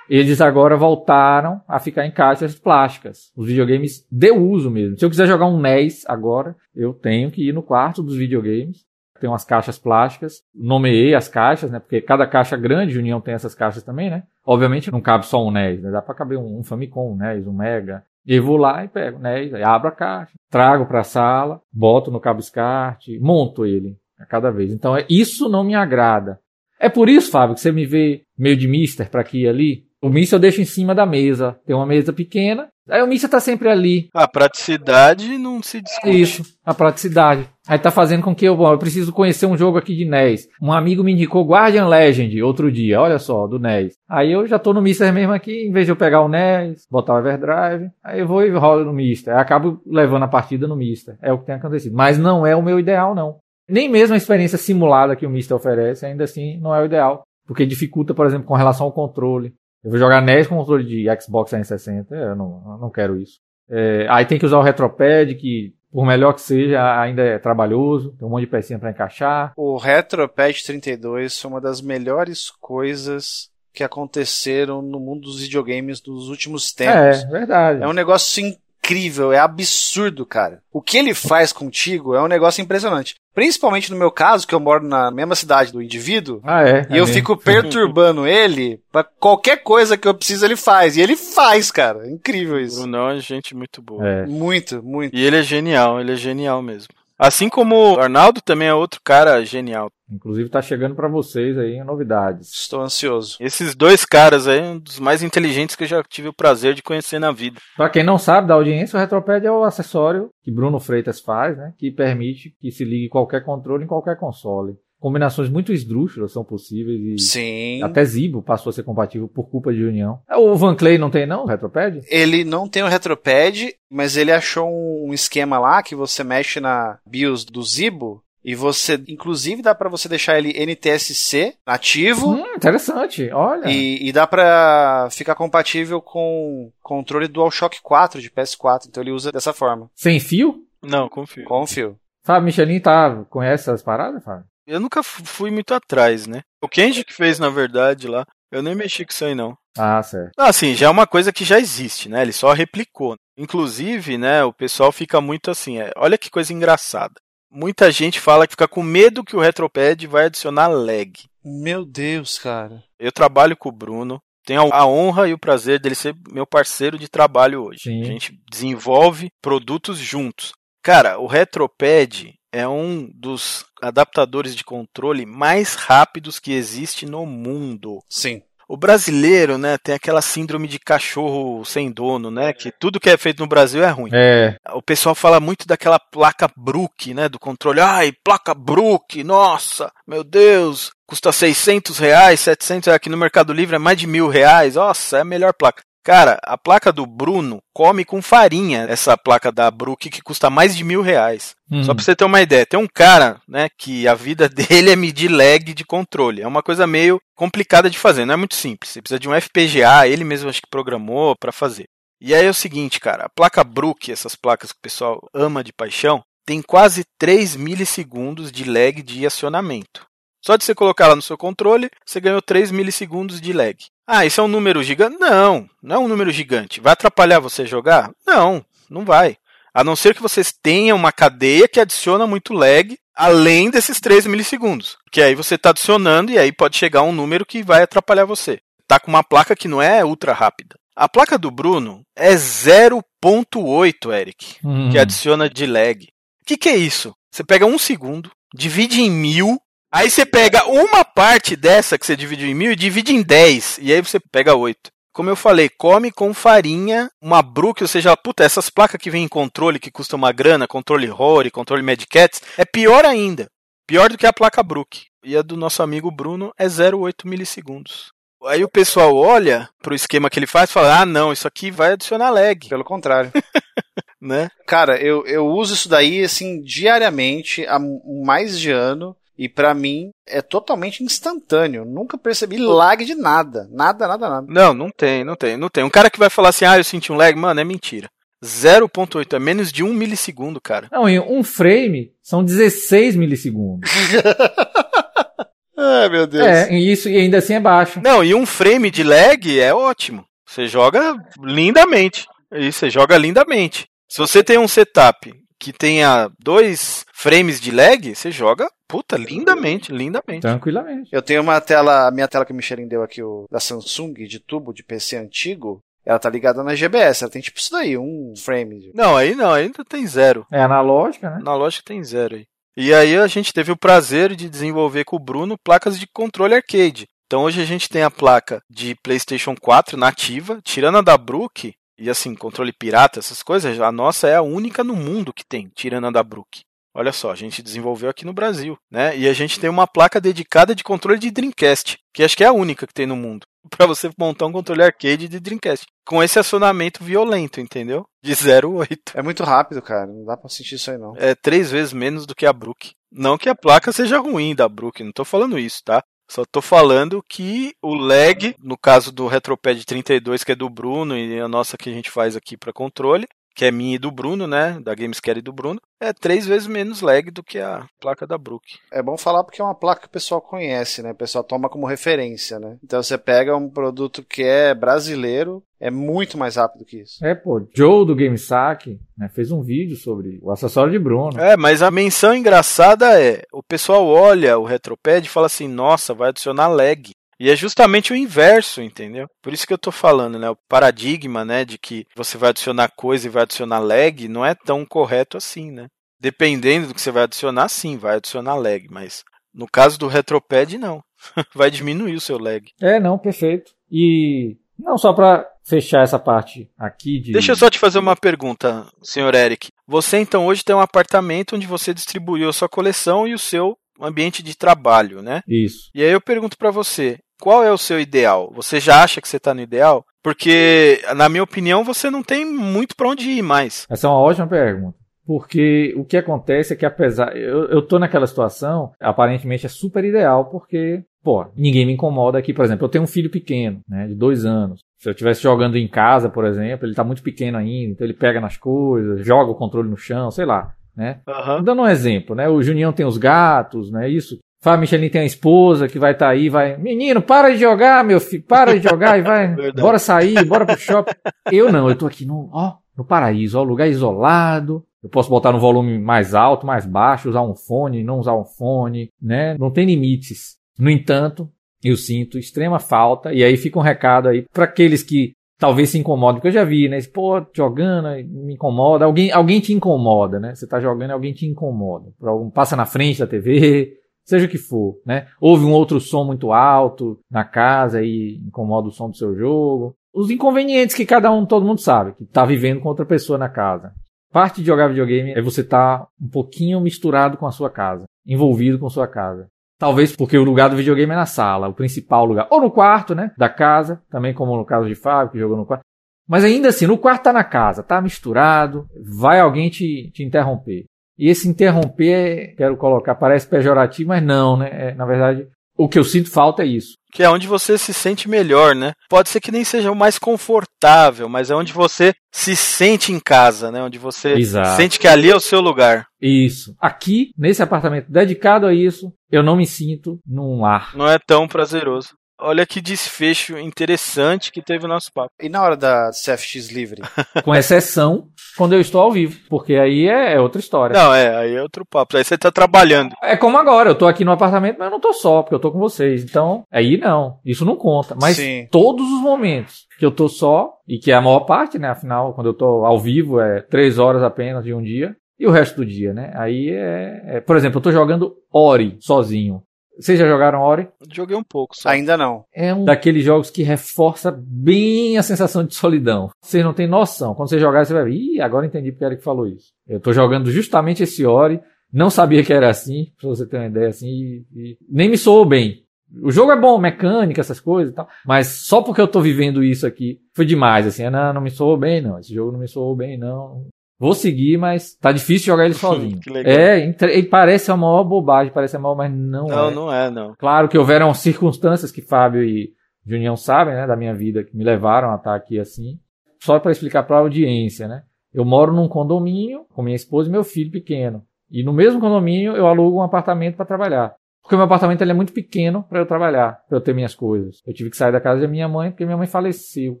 [0.10, 3.30] Eles agora voltaram a ficar em caixas plásticas.
[3.36, 4.98] Os videogames de uso mesmo.
[4.98, 8.84] Se eu quiser jogar um NES agora, eu tenho que ir no quarto dos videogames.
[9.20, 10.42] Tem umas caixas plásticas.
[10.52, 11.78] Nomeei as caixas, né?
[11.78, 14.24] Porque cada caixa grande de união tem essas caixas também, né?
[14.44, 15.92] Obviamente não cabe só um NES, né?
[15.92, 18.02] Dá pra caber um, Famicom, um NES, um Mega.
[18.26, 19.48] E vou lá e pego, né?
[19.62, 24.50] Abro a caixa, trago para a sala, boto no cabo SCART, monto ele a cada
[24.50, 24.72] vez.
[24.72, 26.38] Então, é, isso não me agrada.
[26.78, 29.84] É por isso, Fábio, que você me vê meio de mister para aqui e ali.
[30.02, 31.58] O mister eu deixo em cima da mesa.
[31.66, 34.08] Tem uma mesa pequena, Aí o Mister tá sempre ali.
[34.12, 36.20] A praticidade não se discute.
[36.20, 37.48] Isso, a praticidade.
[37.66, 40.46] Aí tá fazendo com que eu, bom, eu preciso conhecer um jogo aqui de NES.
[40.60, 43.94] Um amigo me indicou Guardian Legend outro dia, olha só, do NES.
[44.06, 46.86] Aí eu já tô no Mister mesmo aqui, em vez de eu pegar o NES,
[46.90, 49.34] botar o Everdrive, aí eu vou e rolo no Mister.
[49.34, 51.16] Aí acabo levando a partida no Mister.
[51.22, 51.96] É o que tem acontecido.
[51.96, 53.36] Mas não é o meu ideal, não.
[53.68, 57.24] Nem mesmo a experiência simulada que o Mister oferece, ainda assim, não é o ideal.
[57.46, 59.54] Porque dificulta, por exemplo, com relação ao controle.
[59.82, 63.38] Eu vou jogar NES com controle de Xbox 360, eu não, eu não quero isso.
[63.68, 68.16] É, aí tem que usar o Retropad, que por melhor que seja, ainda é trabalhoso,
[68.18, 69.52] tem um monte de pecinha para encaixar.
[69.56, 76.28] O Retropad 32 foi uma das melhores coisas que aconteceram no mundo dos videogames dos
[76.28, 77.22] últimos tempos.
[77.22, 77.80] É, verdade.
[77.80, 80.60] É um negócio incrível, é absurdo, cara.
[80.72, 83.14] O que ele faz contigo é um negócio impressionante.
[83.34, 86.40] Principalmente no meu caso, que eu moro na mesma cidade do indivíduo.
[86.44, 86.86] Ah, é?
[86.88, 87.14] E é eu mesmo.
[87.14, 90.96] fico perturbando ele pra qualquer coisa que eu preciso, ele faz.
[90.96, 92.08] E ele faz, cara.
[92.08, 92.86] Incrível isso.
[92.86, 94.06] Não é gente muito boa.
[94.06, 94.26] É.
[94.26, 95.16] Muito, muito.
[95.16, 96.94] E ele é genial, ele é genial mesmo.
[97.18, 99.90] Assim como o Arnaldo também é outro cara genial.
[100.10, 102.52] Inclusive tá chegando para vocês aí novidades.
[102.52, 103.36] Estou ansioso.
[103.40, 106.82] Esses dois caras aí, um dos mais inteligentes que eu já tive o prazer de
[106.82, 107.60] conhecer na vida.
[107.76, 111.56] Para quem não sabe da audiência, o Retropad é o acessório que Bruno Freitas faz,
[111.56, 114.76] né, que permite que se ligue qualquer controle em qualquer console.
[115.04, 117.82] Combinações muito esdrúxulas são possíveis e Sim.
[117.82, 120.18] até Zibo passou a ser compatível por culpa de união.
[120.34, 122.00] O Van Clay não tem não, o Retropad?
[122.08, 124.66] Ele não tem o Retropad, mas ele achou
[125.06, 129.88] um esquema lá que você mexe na BIOS do Zibo e você, inclusive, dá para
[129.88, 132.32] você deixar ele NTSC ativo.
[132.32, 133.70] Hum, interessante, olha.
[133.70, 138.86] E, e dá para ficar compatível com controle DualShock 4 de PS4.
[138.88, 139.90] Então ele usa dessa forma.
[139.94, 140.62] Sem fio?
[140.82, 141.44] Não, com fio.
[141.44, 141.98] Com fio.
[142.22, 144.44] Fábio Michelin tá, conhece essas paradas, Fábio?
[144.66, 146.42] Eu nunca fui muito atrás, né?
[146.62, 149.56] O Kenji que fez, na verdade, lá, eu nem mexi com isso aí, não.
[149.76, 150.32] Ah, certo.
[150.38, 152.22] Assim, já é uma coisa que já existe, né?
[152.22, 153.16] Ele só replicou.
[153.36, 157.14] Inclusive, né, o pessoal fica muito assim, é, olha que coisa engraçada.
[157.54, 161.12] Muita gente fala que fica com medo que o Retropad vai adicionar lag.
[161.44, 162.82] Meu Deus, cara.
[162.98, 166.98] Eu trabalho com o Bruno, tenho a honra e o prazer dele ser meu parceiro
[166.98, 167.82] de trabalho hoje.
[167.84, 168.02] Sim.
[168.02, 170.52] A gente desenvolve produtos juntos.
[170.82, 178.00] Cara, o Retropad é um dos adaptadores de controle mais rápidos que existe no mundo.
[178.08, 178.42] Sim.
[178.68, 183.16] O brasileiro, né, tem aquela síndrome de cachorro sem dono, né, que tudo que é
[183.16, 184.10] feito no Brasil é ruim.
[184.12, 184.56] É.
[184.72, 187.80] O pessoal fala muito daquela placa Brook, né, do controle.
[187.80, 193.76] Ai, placa Brook, nossa, meu Deus, custa 600 reais, 700 reais, aqui no Mercado Livre
[193.76, 195.82] é mais de mil reais, nossa, é a melhor placa.
[196.04, 200.76] Cara, a placa do Bruno come com farinha essa placa da Brook que custa mais
[200.76, 201.54] de mil reais.
[201.70, 201.82] Hum.
[201.82, 204.96] Só pra você ter uma ideia, tem um cara, né, que a vida dele é
[204.96, 206.42] medir lag de controle.
[206.42, 208.92] É uma coisa meio complicada de fazer, não é muito simples.
[208.92, 211.86] Você precisa de um FPGA, ele mesmo acho que programou para fazer.
[212.20, 215.64] E aí é o seguinte, cara, a placa Brook, essas placas que o pessoal ama
[215.64, 220.06] de paixão, tem quase 3 milissegundos de lag de acionamento.
[220.44, 223.76] Só de você colocar ela no seu controle, você ganhou 3 milissegundos de lag.
[224.06, 225.16] Ah, isso é um número gigante?
[225.18, 226.80] Não, não é um número gigante.
[226.80, 228.10] Vai atrapalhar você jogar?
[228.26, 229.38] Não, não vai.
[229.72, 234.26] A não ser que vocês tenham uma cadeia que adiciona muito lag além desses 3
[234.26, 234.98] milissegundos.
[235.10, 238.60] Que aí você está adicionando e aí pode chegar um número que vai atrapalhar você.
[238.86, 240.76] Tá com uma placa que não é ultra rápida.
[240.94, 244.90] A placa do Bruno é 0.8, Eric, Hum.
[244.90, 246.04] que adiciona de lag.
[246.04, 247.14] O que, que é isso?
[247.32, 249.58] Você pega um segundo, divide em mil,
[249.94, 253.78] aí você pega uma parte dessa que você dividiu em mil e divide em 10,
[253.80, 254.90] e aí você pega 8.
[255.12, 259.24] Como eu falei, come com farinha, uma Brook, ou seja, puta, essas placas que vêm
[259.24, 263.46] em controle, que custam uma grana, controle Rory, controle Mad Cats, é pior ainda.
[263.86, 265.04] Pior do que a placa Brook.
[265.24, 268.12] E a do nosso amigo Bruno é 0,8 milissegundos.
[268.46, 271.70] Aí o pessoal olha pro esquema que ele faz e fala: ah, não, isso aqui
[271.70, 273.30] vai adicionar lag, Pelo contrário.
[274.20, 274.48] né?
[274.66, 277.78] Cara, eu, eu uso isso daí, assim, diariamente, há
[278.24, 279.16] mais de ano.
[279.36, 281.84] E pra mim é totalmente instantâneo.
[281.84, 283.68] Nunca percebi lag de nada.
[283.70, 284.46] Nada, nada, nada.
[284.48, 285.82] Não, não tem, não tem, não tem.
[285.82, 288.08] Um cara que vai falar assim, ah, eu senti um lag, mano, é mentira.
[288.44, 290.88] 0.8, é menos de um milissegundo, cara.
[290.92, 293.90] Não, em um frame são 16 milissegundos.
[295.76, 296.46] Ai, meu Deus.
[296.46, 298.00] É, e isso e ainda assim é baixo.
[298.02, 300.24] Não, e um frame de lag é ótimo.
[300.46, 302.26] Você joga lindamente.
[302.52, 303.86] E você joga lindamente.
[304.08, 309.92] Se você tem um setup que tenha dois frames de lag, você joga, puta, lindamente,
[309.92, 310.42] lindamente.
[310.42, 311.08] Tranquilamente.
[311.12, 314.12] Eu tenho uma tela, a minha tela que o Michelin deu aqui, o, da Samsung,
[314.12, 315.80] de tubo, de PC antigo.
[316.04, 318.90] Ela tá ligada na GBS, ela tem tipo isso daí, um frame.
[318.94, 320.44] Não, aí não, ainda tem zero.
[320.52, 321.40] É analógica, né?
[321.42, 322.44] Na lógica tem zero aí.
[322.76, 326.54] E aí a gente teve o prazer de desenvolver com o Bruno placas de controle
[326.54, 327.06] arcade.
[327.26, 331.72] Então hoje a gente tem a placa de PlayStation 4 nativa, tirando a da Brook,
[331.98, 335.70] e assim, controle pirata, essas coisas, a nossa é a única no mundo que tem,
[335.74, 336.64] tirando a da Brook.
[336.94, 339.16] Olha só, a gente desenvolveu aqui no Brasil, né?
[339.16, 342.46] E a gente tem uma placa dedicada de controle de Dreamcast, que acho que é
[342.46, 346.22] a única que tem no mundo, para você montar um controle arcade de Dreamcast, com
[346.22, 348.06] esse acionamento violento, entendeu?
[348.22, 348.98] De 0,8.
[349.14, 350.06] É muito rápido, cara.
[350.06, 351.14] Não dá pra sentir isso aí, não.
[351.16, 352.92] É três vezes menos do que a Brook.
[353.10, 356.02] Não que a placa seja ruim da Brook, não tô falando isso, tá?
[356.30, 361.16] Só tô falando que o lag, no caso do Retropad 32, que é do Bruno,
[361.16, 364.10] e a nossa que a gente faz aqui para controle, que é minha e do
[364.10, 364.78] Bruno, né?
[364.82, 368.36] Da Gamescare e do Bruno, é três vezes menos lag do que a placa da
[368.36, 368.78] Brook.
[368.92, 371.12] É bom falar porque é uma placa que o pessoal conhece, né?
[371.12, 372.76] O pessoal toma como referência, né?
[372.82, 377.24] Então você pega um produto que é brasileiro, é muito mais rápido que isso.
[377.24, 381.38] É, pô, Joe do GameSack né, fez um vídeo sobre o acessório de Bruno.
[381.38, 386.14] É, mas a menção engraçada é: o pessoal olha o Retropad e fala assim, nossa,
[386.14, 387.10] vai adicionar lag.
[387.38, 389.26] E é justamente o inverso, entendeu?
[389.42, 390.48] Por isso que eu tô falando, né?
[390.50, 394.54] O paradigma, né, de que você vai adicionar coisa e vai adicionar lag não é
[394.54, 395.88] tão correto assim, né?
[396.20, 400.78] Dependendo do que você vai adicionar, sim, vai adicionar lag, mas no caso do Retropad,
[400.78, 401.02] não.
[401.54, 402.64] vai diminuir o seu lag.
[402.80, 403.72] É, não, perfeito.
[403.90, 407.32] E não só para fechar essa parte aqui de.
[407.32, 409.68] Deixa eu só te fazer uma pergunta, senhor Eric.
[409.86, 413.76] Você então hoje tem um apartamento onde você distribuiu a sua coleção e o seu
[414.00, 415.42] ambiente de trabalho, né?
[415.46, 415.90] Isso.
[415.94, 418.52] E aí eu pergunto para você, qual é o seu ideal?
[418.54, 420.04] Você já acha que você está no ideal?
[420.22, 423.86] Porque, na minha opinião, você não tem muito para onde ir mais.
[423.90, 424.96] Essa é uma ótima pergunta.
[425.26, 427.36] Porque o que acontece é que, apesar.
[427.36, 432.52] Eu, eu tô naquela situação, aparentemente é super ideal, porque, pô, ninguém me incomoda aqui.
[432.52, 434.80] Por exemplo, eu tenho um filho pequeno, né, de dois anos.
[434.98, 438.14] Se eu estivesse jogando em casa, por exemplo, ele tá muito pequeno ainda, então ele
[438.14, 441.20] pega nas coisas, joga o controle no chão, sei lá, né?
[441.28, 441.62] Uhum.
[441.62, 442.48] Dando um exemplo, né?
[442.48, 444.08] O Junião tem os gatos, né?
[444.08, 444.38] Isso.
[444.62, 446.76] Fábio Michelin tem a esposa que vai estar tá aí, vai.
[446.78, 449.54] Menino, para de jogar, meu filho, para de jogar e vai.
[449.76, 451.12] Bora sair, bora pro shopping.
[451.52, 454.82] Eu não, eu tô aqui no, ó, no paraíso, ó, lugar isolado.
[455.02, 458.44] Eu posso botar no volume mais alto, mais baixo, usar um fone, não usar um
[458.44, 459.54] fone, né?
[459.58, 460.56] Não tem limites.
[460.78, 461.50] No entanto,
[461.84, 465.98] eu sinto extrema falta, e aí fica um recado aí para aqueles que talvez se
[465.98, 466.98] incomodem, porque eu já vi, né?
[467.12, 469.04] Pô, jogando, me incomoda.
[469.04, 470.54] Alguém, alguém te incomoda, né?
[470.54, 472.10] Você tá jogando alguém te incomoda.
[472.52, 473.94] Passa na frente da TV,
[474.24, 475.26] seja o que for, né?
[475.40, 479.94] Houve um outro som muito alto na casa e incomoda o som do seu jogo.
[480.14, 483.48] Os inconvenientes que cada um, todo mundo sabe, que tá vivendo com outra pessoa na
[483.48, 483.92] casa.
[484.32, 488.04] Parte de jogar videogame é você estar tá um pouquinho misturado com a sua casa,
[488.26, 489.48] envolvido com a sua casa.
[489.78, 492.46] Talvez porque o lugar do videogame é na sala, o principal lugar.
[492.50, 493.32] Ou no quarto, né?
[493.36, 495.82] Da casa, também como no caso de Fábio, que jogou no quarto.
[496.28, 498.86] Mas ainda assim, no quarto tá na casa, tá misturado,
[499.18, 500.84] vai alguém te, te interromper.
[501.18, 504.90] E esse interromper, quero colocar, parece pejorativo, mas não, né?
[504.90, 505.46] É, na verdade,
[505.76, 506.94] o que eu sinto falta é isso.
[507.14, 508.92] Que é onde você se sente melhor, né?
[509.08, 513.20] Pode ser que nem seja o mais confortável, mas é onde você se sente em
[513.20, 513.80] casa, né?
[513.80, 514.76] Onde você Exato.
[514.76, 516.08] sente que ali é o seu lugar.
[516.20, 516.74] Isso.
[516.80, 520.90] Aqui, nesse apartamento dedicado a isso, eu não me sinto num lar.
[520.96, 522.16] Não é tão prazeroso.
[522.40, 525.30] Olha que desfecho interessante que teve o nosso papo.
[525.40, 527.00] E na hora da CFX livre?
[527.44, 530.94] Com exceção quando eu estou ao vivo, porque aí é outra história.
[530.94, 532.16] Não, é, aí é outro papo.
[532.16, 533.14] Aí você tá trabalhando.
[533.22, 535.60] É como agora, eu tô aqui no apartamento, mas eu não tô só, porque eu
[535.60, 536.22] tô com vocês.
[536.24, 538.16] Então, aí não, isso não conta.
[538.20, 538.66] Mas Sim.
[538.70, 541.88] todos os momentos que eu tô só, e que é a maior parte, né?
[541.88, 545.16] Afinal, quando eu tô ao vivo, é três horas apenas de um dia.
[545.38, 546.32] E o resto do dia, né?
[546.36, 549.62] Aí é, é- Por exemplo, eu tô jogando Ori sozinho.
[549.98, 550.88] Vocês já jogaram Ori?
[551.12, 551.88] Joguei um pouco só.
[551.88, 552.44] Ainda não.
[552.52, 556.30] É um daqueles jogos que reforça bem a sensação de solidão.
[556.42, 557.34] Vocês não têm noção.
[557.34, 559.68] Quando você jogar, você vai ver, ih, agora entendi porque era que falou isso.
[559.86, 561.60] Eu tô jogando justamente esse Ori,
[561.92, 565.16] não sabia que era assim, pra você ter uma ideia assim, e, e nem me
[565.16, 565.84] soou bem.
[566.22, 569.64] O jogo é bom, mecânica, essas coisas e tal, mas só porque eu tô vivendo
[569.64, 572.68] isso aqui, foi demais, assim, não, não me soou bem não, esse jogo não me
[572.68, 573.66] soou bem não.
[573.98, 576.20] Vou seguir, mas tá difícil jogar ele sozinho.
[576.20, 576.52] Que legal.
[576.52, 579.74] É, ele parece a maior bobagem, parece a maior, mas não, Não, é.
[579.74, 580.34] não é, não.
[580.38, 582.72] Claro que houveram circunstâncias que Fábio e
[583.06, 585.98] Junião sabem, né, da minha vida, que me levaram a estar aqui assim.
[586.42, 588.02] Só para explicar para a audiência, né?
[588.32, 591.22] Eu moro num condomínio com minha esposa e meu filho pequeno.
[591.50, 594.14] E no mesmo condomínio eu alugo um apartamento para trabalhar.
[594.42, 597.14] Porque o meu apartamento ele é muito pequeno para eu trabalhar, para eu ter minhas
[597.14, 597.62] coisas.
[597.66, 600.00] Eu tive que sair da casa da minha mãe porque minha mãe faleceu.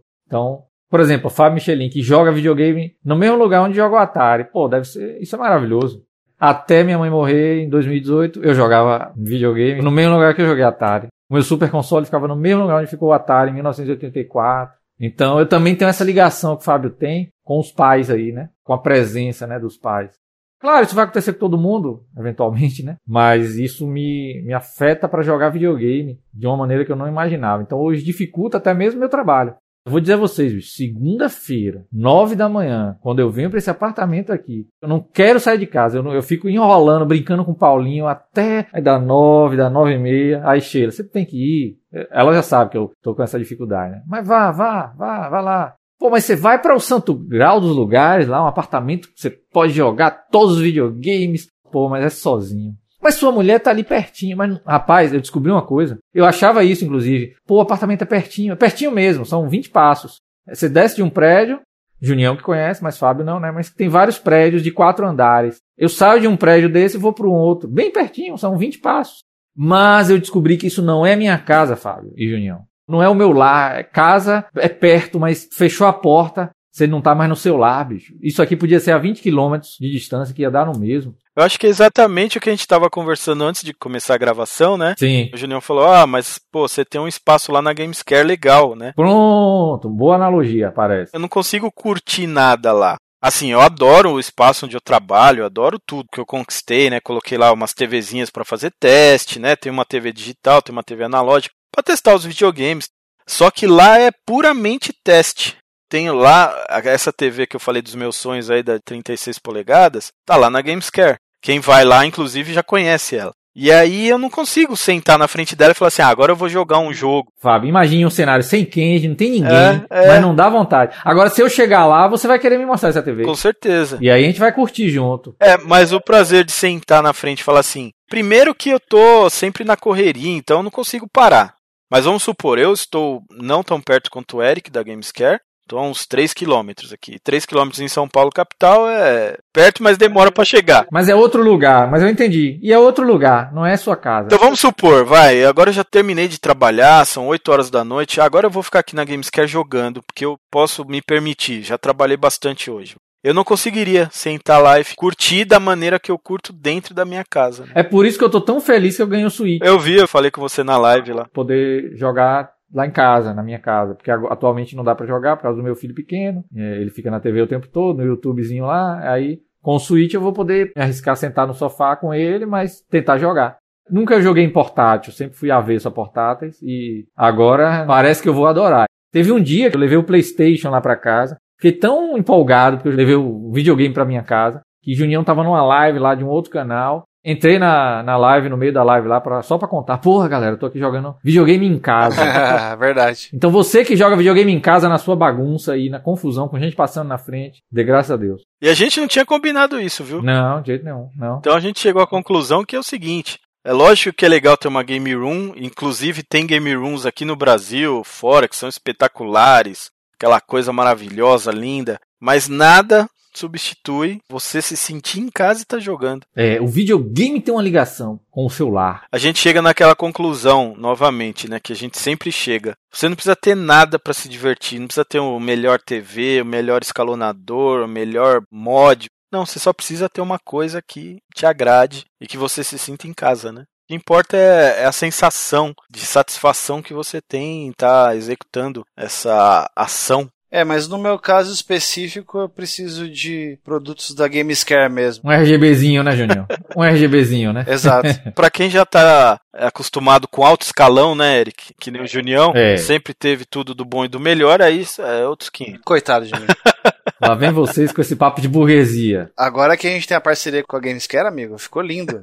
[0.26, 3.98] Então, por exemplo, o Fábio Michelin, que joga videogame no mesmo lugar onde joga o
[3.98, 4.44] Atari.
[4.44, 5.20] Pô, deve ser.
[5.20, 6.04] Isso é maravilhoso.
[6.38, 10.64] Até minha mãe morrer em 2018, eu jogava videogame no mesmo lugar que eu joguei
[10.64, 11.08] Atari.
[11.28, 14.76] O meu super console ficava no mesmo lugar onde ficou o Atari em 1984.
[15.00, 18.50] Então eu também tenho essa ligação que o Fábio tem com os pais aí, né?
[18.62, 20.12] Com a presença, né, dos pais.
[20.60, 22.96] Claro, isso vai acontecer com todo mundo, eventualmente, né?
[23.06, 27.62] Mas isso me, me afeta para jogar videogame de uma maneira que eu não imaginava.
[27.62, 29.54] Então hoje dificulta até mesmo meu trabalho.
[29.86, 34.32] Eu vou dizer a vocês, segunda-feira, nove da manhã, quando eu venho para esse apartamento
[34.32, 37.56] aqui, eu não quero sair de casa, eu, não- eu fico enrolando, brincando com o
[37.56, 41.78] Paulinho até dá nove, dá nove e meia, aí Sheila, você tem que ir.
[42.10, 44.02] Ela já sabe que eu tô com essa dificuldade, né?
[44.06, 45.74] Mas vá, vá, vá, vá lá.
[45.98, 49.30] Pô, mas você vai para o santo grau dos lugares, lá, um apartamento que você
[49.30, 51.46] pode jogar todos os videogames.
[51.70, 52.72] Pô, mas é sozinho.
[53.04, 54.34] Mas sua mulher tá ali pertinho.
[54.34, 55.98] Mas, rapaz, eu descobri uma coisa.
[56.14, 57.34] Eu achava isso, inclusive.
[57.46, 58.54] Pô, o apartamento é pertinho.
[58.54, 60.22] É pertinho mesmo, são 20 passos.
[60.48, 61.60] Você desce de um prédio,
[62.00, 63.50] Junião que conhece, mas Fábio não, né?
[63.50, 65.58] Mas tem vários prédios de quatro andares.
[65.76, 67.68] Eu saio de um prédio desse e vou para um outro.
[67.68, 69.22] Bem pertinho, são 20 passos.
[69.54, 72.64] Mas eu descobri que isso não é minha casa, Fábio e Junião.
[72.88, 73.80] Não é o meu lar.
[73.80, 76.50] É casa, é perto, mas fechou a porta.
[76.74, 78.14] Você não tá mais no seu lar, bicho.
[78.20, 81.14] Isso aqui podia ser a 20 quilômetros de distância que ia dar no mesmo.
[81.36, 84.18] Eu acho que é exatamente o que a gente estava conversando antes de começar a
[84.18, 84.96] gravação, né?
[84.98, 85.30] Sim.
[85.32, 88.92] O Julião falou: Ah, mas pô, você tem um espaço lá na Gamescare legal, né?
[88.96, 91.14] Pronto, boa analogia, parece.
[91.14, 92.96] Eu não consigo curtir nada lá.
[93.22, 96.98] Assim, eu adoro o espaço onde eu trabalho, eu adoro tudo que eu conquistei, né?
[96.98, 99.54] Coloquei lá umas TVzinhas para fazer teste, né?
[99.54, 102.88] Tem uma TV digital, tem uma TV analógica para testar os videogames.
[103.28, 105.56] Só que lá é puramente teste.
[105.94, 106.52] Tenho lá
[106.82, 110.60] essa TV que eu falei dos meus sonhos aí da 36 polegadas, tá lá na
[110.60, 111.18] Gamescare.
[111.40, 113.30] Quem vai lá, inclusive, já conhece ela.
[113.54, 116.36] E aí eu não consigo sentar na frente dela e falar assim: ah, agora eu
[116.36, 117.30] vou jogar um jogo.
[117.40, 120.08] Fábio, imagine um cenário sem Kenji, não tem ninguém, É, é.
[120.08, 120.96] mas não dá vontade.
[121.04, 123.22] Agora, se eu chegar lá, você vai querer me mostrar essa TV.
[123.22, 123.96] Com certeza.
[124.00, 125.36] E aí a gente vai curtir junto.
[125.38, 129.30] É, mas o prazer de sentar na frente e falar assim: primeiro que eu tô
[129.30, 131.54] sempre na correria, então eu não consigo parar.
[131.88, 135.82] Mas vamos supor, eu estou não tão perto quanto o Eric da Gamescare, estou a
[135.82, 137.18] uns 3 quilômetros aqui.
[137.22, 140.86] 3 quilômetros em São Paulo, capital, é perto, mas demora para chegar.
[140.92, 142.58] Mas é outro lugar, mas eu entendi.
[142.62, 144.26] E é outro lugar, não é sua casa.
[144.26, 148.20] Então vamos supor, vai, agora eu já terminei de trabalhar, são 8 horas da noite,
[148.20, 152.16] agora eu vou ficar aqui na Gamescare jogando, porque eu posso me permitir, já trabalhei
[152.16, 152.96] bastante hoje.
[153.24, 157.24] Eu não conseguiria sentar lá e curtir da maneira que eu curto dentro da minha
[157.24, 157.64] casa.
[157.64, 157.72] né?
[157.76, 159.62] É por isso que eu tô tão feliz que eu ganhei o Switch.
[159.64, 161.26] Eu vi, eu falei com você na live lá.
[161.32, 163.94] Poder jogar lá em casa, na minha casa.
[163.94, 166.44] Porque atualmente não dá pra jogar por causa do meu filho pequeno.
[166.54, 168.98] É, Ele fica na TV o tempo todo, no YouTubezinho lá.
[169.10, 173.16] Aí com o Switch eu vou poder arriscar sentar no sofá com ele, mas tentar
[173.16, 173.56] jogar.
[173.90, 178.46] Nunca joguei em portátil, sempre fui avesso a portáteis e agora parece que eu vou
[178.46, 178.86] adorar.
[179.12, 182.88] Teve um dia que eu levei o PlayStation lá pra casa, fiquei tão empolgado porque
[182.88, 186.28] eu levei o videogame pra minha casa, que Junião tava numa live lá de um
[186.28, 187.04] outro canal.
[187.24, 189.96] Entrei na, na live, no meio da live lá, pra, só pra contar.
[189.96, 192.22] Porra, galera, eu tô aqui jogando videogame em casa.
[192.76, 193.30] Verdade.
[193.32, 196.76] então você que joga videogame em casa na sua bagunça aí, na confusão, com gente
[196.76, 198.42] passando na frente, dê graças a Deus.
[198.60, 200.20] E a gente não tinha combinado isso, viu?
[200.22, 201.38] Não, de jeito nenhum, não.
[201.38, 204.56] Então a gente chegou à conclusão que é o seguinte: É lógico que é legal
[204.56, 209.90] ter uma game room, inclusive tem game rooms aqui no Brasil, fora, que são espetaculares,
[210.14, 213.08] aquela coisa maravilhosa, linda, mas nada
[213.38, 216.26] substitui você se sentir em casa e tá jogando.
[216.34, 219.04] É, o videogame tem uma ligação com o celular.
[219.10, 222.76] A gente chega naquela conclusão, novamente, né, que a gente sempre chega.
[222.92, 226.44] Você não precisa ter nada para se divertir, não precisa ter o melhor TV, o
[226.44, 229.08] melhor escalonador, o melhor mod.
[229.32, 233.08] Não, você só precisa ter uma coisa que te agrade e que você se sinta
[233.08, 233.62] em casa, né?
[233.62, 238.16] O que importa é, é a sensação de satisfação que você tem em estar tá
[238.16, 244.88] executando essa ação é, mas no meu caso específico eu preciso de produtos da Gamescare
[244.88, 245.28] mesmo.
[245.28, 246.46] Um RGBzinho, né, Junior?
[246.76, 247.64] Um RGBzinho, né?
[247.66, 248.08] Exato.
[248.36, 251.74] pra quem já tá acostumado com alto escalão, né, Eric?
[251.80, 252.76] Que nem o Junião, é.
[252.76, 255.80] sempre teve tudo do bom e do melhor, aí é outros 500.
[255.84, 256.46] Coitado, Junião.
[257.20, 259.32] Lá vem vocês com esse papo de burguesia.
[259.36, 262.20] Agora que a gente tem a parceria com a Gamescare, amigo, ficou lindo.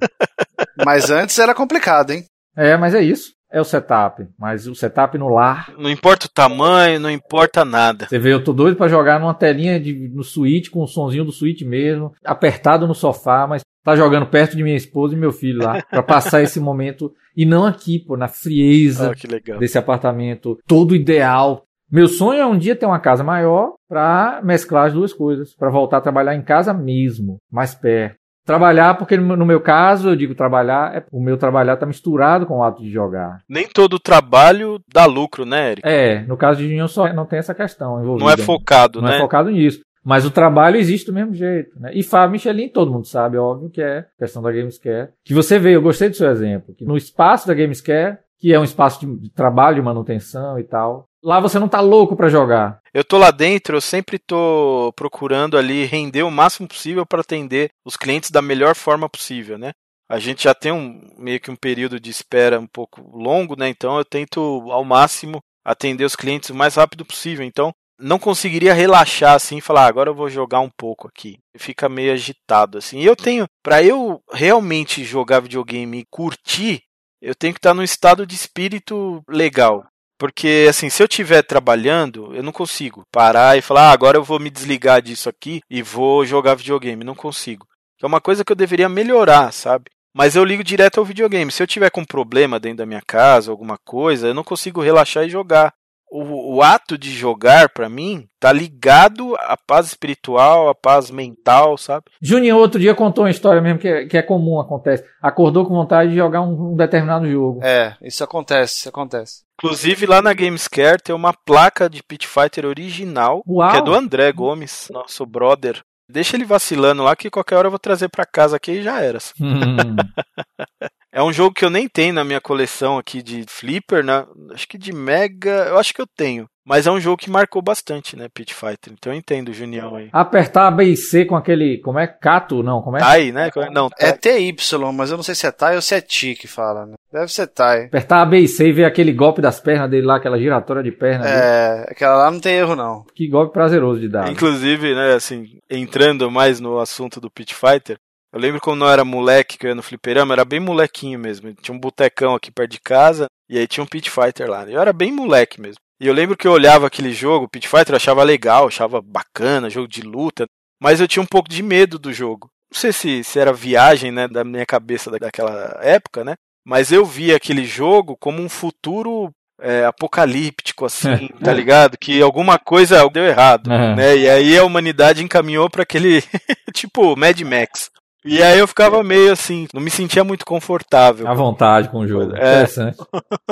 [0.86, 2.24] mas antes era complicado, hein?
[2.56, 5.74] É, mas é isso é o setup, mas o setup no lar.
[5.78, 8.08] Não importa o tamanho, não importa nada.
[8.08, 11.26] Você vê, eu tô doido para jogar numa telinha de, no Switch, com o sonzinho
[11.26, 15.32] do Switch mesmo, apertado no sofá, mas tá jogando perto de minha esposa e meu
[15.32, 17.12] filho lá, para passar esse momento.
[17.36, 21.64] E não aqui, pô, na frieza oh, desse apartamento todo ideal.
[21.92, 25.70] Meu sonho é um dia ter uma casa maior para mesclar as duas coisas, para
[25.70, 28.21] voltar a trabalhar em casa mesmo, mais perto.
[28.46, 32.58] Trabalhar, porque no meu caso, eu digo trabalhar, é, o meu trabalhar está misturado com
[32.58, 33.40] o ato de jogar.
[33.48, 35.88] Nem todo trabalho dá lucro, né, Eric?
[35.88, 38.26] É, no caso de Junior só não tem essa questão envolvida.
[38.26, 39.18] Não é focado, não é né?
[39.18, 39.82] Não é focado nisso.
[40.04, 41.80] Mas o trabalho existe do mesmo jeito.
[41.80, 41.92] Né?
[41.94, 45.10] E Fábio Michelin, todo mundo sabe, óbvio, que é questão da Gamescare.
[45.24, 48.60] Que você vê, eu gostei do seu exemplo, que no espaço da Gamescare, que é
[48.60, 52.80] um espaço de trabalho, de manutenção e tal, lá você não tá louco para jogar.
[52.94, 57.72] Eu tô lá dentro, eu sempre tô procurando ali render o máximo possível para atender
[57.86, 59.72] os clientes da melhor forma possível, né?
[60.10, 63.70] A gente já tem um meio que um período de espera um pouco longo, né?
[63.70, 64.40] Então eu tento
[64.70, 67.46] ao máximo atender os clientes o mais rápido possível.
[67.46, 71.38] Então não conseguiria relaxar assim e falar, ah, agora eu vou jogar um pouco aqui.
[71.58, 73.00] Fica meio agitado assim.
[73.00, 76.82] E eu tenho, para eu realmente jogar videogame e curtir,
[77.22, 79.86] eu tenho que estar num estado de espírito legal.
[80.22, 84.24] Porque, assim, se eu estiver trabalhando, eu não consigo parar e falar, ah, agora eu
[84.24, 87.04] vou me desligar disso aqui e vou jogar videogame.
[87.04, 87.66] Não consigo.
[88.00, 89.86] É uma coisa que eu deveria melhorar, sabe?
[90.14, 91.52] Mas eu ligo direto ao videogame.
[91.52, 95.24] Se eu tiver com problema dentro da minha casa, alguma coisa, eu não consigo relaxar
[95.24, 95.74] e jogar
[96.12, 101.78] o, o ato de jogar, para mim, tá ligado à paz espiritual, à paz mental,
[101.78, 102.06] sabe?
[102.22, 105.06] Juninho outro dia contou uma história mesmo que é, que é comum, acontece.
[105.22, 107.62] Acordou com vontade de jogar um, um determinado jogo.
[107.64, 109.44] É, isso acontece, isso acontece.
[109.58, 113.72] Inclusive lá na Gamescare tem uma placa de Pit Fighter original, Uau.
[113.72, 115.82] que é do André Gomes, nosso brother.
[116.12, 119.02] Deixa ele vacilando lá que qualquer hora eu vou trazer para casa aqui e já
[119.02, 119.20] era.
[119.40, 119.78] Hum.
[121.14, 124.26] É um jogo que eu nem tenho na minha coleção aqui de Flipper, né?
[124.54, 126.48] Acho que de Mega, eu acho que eu tenho.
[126.66, 128.94] Mas é um jogo que marcou bastante, né, Pit Fighter.
[128.94, 130.10] Então eu entendo o Junião aí.
[130.12, 131.80] Apertar a B e C com aquele.
[131.80, 132.08] Como é?
[132.08, 132.62] Cato?
[132.62, 133.00] Não, como é?
[133.00, 133.50] Tai, né?
[133.72, 134.56] Não, é TY,
[134.94, 136.94] mas eu não sei se é Tai ou se é Ti que fala, né?
[137.12, 137.86] Deve ser Tai.
[137.86, 140.84] Apertar a B e C e ver aquele golpe das pernas dele lá, aquela giratória
[140.84, 141.28] de perna.
[141.28, 141.88] É, dele.
[141.90, 143.06] aquela lá não tem erro, não.
[143.16, 144.30] Que golpe prazeroso de dar.
[144.30, 147.98] Inclusive, né, assim, entrando mais no assunto do Pit Fighter,
[148.34, 151.54] eu lembro quando eu era moleque, que eu ia no fliperama, era bem molequinho mesmo.
[151.54, 154.64] Tinha um botecão aqui perto de casa, e aí tinha um Pit Fighter lá.
[154.70, 155.82] Eu era bem moleque mesmo.
[156.00, 159.70] E eu lembro que eu olhava aquele jogo, Pit Fighter, eu achava legal, achava bacana,
[159.70, 160.46] jogo de luta,
[160.82, 162.50] mas eu tinha um pouco de medo do jogo.
[162.74, 166.36] Não sei se, se era viagem, né, da minha cabeça daquela época, né?
[166.66, 169.30] Mas eu via aquele jogo como um futuro
[169.60, 171.98] é, apocalíptico, assim, tá ligado?
[171.98, 173.96] Que alguma coisa deu errado, uhum.
[173.96, 174.18] né?
[174.18, 176.24] E aí a humanidade encaminhou para aquele
[176.74, 177.92] tipo Mad Max.
[178.24, 181.28] E aí eu ficava meio assim, não me sentia muito confortável.
[181.28, 182.36] À vontade com o jogo.
[182.36, 182.62] É.
[182.62, 182.98] Interessante.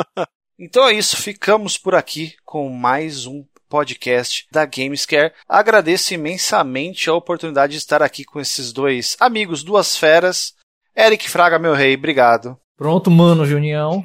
[0.59, 5.33] então é isso, ficamos por aqui com mais um podcast da Gamescare.
[5.47, 10.53] Agradeço imensamente a oportunidade de estar aqui com esses dois amigos, duas feras.
[10.95, 12.57] Eric Fraga, meu rei, obrigado.
[12.79, 14.01] Pronto, mano, Junião.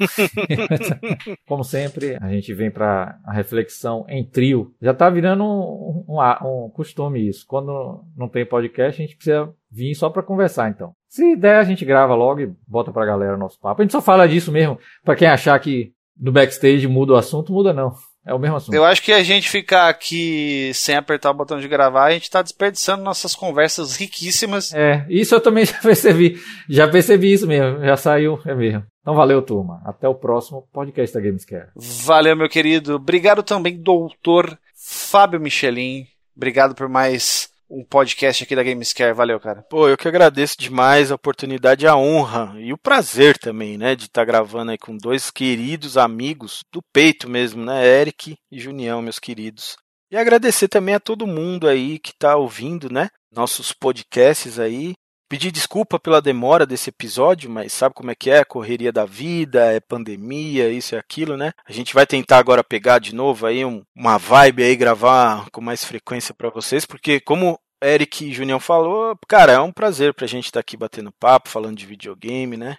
[1.47, 4.75] Como sempre, a gente vem para a reflexão em trio.
[4.83, 7.47] Já tá virando um, um, um, costume isso.
[7.47, 10.93] Quando não tem podcast, a gente precisa vir só para conversar, então.
[11.09, 13.81] Se der, a gente grava logo e bota pra galera nosso papo.
[13.81, 14.77] A gente só fala disso mesmo.
[15.05, 17.95] Para quem achar que no backstage muda o assunto, muda não.
[18.27, 18.75] É o mesmo assunto.
[18.75, 22.23] Eu acho que a gente ficar aqui sem apertar o botão de gravar, a gente
[22.23, 24.73] está desperdiçando nossas conversas riquíssimas.
[24.73, 26.41] É, isso eu também já percebi.
[26.69, 27.85] Já percebi isso mesmo.
[27.85, 28.85] Já saiu, é mesmo.
[29.03, 29.83] Então valeu, turma.
[29.85, 31.69] Até o próximo podcast da Gamescare.
[31.77, 32.95] Valeu, meu querido.
[32.95, 36.07] Obrigado também, doutor Fábio Michelin.
[36.35, 39.13] Obrigado por mais um podcast aqui da Gamescare.
[39.13, 39.63] Valeu, cara.
[39.69, 44.05] Pô, eu que agradeço demais a oportunidade, a honra e o prazer também, né, de
[44.05, 49.03] estar tá gravando aí com dois queridos amigos do peito mesmo, né, Eric e Junião,
[49.03, 49.77] meus queridos.
[50.11, 54.95] E agradecer também a todo mundo aí que está ouvindo, né, nossos podcasts aí.
[55.27, 58.45] Pedir desculpa pela demora desse episódio, mas sabe como é que é?
[58.45, 61.51] Correria da vida, é pandemia, isso e aquilo, né?
[61.67, 65.63] A gente vai tentar agora pegar de novo aí um, uma vibe aí, gravar com
[65.63, 70.27] mais frequência para vocês, porque como Eric e Junião falou, cara, é um prazer pra
[70.27, 72.79] gente estar tá aqui batendo papo, falando de videogame, né?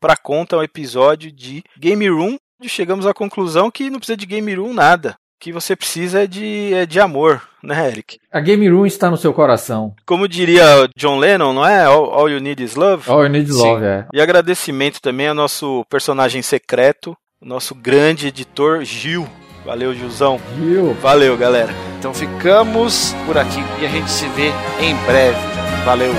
[0.00, 2.36] Pra conta, é um episódio de Game Room.
[2.62, 6.72] Chegamos à conclusão que não precisa de Game Room nada que você precisa é de,
[6.74, 8.18] é de amor, né, Eric?
[8.32, 9.94] A Game Room está no seu coração.
[10.04, 11.84] Como diria John Lennon, não é?
[11.84, 13.08] All, all you need is love?
[13.10, 14.06] All you need is love, é.
[14.12, 19.28] E agradecimento também ao nosso personagem secreto, nosso grande editor Gil.
[19.66, 20.40] Valeu, Gilzão.
[20.56, 20.94] Gil.
[21.02, 21.74] Valeu, galera.
[21.98, 25.36] Então ficamos por aqui e a gente se vê em breve.
[25.84, 26.12] Valeu.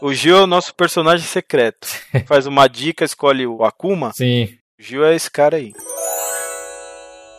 [0.00, 1.88] O Gil é o nosso personagem secreto.
[2.26, 4.12] Faz uma dica, escolhe o Akuma.
[4.12, 4.56] Sim.
[4.78, 5.72] O Gil é esse cara aí.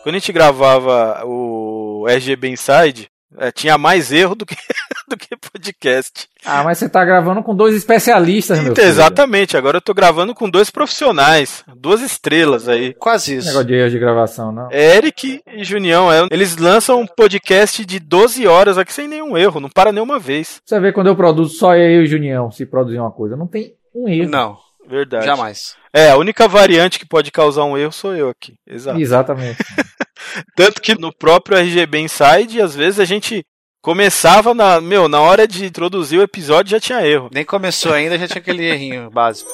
[0.02, 4.56] Quando a gente gravava o RGB Inside, é, tinha mais erro do que,
[5.08, 6.28] do que podcast.
[6.44, 8.86] Ah, mas você tá gravando com dois especialistas, meu filho.
[8.86, 12.94] Exatamente, agora eu tô gravando com dois profissionais, duas estrelas aí.
[12.94, 13.48] Quase isso.
[13.48, 14.70] Negócio de erro de gravação, não.
[14.72, 19.60] Eric e Junião, é, eles lançam um podcast de 12 horas aqui sem nenhum erro,
[19.60, 20.60] não para nenhuma vez.
[20.64, 23.46] Você vê quando eu produzo só eu e o Junião se produzir uma coisa, não
[23.46, 24.30] tem um erro.
[24.30, 24.70] Não.
[24.88, 25.24] Verdade.
[25.24, 25.76] Jamais.
[25.92, 28.54] É, a única variante que pode causar um erro sou eu aqui.
[28.66, 29.00] Exato.
[29.00, 29.58] Exatamente.
[30.56, 33.44] Tanto que no próprio RGB Inside, às vezes a gente
[33.82, 37.30] começava na, meu, na hora de introduzir o episódio já tinha erro.
[37.32, 39.50] Nem começou ainda, já tinha aquele errinho básico.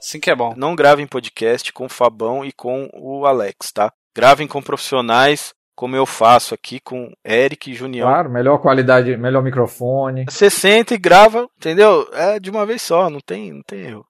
[0.00, 0.52] Sim que é bom.
[0.56, 3.92] Não gravem podcast com o Fabão e com o Alex, tá?
[4.14, 8.08] Gravem com profissionais, como eu faço aqui com Eric e Junião.
[8.08, 10.24] Claro, melhor qualidade, melhor microfone.
[10.28, 12.08] Você senta e grava, entendeu?
[12.12, 14.04] É de uma vez só, não tem, não tem erro.